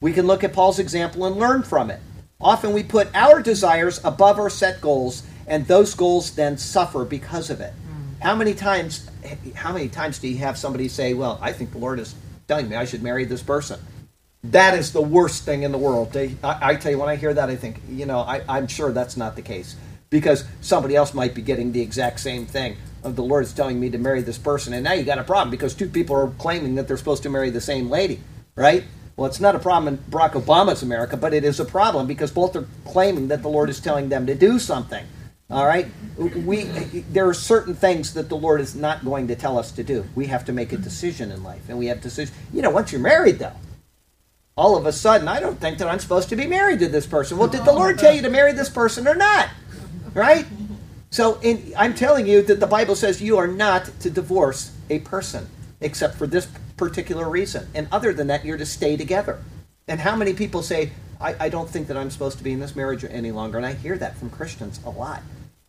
[0.00, 2.00] We can look at Paul's example and learn from it.
[2.40, 7.50] Often we put our desires above our set goals, and those goals then suffer because
[7.50, 7.72] of it.
[7.72, 8.22] Hmm.
[8.22, 9.08] How many times
[9.54, 12.14] how many times do you have somebody say, Well, I think the Lord is
[12.46, 13.80] telling me I should marry this person?
[14.44, 16.12] That is the worst thing in the world.
[16.12, 18.68] They, I, I tell you, when I hear that, I think, you know, I, I'm
[18.68, 19.74] sure that's not the case.
[20.10, 22.76] Because somebody else might be getting the exact same thing.
[23.02, 25.24] Of the Lord is telling me to marry this person, and now you got a
[25.24, 28.20] problem because two people are claiming that they're supposed to marry the same lady,
[28.56, 28.84] right?
[29.16, 32.32] Well, it's not a problem in Barack Obama's America, but it is a problem because
[32.32, 35.04] both are claiming that the Lord is telling them to do something.
[35.50, 35.86] All right,
[36.18, 39.82] we there are certain things that the Lord is not going to tell us to
[39.82, 40.04] do.
[40.14, 42.34] We have to make a decision in life, and we have decision.
[42.52, 43.54] You know, once you're married, though,
[44.58, 47.06] all of a sudden, I don't think that I'm supposed to be married to this
[47.06, 47.38] person.
[47.38, 49.48] Well, did the Lord tell you to marry this person or not?
[50.12, 50.44] Right?
[51.08, 54.98] So, in, I'm telling you that the Bible says you are not to divorce a
[54.98, 55.48] person
[55.80, 56.46] except for this
[56.76, 59.42] particular reason, and other than that, you're to stay together.
[59.86, 62.60] And how many people say, I, I don't think that I'm supposed to be in
[62.60, 63.56] this marriage any longer?
[63.56, 65.22] And I hear that from Christians a lot.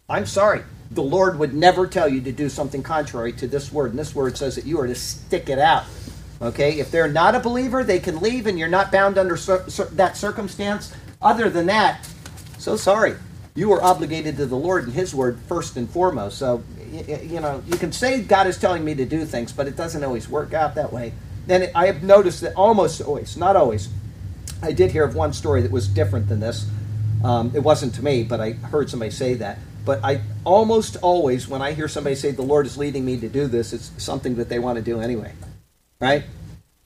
[0.10, 0.64] I'm sorry.
[0.92, 3.92] The Lord would never tell you to do something contrary to this word.
[3.92, 5.84] And this word says that you are to stick it out.
[6.42, 6.80] Okay?
[6.80, 9.90] If they're not a believer, they can leave and you're not bound under cir- cir-
[9.92, 10.92] that circumstance.
[11.22, 12.08] Other than that,
[12.58, 13.16] so sorry.
[13.56, 16.38] You are obligated to the Lord and His word first and foremost.
[16.38, 19.76] So, you know, you can say God is telling me to do things, but it
[19.76, 21.14] doesn't always work out that way.
[21.48, 23.90] And I have noticed that almost always, not always,
[24.62, 26.68] I did hear of one story that was different than this.
[27.24, 29.60] Um, it wasn't to me, but I heard somebody say that.
[29.86, 33.30] But I almost always, when I hear somebody say the Lord is leading me to
[33.30, 35.34] do this, it's something that they want to do anyway,
[36.00, 36.24] right?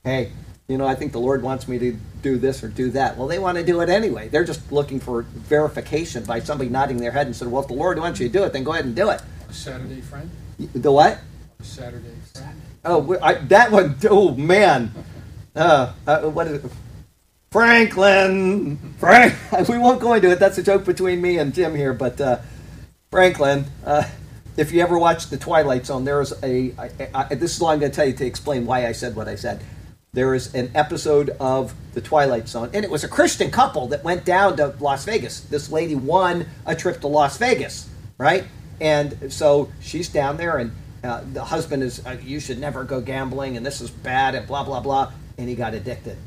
[0.03, 0.31] Hey,
[0.67, 3.17] you know, I think the Lord wants me to do this or do that.
[3.17, 4.29] Well, they want to do it anyway.
[4.29, 7.73] They're just looking for verification by somebody nodding their head and said, "Well, if the
[7.73, 9.21] Lord wants you to do it, then go ahead and do it."
[9.51, 10.29] Saturday friend?
[10.57, 11.19] The what?
[11.61, 12.61] Saturday friend.
[12.85, 13.97] Oh, I, that one.
[14.09, 14.91] Oh man.
[15.55, 16.71] Uh, uh, what is it?
[17.51, 18.77] Franklin.
[18.97, 19.35] Frank.
[19.69, 20.39] We won't go into it.
[20.39, 21.93] That's a joke between me and Jim here.
[21.93, 22.39] But uh,
[23.13, 24.05] Franklin, uh,
[24.57, 26.73] if you ever watched The Twilight Zone, there is a.
[26.79, 29.15] I, I, this is all I'm going to tell you to explain why I said
[29.15, 29.61] what I said.
[30.13, 34.03] There is an episode of The Twilight Zone, and it was a Christian couple that
[34.03, 35.41] went down to Las Vegas.
[35.41, 37.87] This lady won a trip to Las Vegas,
[38.17, 38.45] right?
[38.81, 40.71] And so she's down there, and
[41.03, 44.47] uh, the husband is, uh, you should never go gambling, and this is bad, and
[44.47, 45.11] blah, blah, blah.
[45.37, 46.17] And he got addicted.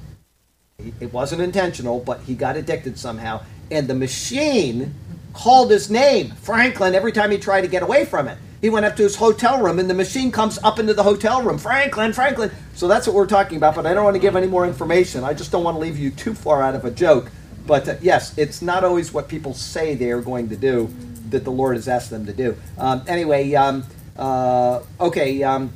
[1.01, 3.43] It wasn't intentional, but he got addicted somehow.
[3.73, 4.95] And the machine
[5.37, 8.39] called his name, Franklin, every time he tried to get away from it.
[8.63, 11.43] He went up to his hotel room, and the machine comes up into the hotel
[11.43, 11.59] room.
[11.59, 12.51] Franklin, Franklin.
[12.75, 15.25] So that's what we're talking about, but I don't want to give any more information.
[15.25, 17.31] I just don't want to leave you too far out of a joke.
[17.67, 20.89] But uh, yes, it's not always what people say they are going to do
[21.29, 22.57] that the Lord has asked them to do.
[22.79, 23.85] Um, anyway, um,
[24.17, 25.43] uh, okay.
[25.43, 25.73] Um,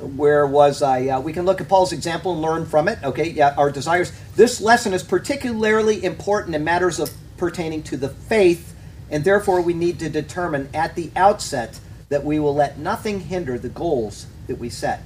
[0.00, 1.08] where was I?
[1.08, 2.98] Uh, we can look at Paul's example and learn from it.
[3.02, 4.12] Okay, yeah, our desires.
[4.36, 8.74] This lesson is particularly important in matters of pertaining to the faith,
[9.10, 13.58] and therefore we need to determine at the outset that we will let nothing hinder
[13.58, 15.02] the goals that we set.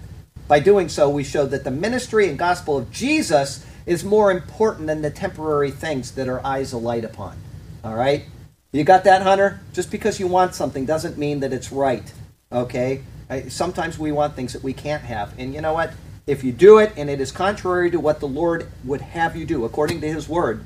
[0.48, 4.86] By doing so, we show that the ministry and gospel of Jesus is more important
[4.86, 7.36] than the temporary things that our eyes alight upon.
[7.84, 8.24] All right?
[8.72, 9.60] You got that, Hunter?
[9.72, 12.12] Just because you want something doesn't mean that it's right.
[12.52, 13.02] Okay?
[13.48, 15.32] Sometimes we want things that we can't have.
[15.38, 15.92] And you know what?
[16.26, 19.44] If you do it and it is contrary to what the Lord would have you
[19.46, 20.64] do, according to His word,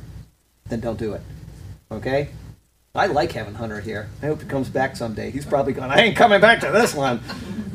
[0.66, 1.23] then don't do it.
[1.90, 2.31] Okay?
[2.97, 4.09] I like having Hunter here.
[4.23, 5.33] I hope he comes back someday.
[5.33, 7.21] He's probably going, I ain't coming back to this one.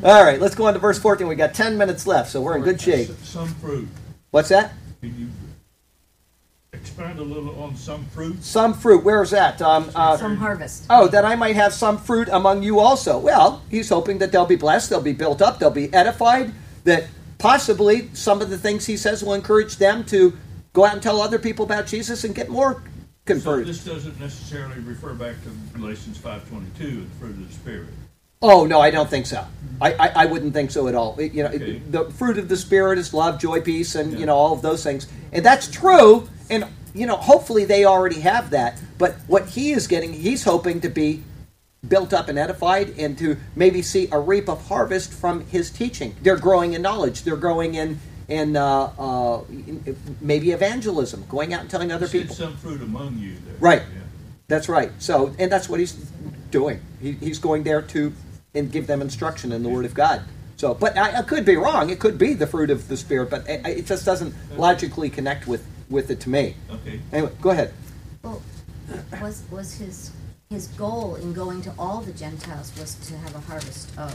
[0.02, 1.26] All right, let's go on to verse 14.
[1.26, 3.10] We got 10 minutes left, so we're in good shape.
[3.22, 3.86] Some fruit.
[4.30, 4.72] What's that?
[5.02, 5.28] Can you
[6.72, 8.42] expand a little on some fruit?
[8.42, 9.04] Some fruit.
[9.04, 9.60] Where's that?
[9.60, 10.86] Um, uh, Some harvest.
[10.88, 13.18] Oh, that I might have some fruit among you also.
[13.18, 16.50] Well, he's hoping that they'll be blessed, they'll be built up, they'll be edified,
[16.84, 20.38] that possibly some of the things he says will encourage them to
[20.72, 22.82] go out and tell other people about Jesus and get more
[23.38, 23.66] So converted.
[23.68, 27.88] this doesn't necessarily refer back to Galatians five twenty-two, the fruit of the spirit.
[28.42, 29.46] Oh no, I don't think so.
[29.80, 31.18] I, I, I wouldn't think so at all.
[31.18, 31.82] It- You know, Okay.
[31.90, 34.24] the fruit of the spirit is love, joy, peace, and you Yeah.
[34.26, 36.28] know all of those things, and that's true.
[36.48, 38.80] And you know, hopefully they already have that.
[38.98, 41.22] But what he is getting, he's hoping to be
[41.86, 46.14] built up and edified, and to maybe see a reap of harvest from his teaching.
[46.22, 47.22] They're growing in knowledge.
[47.22, 48.00] They're growing in
[48.30, 49.42] and uh, uh,
[50.20, 52.36] maybe evangelism, going out and telling other He said people.
[52.36, 53.34] Some fruit among you.
[53.44, 53.54] There.
[53.58, 53.82] Right.
[53.82, 54.00] Yeah.
[54.48, 54.90] That's right.
[54.98, 55.92] So, and that's what he's
[56.50, 56.80] doing.
[57.00, 58.12] He, he's going there to
[58.54, 60.22] and give them instruction in the Word of God.
[60.56, 61.90] So, but I, I could be wrong.
[61.90, 65.46] It could be the fruit of the Spirit, but it, it just doesn't logically connect
[65.46, 66.54] with with it to me.
[66.70, 67.00] Okay.
[67.12, 67.74] Anyway, go ahead.
[68.22, 68.40] Well,
[69.20, 70.12] was, was his,
[70.48, 74.12] his goal in going to all the Gentiles was to have a harvest of,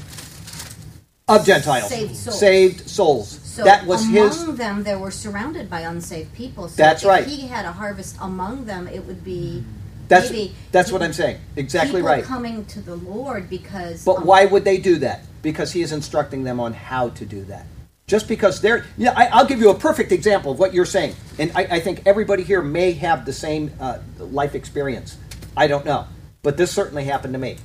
[1.28, 2.40] Of Gentiles, Saved souls.
[2.40, 3.40] Saved souls.
[3.44, 4.58] so that was his among his.
[4.58, 6.68] them, they were surrounded by unsaved people.
[6.68, 7.26] So That's if right.
[7.26, 9.64] he had a harvest among them, it would be
[10.08, 10.32] That's
[10.72, 11.40] that's what I'm saying.
[11.56, 12.24] Exactly right.
[12.24, 14.06] coming to the Lord because.
[14.06, 15.22] But um, why would they do that?
[15.42, 17.66] Because he is instructing them on how to do that.
[18.06, 21.16] Just because they're, yeah, I, I'll give you a perfect example of what you're saying,
[21.40, 25.18] and I, I think everybody here may have the same uh, life experience.
[25.58, 26.06] I don't know,
[26.44, 27.58] but this certainly happened to me.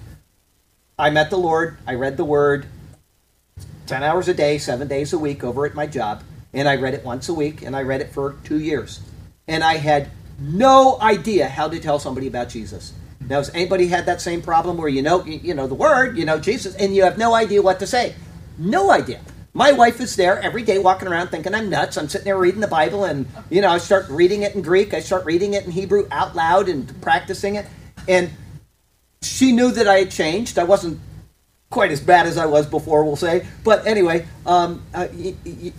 [0.98, 1.76] I met the Lord.
[1.86, 2.64] I read the Word,
[3.90, 6.22] ten hours a day, seven days a week, over at my job,
[6.54, 9.00] and I read it once a week, and I read it for two years,
[9.48, 12.92] and I had no idea how to tell somebody about Jesus.
[13.28, 16.24] Now, has anybody had that same problem where you know, you know the Word, you
[16.24, 18.14] know Jesus, and you have no idea what to say?
[18.56, 19.20] No idea.
[19.52, 21.96] My wife is there every day walking around thinking I'm nuts.
[21.96, 24.94] I'm sitting there reading the Bible and, you know, I start reading it in Greek.
[24.94, 27.66] I start reading it in Hebrew out loud and practicing it.
[28.06, 28.30] And
[29.22, 30.56] she knew that I had changed.
[30.56, 31.00] I wasn't
[31.70, 33.46] quite as bad as I was before, we'll say.
[33.62, 35.72] But anyway, um, uh, y- y-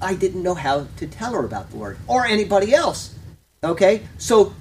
[0.00, 3.14] I didn't know how to tell her about the Lord or anybody else.
[3.62, 4.02] Okay?
[4.16, 4.54] So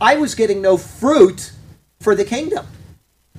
[0.00, 1.52] I was getting no fruit
[2.00, 2.66] for the kingdom.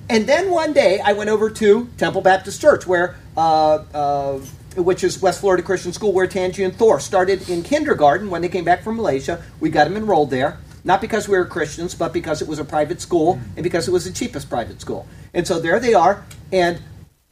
[0.08, 4.38] And then one day I went over to Temple Baptist Church, where, uh, uh,
[4.76, 8.48] which is West Florida Christian School, where Tangi and Thor started in kindergarten when they
[8.48, 9.42] came back from Malaysia.
[9.60, 12.64] We got them enrolled there, not because we were Christians, but because it was a
[12.64, 15.06] private school and because it was the cheapest private school.
[15.34, 16.80] And so there they are, and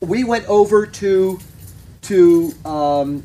[0.01, 1.39] we went over to
[2.03, 3.23] to um,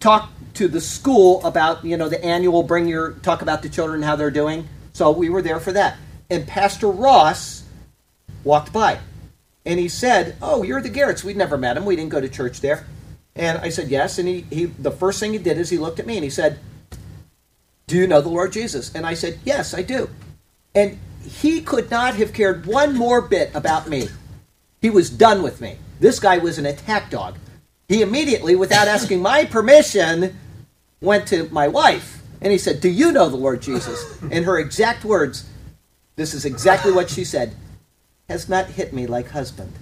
[0.00, 4.02] talk to the school about you know the annual bring your talk about the children
[4.02, 4.68] how they're doing.
[4.92, 5.96] So we were there for that,
[6.28, 7.64] and Pastor Ross
[8.44, 8.98] walked by.
[9.66, 11.22] And he said, Oh, you're the Garretts.
[11.22, 11.84] We'd never met him.
[11.84, 12.86] We didn't go to church there.
[13.36, 14.18] And I said, Yes.
[14.18, 16.30] And he, he the first thing he did is he looked at me and he
[16.30, 16.58] said,
[17.90, 18.94] Do you know the Lord Jesus?
[18.94, 20.08] And I said, Yes, I do.
[20.76, 24.08] And he could not have cared one more bit about me.
[24.80, 25.76] He was done with me.
[25.98, 27.36] This guy was an attack dog.
[27.88, 30.38] He immediately, without asking my permission,
[31.00, 34.22] went to my wife and he said, Do you know the Lord Jesus?
[34.22, 35.50] And her exact words,
[36.14, 37.56] this is exactly what she said
[38.28, 39.72] has not hit me like husband.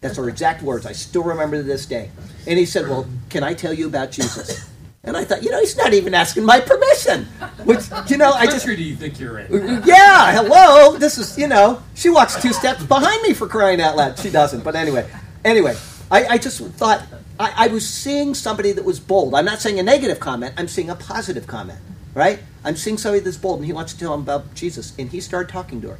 [0.00, 0.86] That's her exact words.
[0.86, 2.12] I still remember to this day.
[2.46, 4.67] And he said, Well, can I tell you about Jesus?
[5.08, 7.24] And I thought, you know, he's not even asking my permission.
[7.64, 9.82] Which, you know, I just, country do you think you're in?
[9.86, 10.98] yeah, hello.
[10.98, 14.18] This is, you know, she walks two steps behind me for crying out loud.
[14.18, 14.62] She doesn't.
[14.62, 15.10] But anyway,
[15.46, 15.76] anyway,
[16.10, 17.06] I, I just thought,
[17.40, 19.34] I, I was seeing somebody that was bold.
[19.34, 21.78] I'm not saying a negative comment, I'm seeing a positive comment,
[22.12, 22.40] right?
[22.62, 24.94] I'm seeing somebody that's bold and he wants to tell him about Jesus.
[24.98, 25.98] And he started talking to her.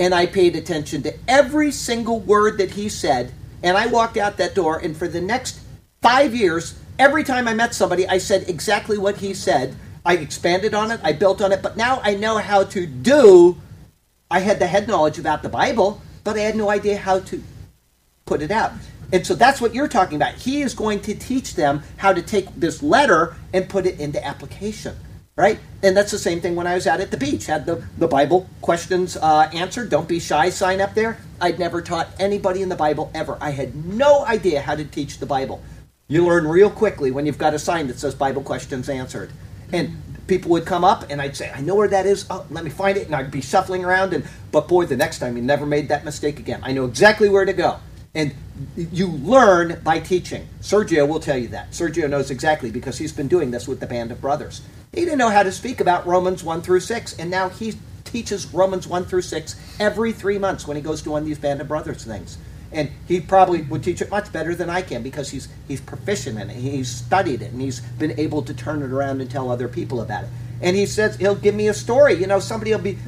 [0.00, 3.32] And I paid attention to every single word that he said.
[3.62, 5.60] And I walked out that door, and for the next
[6.00, 9.76] five years, every time I met somebody, I said exactly what he said.
[10.04, 13.56] I expanded on it, I built on it, but now I know how to do.
[14.30, 17.42] I had the head knowledge about the Bible, but I had no idea how to
[18.26, 18.72] put it out.
[19.12, 20.34] And so that's what you're talking about.
[20.34, 24.22] He is going to teach them how to take this letter and put it into
[24.24, 24.96] application,
[25.34, 25.58] right?
[25.82, 27.46] And that's the same thing when I was out at the beach.
[27.46, 29.88] Had the, the Bible questions uh, answered.
[29.88, 31.18] Don't be shy sign up there.
[31.40, 33.38] I'd never taught anybody in the Bible ever.
[33.40, 35.62] I had no idea how to teach the Bible.
[36.10, 39.30] You learn real quickly when you've got a sign that says Bible questions answered.
[39.74, 42.24] And people would come up and I'd say, I know where that is.
[42.30, 43.04] Oh, let me find it.
[43.06, 44.14] And I'd be shuffling around.
[44.14, 46.60] And But boy, the next time you never made that mistake again.
[46.62, 47.78] I know exactly where to go.
[48.14, 48.34] And
[48.76, 50.48] you learn by teaching.
[50.62, 51.72] Sergio will tell you that.
[51.72, 54.62] Sergio knows exactly because he's been doing this with the Band of Brothers.
[54.94, 57.74] He didn't know how to speak about Romans 1 through 6, and now he
[58.04, 61.38] teaches Romans 1 through 6 every three months when he goes to one of these
[61.38, 62.38] Band of Brothers things.
[62.70, 66.38] And he probably would teach it much better than I can because he's, he's proficient
[66.38, 66.56] in it.
[66.56, 70.02] He's studied it, and he's been able to turn it around and tell other people
[70.02, 70.30] about it.
[70.60, 72.14] And he says, he'll give me a story.
[72.14, 72.98] You know, somebody will be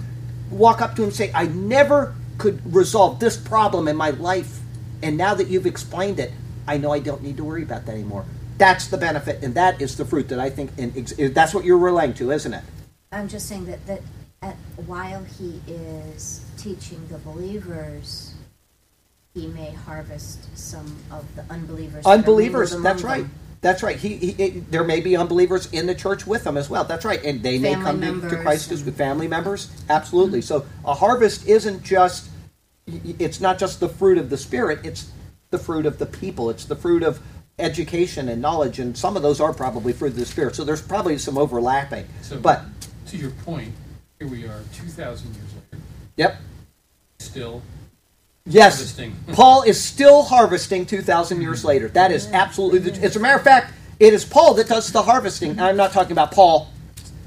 [0.51, 4.61] walk up to him and say, I never could resolve this problem in my life.
[5.03, 6.32] And now that you've explained it,
[6.66, 8.24] I know I don't need to worry about that anymore.
[8.57, 10.95] That's the benefit, and that is the fruit that I think, and
[11.35, 12.62] that's what you're relaying to, isn't it?
[13.11, 14.03] I'm just saying that, that
[14.43, 14.57] at,
[14.87, 18.35] while he is teaching the believers,
[19.35, 22.05] he may harvest some of the unbelievers.
[22.05, 23.23] that are Unbelievers, mingled that's among right.
[23.23, 23.35] them.
[23.62, 23.97] That's right.
[23.97, 26.85] He, he, it- there may be unbelievers in the church with him as well.
[26.85, 29.28] That's right, and they may Family come to, to members Christ as and- with family
[29.28, 29.70] members.
[29.89, 30.40] Absolutely.
[30.43, 32.28] So a harvest isn't just.
[32.86, 34.81] It's not just the fruit of the spirit.
[34.85, 35.11] It's
[35.51, 36.51] the fruit of the people.
[36.51, 37.20] It's the fruit of
[37.59, 40.57] education and knowledge, and some of those are probably fruit of the Spirit.
[40.57, 42.07] So there's probably some overlapping.
[42.23, 42.62] So, But,
[43.09, 43.74] to your point,
[44.19, 45.85] here we are, two thousand years later,
[46.16, 46.36] yep.
[47.19, 47.62] still
[48.47, 48.77] Yes.
[48.77, 49.17] harvesting.
[49.35, 51.89] Paul is still harvesting 2,000 years later.
[51.89, 55.03] That is absolutely the As a matter of fact, it is Paul that does the
[55.03, 55.61] harvesting.
[55.61, 56.71] I'm not talking about Paul,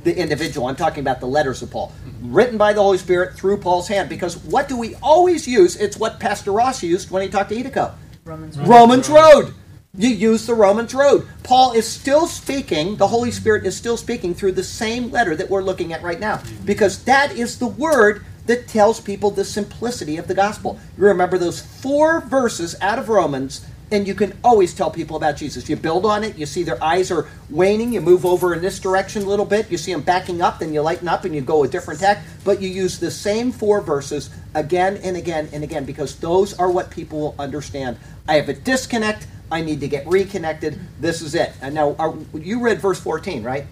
[0.04, 0.68] the individual.
[0.68, 4.10] I'm talking about the letters of Paul, written by the Holy Spirit through Paul's hand.
[4.10, 5.76] Because what do we always use?
[5.76, 7.94] It's what Pastor Ross used when he talked to Hideko.
[8.26, 8.58] Romans.
[8.58, 9.54] Romans Road.
[9.96, 11.28] You use the Romans Road.
[11.44, 15.48] Paul is still speaking, the Holy Spirit is still speaking through the same letter that
[15.48, 16.42] we're looking at right now.
[16.66, 20.80] Because that is the word that tells people the simplicity of the gospel.
[20.98, 25.38] You remember those four verses out of Romans, and you can always tell people about
[25.38, 25.70] Jesus.
[25.70, 28.80] You build on it, you see their eyes are waning, you move over in this
[28.80, 31.42] direction a little bit, you see them backing up, then you lighten up and you
[31.42, 32.24] go a different tack.
[32.44, 36.72] But you use the same four verses again and again and again because those are
[36.72, 37.98] what people will understand.
[38.28, 39.28] I have a disconnect.
[39.52, 40.80] I need to get reconnected.
[41.00, 41.54] This is it.
[41.62, 43.66] And now, are, you read verse 14, right?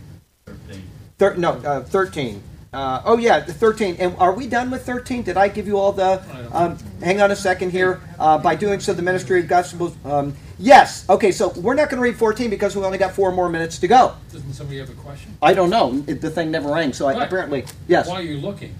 [0.45, 0.84] Thirteen.
[1.18, 2.43] Thir- no, uh, 13.
[2.73, 3.98] Uh, oh, yeah, the 13.
[3.99, 5.23] And are we done with 13?
[5.23, 6.23] Did I give you all the.
[6.53, 7.99] Um, hang on a second here.
[8.18, 9.93] Uh, by doing so, the ministry of gospel.
[10.06, 11.07] Um, yes.
[11.10, 13.77] Okay, so we're not going to read 14 because we only got four more minutes
[13.80, 14.15] to go.
[14.31, 15.38] Doesn't somebody have a question?
[15.41, 16.02] I don't know.
[16.07, 17.65] It, the thing never rang, so I, apparently.
[17.89, 18.07] Yes.
[18.07, 18.73] While you're looking,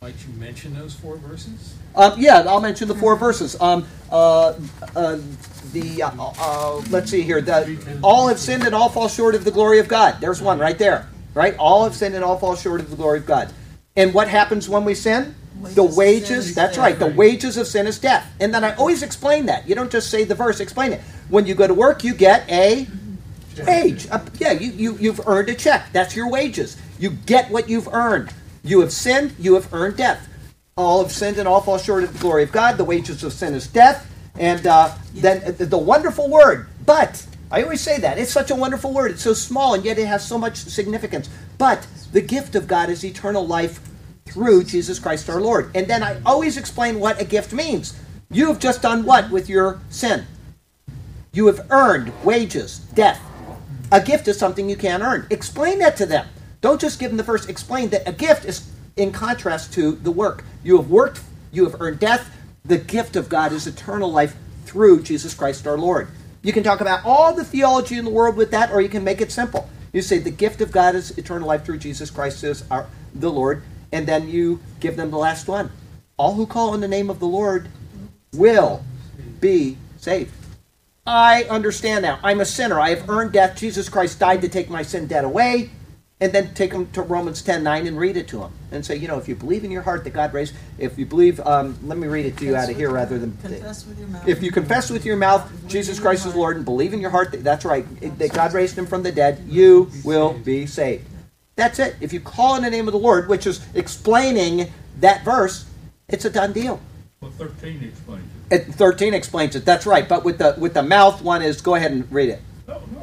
[0.00, 1.74] might you mention those four verses?
[1.96, 3.60] Um, yeah, I'll mention the four verses.
[3.60, 4.54] Um, uh,
[4.94, 5.18] uh,
[5.72, 7.40] the uh, uh, let's see here.
[7.40, 10.20] The, all have sinned and all fall short of the glory of God.
[10.20, 11.08] There's one right there.
[11.38, 11.56] Right.
[11.56, 13.52] All have sinned and all fall short of the glory of God.
[13.96, 15.36] And what happens when we sin?
[15.62, 16.54] The Wages sin wages.
[16.56, 16.84] That's death.
[16.84, 16.98] right.
[16.98, 18.28] The wages of sin is death.
[18.40, 19.68] And then I always explain that.
[19.68, 20.58] You don't just say the verse.
[20.58, 21.00] Explain it.
[21.28, 22.88] When you go to work, you get a
[23.64, 24.08] wage.
[24.10, 25.86] Uh, yeah, you, you, you've earned a check.
[25.92, 26.76] That's your wages.
[26.98, 28.32] You get what you've earned.
[28.64, 30.28] You have sinned, you have earned death.
[30.76, 32.78] All have sinned and all fall short of the glory of God.
[32.78, 34.10] The wages of sin is death.
[34.34, 38.18] And uh, then uh, the, the wonderful word, but, I always say that.
[38.18, 39.12] It's such a wonderful word.
[39.12, 41.30] It's so small, and yet it has so much significance.
[41.56, 43.80] But the gift of God is eternal life
[44.26, 45.70] through Jesus Christ our Lord.
[45.74, 47.98] And then I always explain what a gift means.
[48.30, 50.26] You have just done what with your sin?
[51.32, 53.20] You have earned wages, death.
[53.90, 55.26] A gift is something you can't earn.
[55.30, 56.26] Explain that to them.
[56.60, 57.46] Don't just give them the verse.
[57.46, 60.44] Explain that a gift is in contrast to the work.
[60.62, 61.22] You have worked,
[61.52, 62.30] you have earned death.
[62.64, 66.08] The gift of God is eternal life through Jesus Christ our Lord.
[66.42, 69.04] You can talk about all the theology in the world with that, or you can
[69.04, 69.68] make it simple.
[69.92, 73.30] You say the gift of God is eternal life through Jesus Christ is our, the
[73.30, 73.62] Lord,
[73.92, 75.70] and then you give them the last one.
[76.16, 77.68] All who call on the name of the Lord
[78.32, 78.84] will
[79.40, 80.32] be saved.
[81.06, 82.18] I understand now.
[82.22, 82.78] I'm a sinner.
[82.78, 83.56] I have earned death.
[83.56, 85.70] Jesus Christ died to take my sin debt away.
[86.20, 88.52] And then take them to Romans 10 9 and read it to them.
[88.72, 91.06] And say, you know, if you believe in your heart that God raised, if you
[91.06, 93.36] believe, um, let me read it to you out of here rather than.
[93.36, 94.28] Confess with your mouth.
[94.28, 97.30] If you confess with your mouth Jesus Christ is Lord and believe in your heart
[97.32, 97.86] that that's right,
[98.18, 101.06] that God raised him from the dead, you will be saved.
[101.54, 101.96] That's it.
[102.00, 105.66] If you call in the name of the Lord, which is explaining that verse,
[106.08, 106.80] it's a done deal.
[107.20, 108.38] Well, thirteen explains it.
[108.50, 109.64] And 13 explains it.
[109.64, 110.08] That's right.
[110.08, 112.40] But with the with the mouth one is go ahead and read it.
[112.66, 112.97] No, no,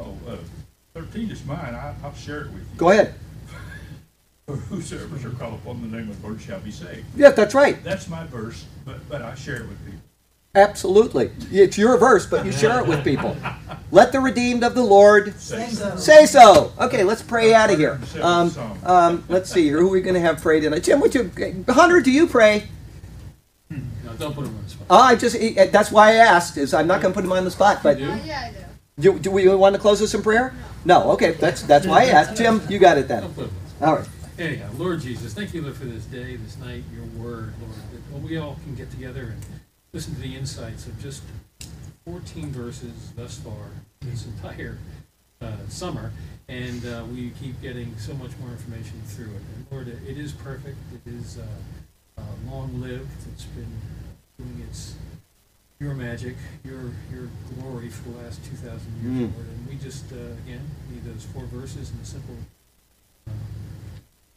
[0.96, 1.74] uh, thirteen is mine.
[1.74, 2.76] I, I'll share it with you.
[2.76, 3.14] Go ahead.
[4.46, 7.04] For whosoever shall call upon the name of the Lord shall be saved.
[7.16, 7.82] Yeah, that's right.
[7.82, 10.00] That's my verse, but, but I share it with people.
[10.54, 11.30] Absolutely.
[11.52, 13.36] It's your verse, but you share it with people.
[13.90, 15.96] Let the redeemed of the Lord Say so.
[15.96, 16.72] say so.
[16.80, 18.00] Okay, let's pray out of here.
[18.22, 19.78] Um, um, let's see here.
[19.78, 20.82] Who are we going to have pray tonight?
[20.84, 21.30] Tim, would you,
[21.68, 22.64] Hunter, do you pray?
[23.68, 23.78] No,
[24.18, 24.86] don't put them on the spot.
[24.88, 25.36] Oh, I just,
[25.72, 28.00] that's why I asked, is I'm not going to put him on the spot, but
[28.00, 28.65] You yeah, I do.
[28.98, 30.54] Do, do we want to close this in prayer?
[30.84, 32.36] No, okay, that's, that's why I asked.
[32.36, 33.22] Tim, you got it then.
[33.22, 33.88] Don't put them on the spot.
[33.88, 34.08] All right.
[34.38, 37.74] Anyhow, Lord Jesus, thank you, Lord, for this day, this night, your word, Lord,
[38.12, 39.46] that we all can get together and
[39.92, 41.22] listen to the insights of just
[42.04, 43.70] 14 verses thus far
[44.00, 44.78] this entire
[45.40, 46.12] uh, summer,
[46.48, 49.42] and uh, we keep getting so much more information through it.
[49.56, 53.72] And Lord, it it is perfect, it is uh, uh, long-lived, it's been
[54.38, 54.94] doing its
[55.78, 58.70] your magic, your your glory for the last 2,000
[59.02, 59.34] years, Mm.
[59.34, 62.36] Lord, and we just, uh, again, need those four verses and the simple
[63.26, 63.34] um,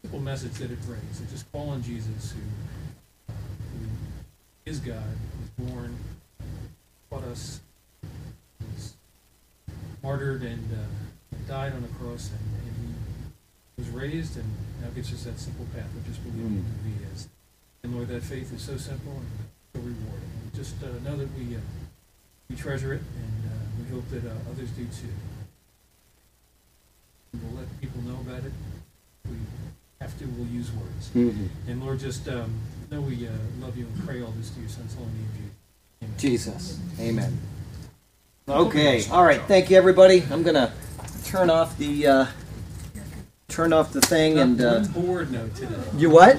[0.02, 1.20] simple message that it brings.
[1.20, 3.36] And just call on Jesus, who, uh,
[3.78, 3.86] who
[4.66, 5.96] is God, was born,
[6.40, 6.44] uh,
[7.10, 7.60] taught us,
[8.74, 8.94] was
[10.02, 12.94] martyred, and uh, died on a cross, and, and
[13.76, 14.44] he was raised, and
[14.82, 17.28] now gives us that simple path of just believing in who he is.
[17.82, 20.30] And Lord, that faith is so simple and so rewarding.
[20.42, 21.60] And just uh, know that we uh,
[22.48, 25.14] we treasure it, and uh, we hope that uh, others do too.
[27.34, 28.52] We'll let people know about it.
[29.24, 29.36] If we
[30.00, 31.10] have to, we'll use words.
[31.68, 32.52] And Lord, just um,
[32.90, 33.30] know we uh,
[33.60, 36.80] love you and pray all this to your son's holy name, Jesus.
[36.98, 36.98] Amen.
[36.98, 37.38] Jesus.
[38.48, 38.58] Amen.
[38.66, 39.40] Okay, all right.
[39.42, 40.24] Thank you, everybody.
[40.30, 40.72] I'm gonna
[41.24, 42.26] turn off the uh,
[43.48, 44.60] turn off the thing and.
[44.60, 45.76] Uh, board note today.
[45.96, 46.36] You what?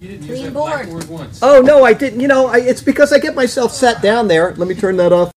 [0.00, 0.04] that?
[0.04, 0.72] You didn't use Clean that board.
[0.72, 1.40] blackboard once.
[1.42, 2.20] oh no, I didn't.
[2.20, 4.54] You know, I, it's because I get myself sat down there.
[4.54, 5.32] Let me turn that off.